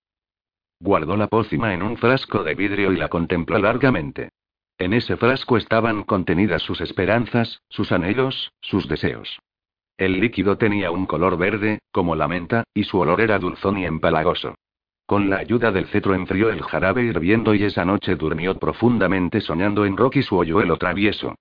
[0.80, 4.30] Guardó la pócima en un frasco de vidrio y la contempló largamente.
[4.78, 9.38] En ese frasco estaban contenidas sus esperanzas, sus anhelos, sus deseos.
[9.98, 13.86] El líquido tenía un color verde, como la menta, y su olor era dulzón y
[13.86, 14.54] empalagoso.
[15.06, 19.86] Con la ayuda del cetro enfrió el jarabe hirviendo y esa noche durmió profundamente soñando
[19.86, 21.36] en Rocky su hoyuelo travieso.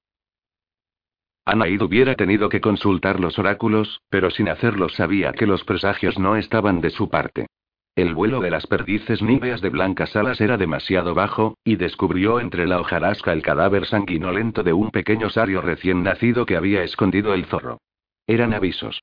[1.46, 6.36] Anaid hubiera tenido que consultar los oráculos, pero sin hacerlo sabía que los presagios no
[6.36, 7.48] estaban de su parte.
[7.96, 12.68] El vuelo de las perdices níveas de blancas alas era demasiado bajo, y descubrió entre
[12.68, 17.46] la hojarasca el cadáver sanguinolento de un pequeño sario recién nacido que había escondido el
[17.46, 17.80] zorro.
[18.28, 19.02] Eran avisos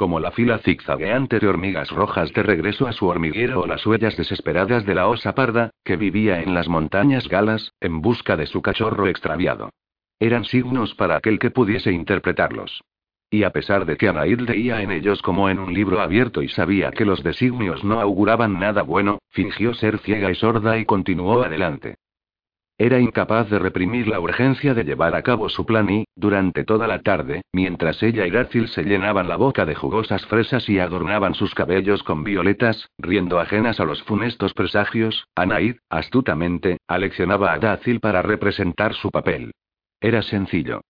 [0.00, 4.16] como la fila zigzagueante de hormigas rojas de regreso a su hormiguero o las huellas
[4.16, 8.62] desesperadas de la osa parda, que vivía en las montañas galas, en busca de su
[8.62, 9.68] cachorro extraviado.
[10.18, 12.82] Eran signos para aquel que pudiese interpretarlos.
[13.28, 16.48] Y a pesar de que Anaid leía en ellos como en un libro abierto y
[16.48, 21.42] sabía que los designios no auguraban nada bueno, fingió ser ciega y sorda y continuó
[21.42, 21.96] adelante.
[22.80, 26.86] Era incapaz de reprimir la urgencia de llevar a cabo su plan y, durante toda
[26.86, 31.34] la tarde, mientras ella y Dácil se llenaban la boca de jugosas fresas y adornaban
[31.34, 38.00] sus cabellos con violetas, riendo ajenas a los funestos presagios, Anaid, astutamente, aleccionaba a Dácil
[38.00, 39.52] para representar su papel.
[40.00, 40.80] Era sencillo.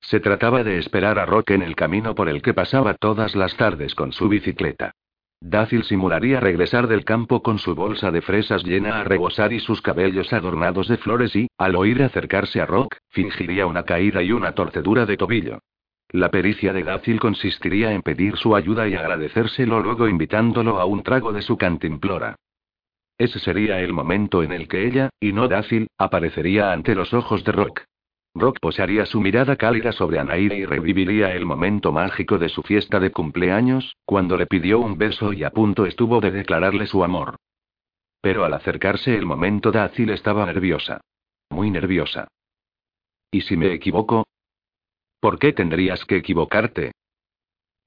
[0.00, 3.56] Se trataba de esperar a Rock en el camino por el que pasaba todas las
[3.56, 4.92] tardes con su bicicleta.
[5.42, 9.80] Dácil simularía regresar del campo con su bolsa de fresas llena a rebosar y sus
[9.80, 14.52] cabellos adornados de flores y, al oír acercarse a Rock, fingiría una caída y una
[14.52, 15.60] torcedura de tobillo.
[16.10, 21.02] La pericia de Dácil consistiría en pedir su ayuda y agradecérselo luego invitándolo a un
[21.02, 22.36] trago de su cantimplora.
[23.16, 27.44] Ese sería el momento en el que ella, y no Dácil, aparecería ante los ojos
[27.44, 27.82] de Rock.
[28.34, 33.00] Rock posaría su mirada cálida sobre Anaide y reviviría el momento mágico de su fiesta
[33.00, 37.36] de cumpleaños, cuando le pidió un beso y a punto estuvo de declararle su amor.
[38.20, 41.00] Pero al acercarse el momento Dacil estaba nerviosa.
[41.50, 42.28] Muy nerviosa.
[43.32, 44.26] ¿Y si me equivoco?
[45.20, 46.92] ¿Por qué tendrías que equivocarte?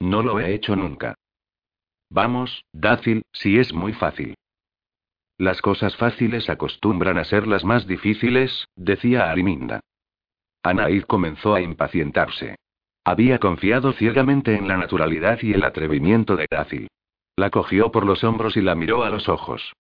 [0.01, 1.15] No lo he hecho nunca.
[2.09, 4.35] Vamos, Dacil, si es muy fácil.
[5.37, 9.79] Las cosas fáciles acostumbran a ser las más difíciles, decía Ariminda.
[10.63, 12.55] Anaid comenzó a impacientarse.
[13.03, 16.87] Había confiado ciegamente en la naturalidad y el atrevimiento de Dácil.
[17.35, 19.73] La cogió por los hombros y la miró a los ojos.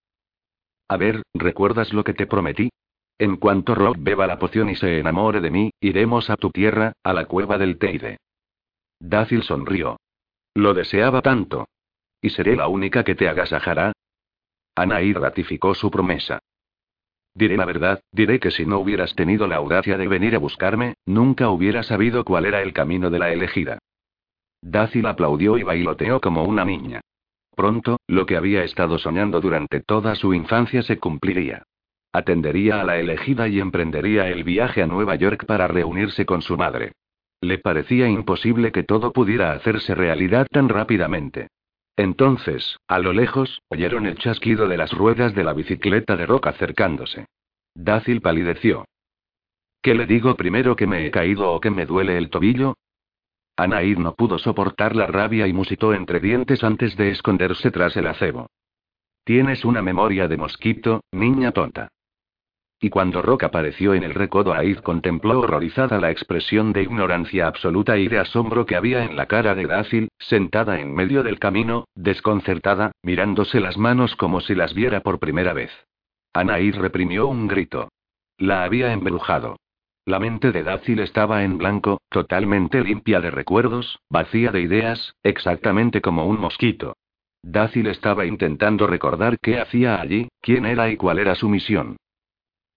[0.89, 2.69] A ver, ¿recuerdas lo que te prometí?
[3.17, 6.93] En cuanto Rob beba la poción y se enamore de mí, iremos a tu tierra,
[7.03, 8.17] a la cueva del Teide.
[8.99, 9.97] Dácil sonrió.
[10.53, 11.67] Lo deseaba tanto.
[12.21, 13.93] ¿Y seré la única que te agasajará?
[14.75, 16.39] Anaid ratificó su promesa.
[17.35, 20.95] Diré la verdad, diré que si no hubieras tenido la audacia de venir a buscarme,
[21.05, 23.79] nunca hubiera sabido cuál era el camino de la elegida.
[24.61, 27.01] Dácil aplaudió y bailoteó como una niña.
[27.55, 31.63] Pronto, lo que había estado soñando durante toda su infancia se cumpliría.
[32.11, 36.57] Atendería a la elegida y emprendería el viaje a Nueva York para reunirse con su
[36.57, 36.93] madre.
[37.41, 41.47] Le parecía imposible que todo pudiera hacerse realidad tan rápidamente.
[41.95, 46.47] Entonces, a lo lejos, oyeron el chasquido de las ruedas de la bicicleta de Rock
[46.47, 47.27] acercándose.
[47.75, 48.85] Dácil palideció.
[49.81, 52.75] ¿Qué le digo primero que me he caído o que me duele el tobillo?
[53.55, 58.07] Anaid no pudo soportar la rabia y musitó entre dientes antes de esconderse tras el
[58.07, 58.47] acebo.
[59.23, 61.89] Tienes una memoria de mosquito, niña tonta.
[62.79, 67.97] Y cuando Rock apareció en el recodo, Aid contempló horrorizada la expresión de ignorancia absoluta
[67.97, 71.85] y de asombro que había en la cara de Dácil, sentada en medio del camino,
[71.95, 75.71] desconcertada, mirándose las manos como si las viera por primera vez.
[76.33, 77.89] Anaid reprimió un grito.
[78.37, 79.55] La había embrujado.
[80.05, 86.01] La mente de Dácil estaba en blanco, totalmente limpia de recuerdos, vacía de ideas, exactamente
[86.01, 86.97] como un mosquito.
[87.41, 91.95] Dácil estaba intentando recordar qué hacía allí, quién era y cuál era su misión.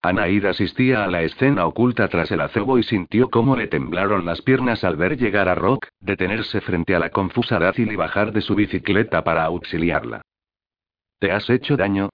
[0.09, 4.41] Anaid asistía a la escena oculta tras el acebo y sintió cómo le temblaron las
[4.43, 8.41] piernas al ver llegar a Rock, detenerse frente a la confusa Dácil y bajar de
[8.41, 10.23] su bicicleta para auxiliarla.
[11.19, 12.11] ¿Te has hecho daño?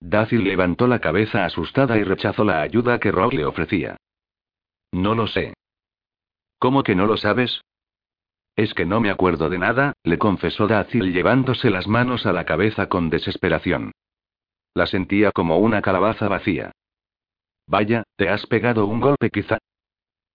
[0.00, 3.96] Dácil levantó la cabeza asustada y rechazó la ayuda que Rock le ofrecía.
[4.92, 5.54] No lo sé.
[6.58, 7.60] ¿Cómo que no lo sabes?
[8.56, 12.44] Es que no me acuerdo de nada, le confesó Dácil llevándose las manos a la
[12.44, 13.92] cabeza con desesperación.
[14.74, 16.72] La sentía como una calabaza vacía.
[17.66, 19.58] Vaya, ¿te has pegado un golpe quizá?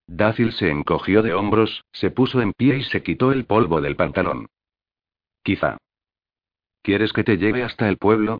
[0.06, 3.96] Dácil se encogió de hombros, se puso en pie y se quitó el polvo del
[3.96, 4.48] pantalón.
[5.42, 5.78] Quizá.
[6.82, 8.38] ¿Quieres que te lleve hasta el pueblo?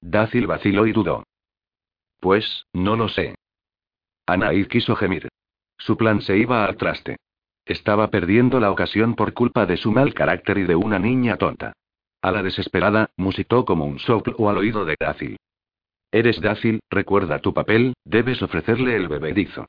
[0.00, 1.24] Dácil vaciló y dudó.
[2.18, 3.36] Pues, no lo sé.
[4.26, 5.28] Anaid quiso gemir.
[5.78, 7.16] Su plan se iba al traste.
[7.64, 11.72] Estaba perdiendo la ocasión por culpa de su mal carácter y de una niña tonta.
[12.22, 15.38] A la desesperada, musitó como un soplo al oído de Dácil.
[16.12, 19.66] Eres Dácil, recuerda tu papel, debes ofrecerle el bebedizo.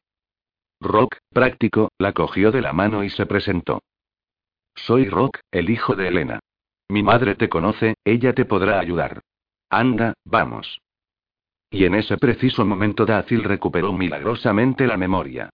[0.79, 3.81] Rock, práctico, la cogió de la mano y se presentó.
[4.75, 6.39] Soy Rock, el hijo de Elena.
[6.89, 9.21] Mi madre te conoce, ella te podrá ayudar.
[9.69, 10.79] Anda, vamos.
[11.69, 15.49] Y en ese preciso momento Dácil recuperó milagrosamente la memoria.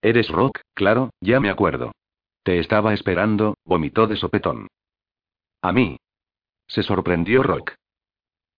[0.00, 1.92] Eres Rock, claro, ya me acuerdo.
[2.44, 4.68] Te estaba esperando, vomitó de sopetón.
[5.60, 5.98] A mí.
[6.68, 7.74] Se sorprendió Rock.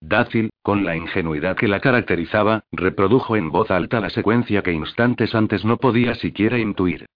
[0.01, 5.35] Dácil, con la ingenuidad que la caracterizaba, reprodujo en voz alta la secuencia que instantes
[5.35, 7.07] antes no podía siquiera intuir.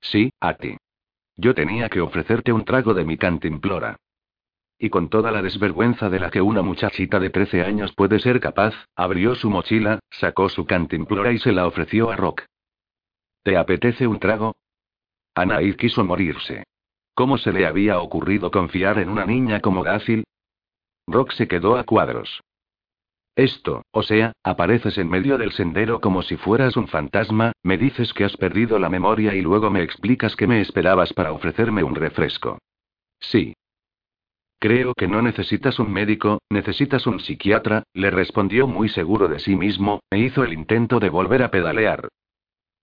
[0.00, 0.76] Sí, a ti.
[1.36, 3.96] Yo tenía que ofrecerte un trago de mi cantimplora.
[4.78, 8.40] Y con toda la desvergüenza de la que una muchachita de 13 años puede ser
[8.40, 12.44] capaz, abrió su mochila, sacó su cantimplora y se la ofreció a Rock.
[13.42, 14.56] ¿Te apetece un trago?
[15.34, 16.64] Anaid quiso morirse.
[17.14, 20.24] ¿Cómo se le había ocurrido confiar en una niña como Dácil?
[21.10, 22.40] Rock se quedó a cuadros.
[23.36, 28.12] Esto, o sea, apareces en medio del sendero como si fueras un fantasma, me dices
[28.12, 31.94] que has perdido la memoria y luego me explicas que me esperabas para ofrecerme un
[31.94, 32.58] refresco.
[33.18, 33.54] Sí.
[34.58, 39.56] Creo que no necesitas un médico, necesitas un psiquiatra, le respondió muy seguro de sí
[39.56, 42.08] mismo, e hizo el intento de volver a pedalear.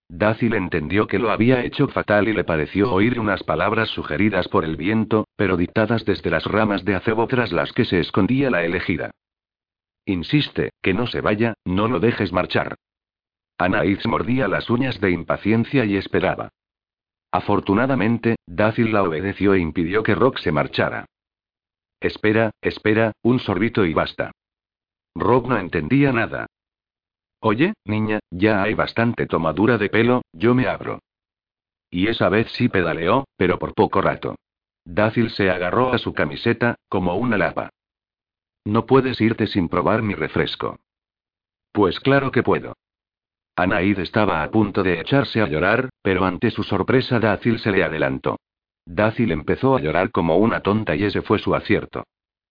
[0.10, 4.64] Dácil entendió que lo había hecho fatal y le pareció oír unas palabras sugeridas por
[4.64, 8.64] el viento, pero dictadas desde las ramas de acebo tras las que se escondía la
[8.64, 9.12] elegida.
[10.06, 12.76] Insiste, que no se vaya, no lo dejes marchar.
[13.58, 16.50] Anaíz mordía las uñas de impaciencia y esperaba.
[17.32, 21.06] Afortunadamente, Dácil la obedeció e impidió que Rock se marchara.
[22.00, 24.32] Espera, espera, un sorbito y basta.
[25.16, 26.46] Rock no entendía nada.
[27.40, 31.00] Oye, niña, ya hay bastante tomadura de pelo, yo me abro.
[31.90, 34.36] Y esa vez sí pedaleó, pero por poco rato.
[34.84, 37.70] Dácil se agarró a su camiseta, como una lapa.
[38.66, 40.80] No puedes irte sin probar mi refresco.
[41.72, 42.74] Pues claro que puedo.
[43.56, 47.84] Anaid estaba a punto de echarse a llorar, pero ante su sorpresa Dácil se le
[47.84, 48.38] adelantó.
[48.86, 52.04] Dácil empezó a llorar como una tonta y ese fue su acierto.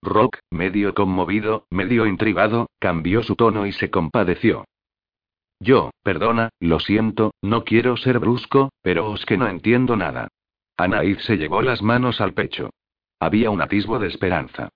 [0.03, 4.65] Rock, medio conmovido, medio intrigado, cambió su tono y se compadeció.
[5.59, 10.29] Yo, perdona, lo siento, no quiero ser brusco, pero os que no entiendo nada.
[10.77, 12.71] Anaid se llevó las manos al pecho.
[13.19, 14.69] Había un atisbo de esperanza.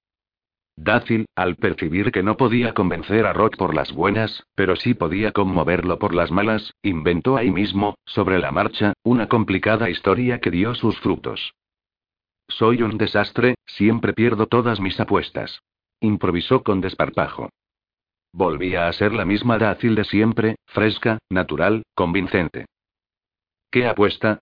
[0.77, 5.33] Dácil, al percibir que no podía convencer a Rock por las buenas, pero sí podía
[5.33, 10.75] conmoverlo por las malas, inventó ahí mismo, sobre la marcha, una complicada historia que dio
[10.75, 11.53] sus frutos.
[12.49, 15.61] Soy un desastre, siempre pierdo todas mis apuestas.
[16.01, 17.51] Improvisó con desparpajo.
[18.33, 22.67] Volvía a ser la misma dácil de siempre, fresca, natural, convincente.
[23.71, 24.41] ¿Qué apuesta?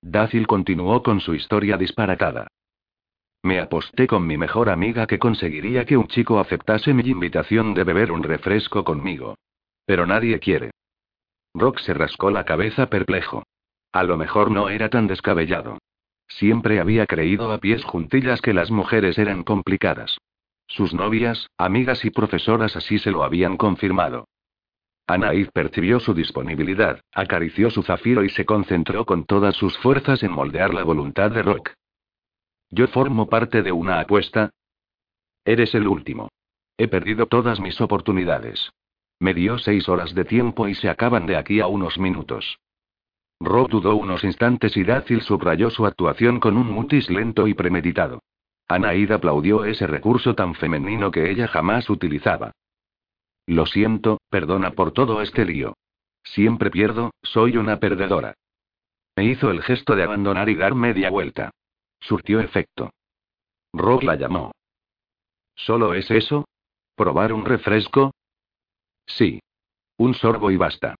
[0.00, 2.48] Dácil continuó con su historia disparatada.
[3.42, 7.84] Me aposté con mi mejor amiga que conseguiría que un chico aceptase mi invitación de
[7.84, 9.36] beber un refresco conmigo.
[9.84, 10.70] Pero nadie quiere.
[11.54, 13.42] Rock se rascó la cabeza perplejo.
[13.90, 15.78] A lo mejor no era tan descabellado.
[16.28, 20.18] Siempre había creído a pies juntillas que las mujeres eran complicadas.
[20.72, 24.28] Sus novias, amigas y profesoras así se lo habían confirmado.
[25.06, 30.32] Anaid percibió su disponibilidad, acarició su zafiro y se concentró con todas sus fuerzas en
[30.32, 31.72] moldear la voluntad de Rock.
[32.70, 34.48] Yo formo parte de una apuesta.
[35.44, 36.30] Eres el último.
[36.78, 38.70] He perdido todas mis oportunidades.
[39.20, 42.56] Me dio seis horas de tiempo y se acaban de aquí a unos minutos.
[43.40, 48.20] Rock dudó unos instantes y Dácil subrayó su actuación con un mutis lento y premeditado.
[48.68, 52.52] Anaída aplaudió ese recurso tan femenino que ella jamás utilizaba.
[53.46, 55.74] Lo siento, perdona por todo este lío.
[56.24, 58.34] Siempre pierdo, soy una perdedora.
[59.16, 61.50] Me hizo el gesto de abandonar y dar media vuelta.
[62.00, 62.90] Surtió efecto.
[63.72, 64.52] Rock la llamó.
[65.54, 66.46] ¿Solo es eso?
[66.94, 68.12] ¿Probar un refresco?
[69.06, 69.40] Sí.
[69.98, 70.94] Un sorbo y basta.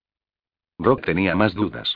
[0.79, 1.95] Rock tenía más dudas.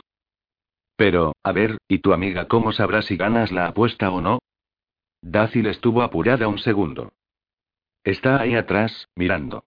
[0.95, 4.39] Pero, a ver, ¿y tu amiga cómo sabrá si ganas la apuesta o no?
[5.21, 7.13] Dácil estuvo apurada un segundo.
[8.03, 9.65] Está ahí atrás, mirando.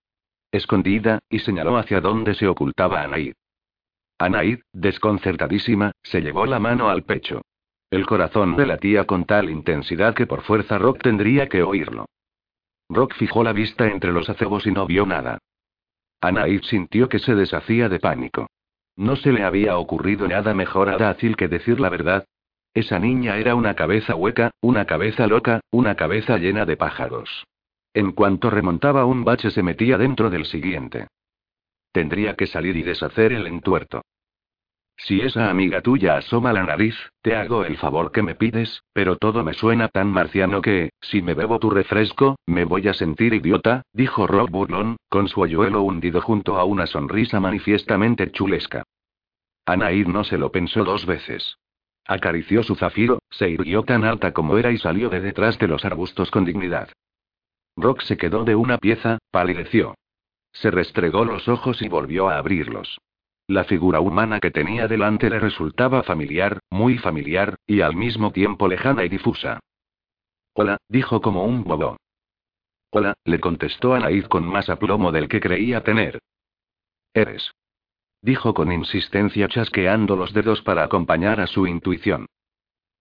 [0.53, 3.35] Escondida, y señaló hacia donde se ocultaba Anaid.
[4.19, 7.43] Anaid, desconcertadísima, se llevó la mano al pecho.
[7.91, 12.07] El corazón le latía con tal intensidad que por fuerza Rock tendría que oírlo.
[12.89, 15.39] Rock fijó la vista entre los acebos y no vio nada.
[16.21, 18.49] Anaid sintió que se deshacía de pánico.
[18.97, 22.27] No se le había ocurrido nada mejor a Dácil que decir la verdad.
[22.73, 27.45] Esa niña era una cabeza hueca, una cabeza loca, una cabeza llena de pájaros.
[27.93, 31.09] En cuanto remontaba un bache se metía dentro del siguiente.
[31.93, 34.03] Tendría que salir y deshacer el entuerto.
[34.97, 39.17] Si esa amiga tuya asoma la nariz, te hago el favor que me pides, pero
[39.17, 43.33] todo me suena tan marciano que, si me bebo tu refresco, me voy a sentir
[43.33, 48.85] idiota, dijo Rob Burlon, con su hoyuelo hundido junto a una sonrisa manifiestamente chulesca.
[49.65, 51.57] Anaid no se lo pensó dos veces.
[52.07, 55.85] Acarició su zafiro, se irguió tan alta como era y salió de detrás de los
[55.85, 56.89] arbustos con dignidad.
[57.77, 59.95] Rock se quedó de una pieza, palideció.
[60.53, 62.99] Se restregó los ojos y volvió a abrirlos.
[63.47, 68.69] La figura humana que tenía delante le resultaba familiar, muy familiar, y al mismo tiempo
[68.69, 69.61] lejana y difusa.
[70.55, 71.97] Hola, dijo como un bobo.
[72.91, 76.19] Hola, le contestó Anaid con más aplomo del que creía tener.
[77.15, 77.51] Eres.
[78.23, 82.27] Dijo con insistencia chasqueando los dedos para acompañar a su intuición.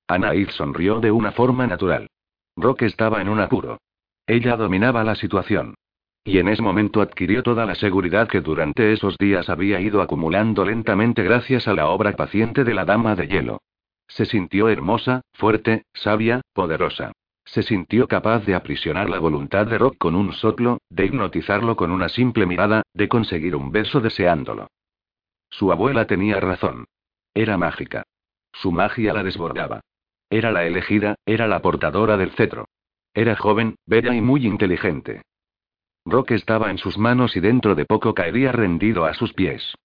[0.08, 2.08] Anaid sonrió de una forma natural.
[2.56, 3.80] Rock estaba en un apuro.
[4.26, 5.76] Ella dominaba la situación.
[6.24, 10.66] Y en ese momento adquirió toda la seguridad que durante esos días había ido acumulando
[10.66, 13.62] lentamente gracias a la obra paciente de la Dama de Hielo.
[14.08, 17.12] Se sintió hermosa, fuerte, sabia, poderosa.
[17.46, 21.92] Se sintió capaz de aprisionar la voluntad de Rock con un soplo, de hipnotizarlo con
[21.92, 24.68] una simple mirada, de conseguir un beso deseándolo.
[25.50, 26.86] Su abuela tenía razón.
[27.34, 28.04] Era mágica.
[28.54, 29.82] Su magia la desbordaba.
[30.30, 32.68] Era la elegida, era la portadora del cetro.
[33.14, 35.24] Era joven, bella y muy inteligente.
[36.06, 39.76] Rock estaba en sus manos y dentro de poco caería rendido a sus pies.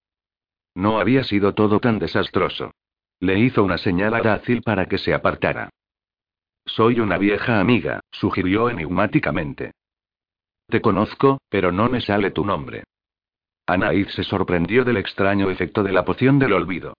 [0.75, 2.71] No había sido todo tan desastroso.
[3.19, 5.69] Le hizo una señal a Dácil para que se apartara.
[6.65, 9.71] Soy una vieja amiga, sugirió enigmáticamente.
[10.67, 12.83] Te conozco, pero no me sale tu nombre.
[13.67, 16.93] Anaid se sorprendió del extraño efecto de la poción del olvido.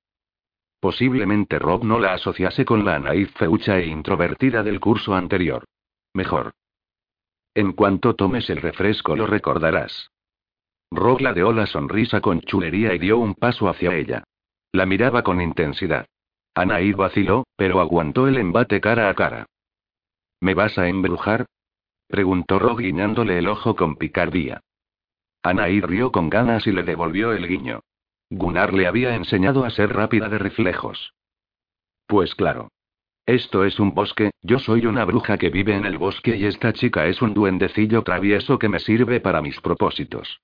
[0.80, 5.64] Posiblemente Rob no la asociase con la Anaid feucha e introvertida del curso anterior.
[6.12, 6.52] Mejor.
[7.54, 10.10] En cuanto tomes el refresco lo recordarás.
[10.90, 14.24] Rob ladeó la sonrisa con chulería y dio un paso hacia ella.
[14.72, 16.06] La miraba con intensidad.
[16.54, 19.46] Anaid vaciló, pero aguantó el embate cara a cara.
[20.40, 21.46] ¿Me vas a embrujar?
[22.08, 24.60] preguntó Rob guiñándole el ojo con picardía.
[25.46, 27.80] Anaid rió con ganas y le devolvió el guiño.
[28.30, 31.14] Gunnar le había enseñado a ser rápida de reflejos.
[32.06, 32.68] Pues claro.
[33.26, 36.72] Esto es un bosque, yo soy una bruja que vive en el bosque y esta
[36.72, 40.40] chica es un duendecillo travieso que me sirve para mis propósitos.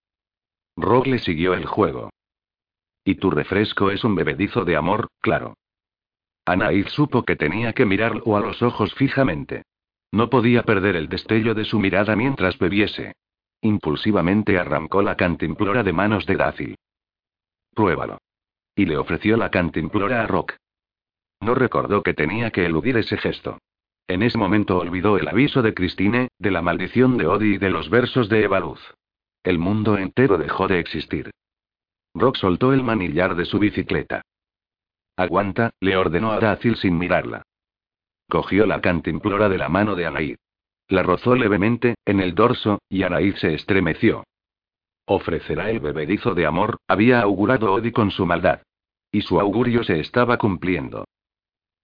[0.76, 2.10] Rock le siguió el juego.
[3.04, 5.54] Y tu refresco es un bebedizo de amor, claro.
[6.44, 9.64] Anaid supo que tenía que mirarlo a los ojos fijamente.
[10.12, 13.14] No podía perder el destello de su mirada mientras bebiese.
[13.62, 16.74] Impulsivamente arrancó la cantimplora de manos de Daffy.
[17.72, 18.18] Pruébalo.
[18.74, 20.55] Y le ofreció la cantimplora a Rock.
[21.40, 23.59] No recordó que tenía que eludir ese gesto.
[24.09, 27.70] En ese momento olvidó el aviso de Christine, de la maldición de Odi y de
[27.70, 28.80] los versos de Eva Luz.
[29.44, 31.30] El mundo entero dejó de existir.
[32.14, 34.22] Rock soltó el manillar de su bicicleta.
[35.16, 37.43] Aguanta, le ordenó a Dacil sin mirarla.
[38.28, 40.36] Cogió la cantimplora de la mano de Anaid.
[40.93, 44.24] La rozó levemente, en el dorso, y Anaid se estremeció.
[45.06, 48.60] Ofrecerá el bebedizo de amor, había augurado Odi con su maldad.
[49.10, 51.06] Y su augurio se estaba cumpliendo.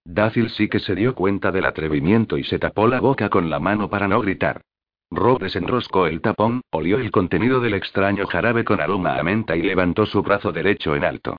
[0.05, 3.59] Dácil sí que se dio cuenta del atrevimiento y se tapó la boca con la
[3.59, 4.61] mano para no gritar.
[5.09, 9.63] Rob desenroscó el tapón, olió el contenido del extraño jarabe con aroma a menta y
[9.63, 11.35] levantó su brazo derecho en alto.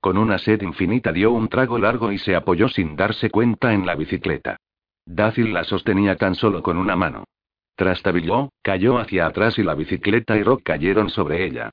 [0.00, 3.84] Con una sed infinita dio un trago largo y se apoyó sin darse cuenta en
[3.84, 4.56] la bicicleta.
[5.10, 7.24] Dácil la sostenía tan solo con una mano.
[7.76, 11.70] Trastabilló, cayó hacia atrás y la bicicleta y Rock cayeron sobre ella.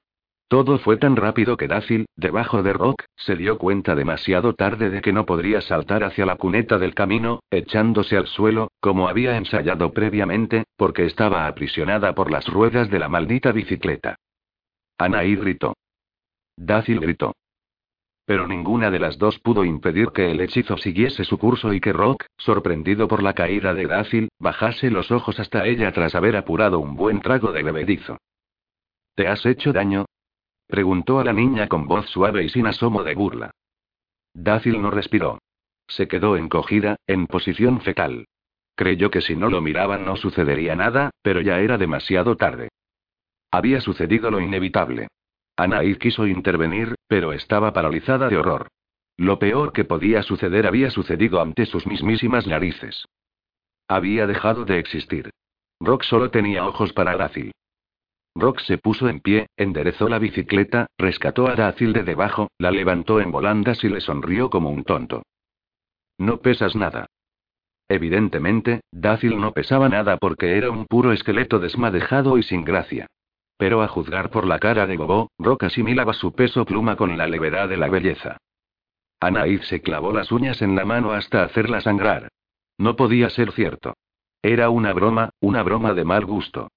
[0.47, 5.01] Todo fue tan rápido que Dácil, debajo de Rock, se dio cuenta demasiado tarde de
[5.01, 9.91] que no podría saltar hacia la cuneta del camino, echándose al suelo, como había ensayado
[9.91, 14.15] previamente, porque estaba aprisionada por las ruedas de la maldita bicicleta.
[14.97, 15.73] Anaí gritó.
[16.55, 17.33] Dácil gritó.
[18.25, 21.93] Pero ninguna de las dos pudo impedir que el hechizo siguiese su curso y que
[21.93, 26.79] Rock, sorprendido por la caída de Dácil, bajase los ojos hasta ella tras haber apurado
[26.79, 28.17] un buen trago de bebedizo.
[29.13, 30.05] ¿Te has hecho daño?
[30.67, 33.51] preguntó a la niña con voz suave y sin asomo de burla.
[34.33, 35.39] Dácil no respiró.
[35.87, 38.25] Se quedó encogida, en posición fetal.
[38.75, 42.69] Creyó que si no lo miraban no sucedería nada, pero ya era demasiado tarde.
[43.51, 45.07] Había sucedido lo inevitable.
[45.57, 48.67] Anaid quiso intervenir, pero estaba paralizada de horror.
[49.17, 53.05] Lo peor que podía suceder había sucedido ante sus mismísimas narices.
[53.87, 55.29] Había dejado de existir.
[55.79, 57.51] Rock solo tenía ojos para Dácil.
[58.35, 63.21] Rock se puso en pie, enderezó la bicicleta, rescató a Dácil de debajo, la levantó
[63.21, 65.23] en volandas y le sonrió como un tonto.
[66.17, 67.07] No pesas nada.
[67.87, 73.07] Evidentemente, Dácil no pesaba nada porque era un puro esqueleto desmadejado y sin gracia.
[73.57, 77.27] Pero a juzgar por la cara de Bobo, Rock asimilaba su peso pluma con la
[77.27, 78.37] levedad de la belleza.
[79.19, 82.29] Anaid se clavó las uñas en la mano hasta hacerla sangrar.
[82.77, 83.93] No podía ser cierto.
[84.41, 86.67] Era una broma, una broma de mal gusto.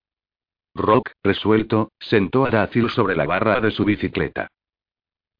[0.74, 4.48] Rock, resuelto, sentó a Dácil sobre la barra de su bicicleta.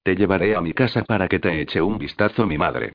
[0.02, 2.92] Te llevaré a mi casa para que te eche un vistazo mi madre.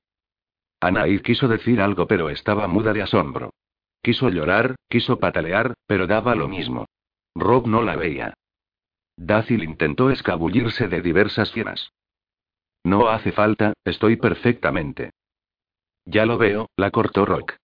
[0.81, 3.51] Anaid quiso decir algo pero estaba muda de asombro.
[4.01, 6.85] Quiso llorar, quiso patalear, pero daba lo mismo.
[7.35, 8.33] Rob no la veía.
[9.17, 11.91] Dácil intentó escabullirse de diversas fieras.
[12.83, 15.11] No hace falta, estoy perfectamente.
[16.05, 17.55] Ya lo veo, la cortó Rock.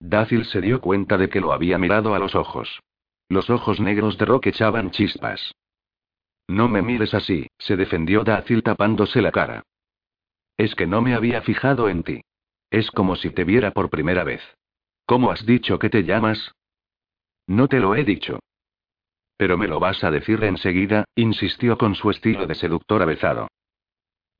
[0.00, 2.80] Dácil se dio cuenta de que lo había mirado a los ojos.
[3.28, 5.54] Los ojos negros de Rock echaban chispas.
[6.48, 9.62] No me mires así, se defendió Dácil tapándose la cara.
[10.56, 12.20] Es que no me había fijado en ti.
[12.70, 14.42] Es como si te viera por primera vez.
[15.06, 16.52] ¿Cómo has dicho que te llamas?
[17.46, 18.40] No te lo he dicho.
[19.36, 23.48] Pero me lo vas a decir enseguida, insistió con su estilo de seductor avezado.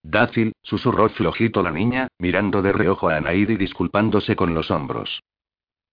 [0.03, 5.23] Dácil, susurró flojito la niña, mirando de reojo a Anaid y disculpándose con los hombros.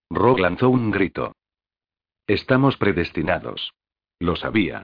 [0.09, 1.33] Rock lanzó un grito.
[2.27, 3.71] Estamos predestinados.
[4.19, 4.83] Lo sabía.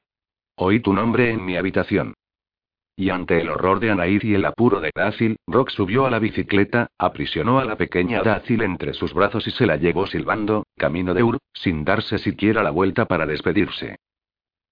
[0.55, 2.13] Oí tu nombre en mi habitación.
[2.95, 6.17] Y ante el horror de Anaid y el apuro de Dácil, Rock subió a la
[6.17, 11.13] bicicleta, aprisionó a la pequeña Dácil entre sus brazos y se la llevó silbando, camino
[11.13, 13.97] de Ur, sin darse siquiera la vuelta para despedirse.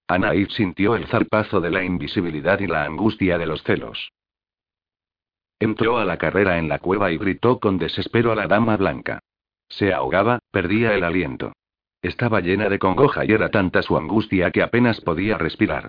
[0.08, 4.12] Anaid sintió el zarpazo de la invisibilidad y la angustia de los celos.
[5.58, 9.20] Entró a la carrera en la cueva y gritó con desespero a la dama blanca.
[9.68, 11.52] Se ahogaba, perdía el aliento.
[12.02, 15.88] Estaba llena de congoja y era tanta su angustia que apenas podía respirar.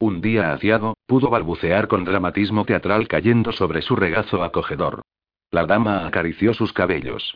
[0.00, 5.02] Un día aciago, pudo balbucear con dramatismo teatral cayendo sobre su regazo acogedor.
[5.52, 7.34] La dama acarició sus cabellos.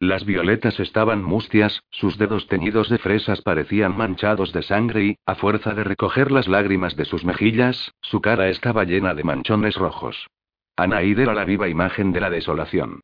[0.00, 5.34] Las violetas estaban mustias, sus dedos teñidos de fresas parecían manchados de sangre y, a
[5.34, 10.28] fuerza de recoger las lágrimas de sus mejillas, su cara estaba llena de manchones rojos.
[10.76, 13.00] Anaíd era la viva imagen de la desolación.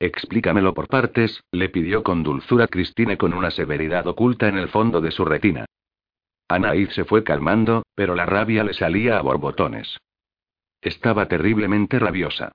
[0.00, 5.00] Explícamelo por partes, le pidió con dulzura Cristine con una severidad oculta en el fondo
[5.00, 5.66] de su retina.
[6.48, 9.98] Anaíd se fue calmando, pero la rabia le salía a borbotones.
[10.80, 12.50] Estaba terriblemente rabiosa.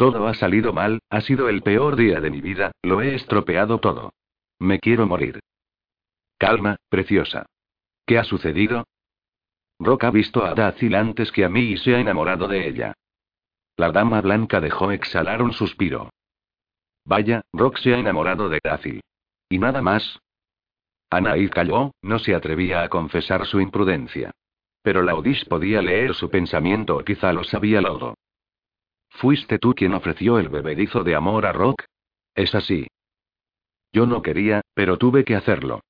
[0.00, 3.80] Todo ha salido mal, ha sido el peor día de mi vida, lo he estropeado
[3.80, 4.14] todo.
[4.58, 5.40] Me quiero morir.
[6.38, 7.44] Calma, preciosa.
[8.06, 8.86] ¿Qué ha sucedido?
[9.78, 12.94] Rock ha visto a Dacil antes que a mí y se ha enamorado de ella.
[13.76, 16.08] La dama blanca dejó exhalar un suspiro.
[17.04, 19.02] Vaya, Rock se ha enamorado de Dacil.
[19.50, 20.18] ¿Y nada más?
[21.10, 24.30] Anaí calló, no se atrevía a confesar su imprudencia.
[24.80, 28.14] Pero la Odis podía leer su pensamiento o quizá lo sabía Lodo.
[29.10, 31.84] ¿Fuiste tú quien ofreció el bebedizo de amor a Rock?
[32.34, 32.86] Es así.
[33.92, 35.80] Yo no quería, pero tuve que hacerlo.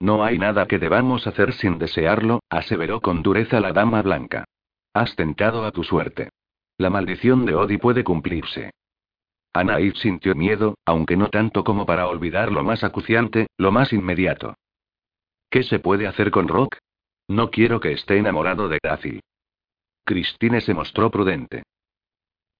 [0.00, 4.44] No hay nada que debamos hacer sin desearlo, aseveró con dureza la dama blanca.
[4.92, 6.30] Has tentado a tu suerte.
[6.76, 8.72] La maldición de Odi puede cumplirse.
[9.52, 14.56] Anaid sintió miedo, aunque no tanto como para olvidar lo más acuciante, lo más inmediato.
[15.48, 16.76] ¿Qué se puede hacer con Rock?
[17.28, 19.20] No quiero que esté enamorado de Gracie.
[20.04, 21.62] Christine se mostró prudente.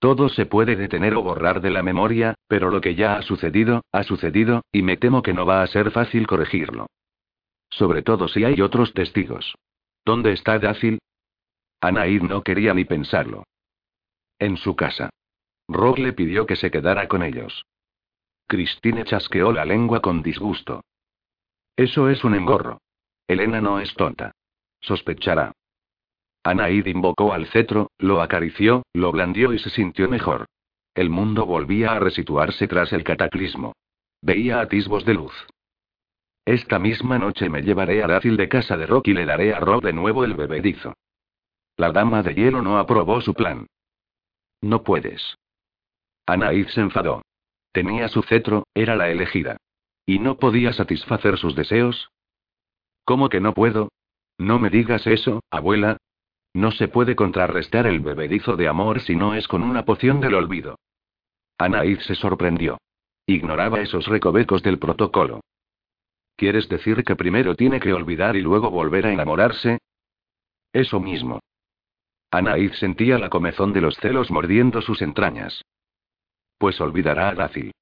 [0.05, 3.87] Todo se puede detener o borrar de la memoria, pero lo que ya ha sucedido,
[3.91, 6.89] ha sucedido, y me temo que no va a ser fácil corregirlo.
[7.71, 9.55] Sobre todo si hay otros testigos.
[10.05, 10.99] ¿Dónde está Dácil?
[11.81, 13.45] Anaid no quería ni pensarlo.
[14.39, 15.09] En su casa.
[15.69, 17.65] Rock le pidió que se quedara con ellos.
[18.47, 20.83] Christine chasqueó la lengua con disgusto.
[21.77, 22.83] Eso es un engorro.
[23.27, 24.33] Elena no es tonta.
[24.83, 25.55] Sospechará.
[26.45, 30.47] Anaid invocó al cetro, lo acarició, lo blandió y se sintió mejor.
[30.95, 33.73] El mundo volvía a resituarse tras el cataclismo.
[34.21, 35.35] Veía atisbos de luz.
[36.45, 39.61] Esta misma noche me llevaré a Dácil de casa de Rock y le daré a
[39.61, 40.93] Rock de nuevo el bebedizo.
[41.77, 43.67] La dama de hielo no aprobó su plan.
[44.61, 45.37] No puedes.
[46.27, 47.23] Anaid se enfadó.
[47.73, 49.57] Tenía su cetro, era la elegida.
[50.07, 52.11] ¿Y no podía satisfacer sus deseos?
[53.05, 53.89] ¿Cómo que no puedo?
[54.39, 55.97] No me digas eso, abuela.
[56.55, 60.35] No se puede contrarrestar el bebedizo de amor si no es con una poción del
[60.35, 60.79] olvido.
[61.59, 62.79] Anaid se sorprendió.
[63.27, 65.41] Ignoraba esos recovecos del protocolo.
[66.37, 69.79] ¿Quieres decir que primero tiene que olvidar y luego volver a enamorarse?
[70.73, 71.41] Eso mismo.
[72.31, 75.63] Anaid sentía la comezón de los celos mordiendo sus entrañas.
[76.59, 77.73] Pues olvidará a Dacil.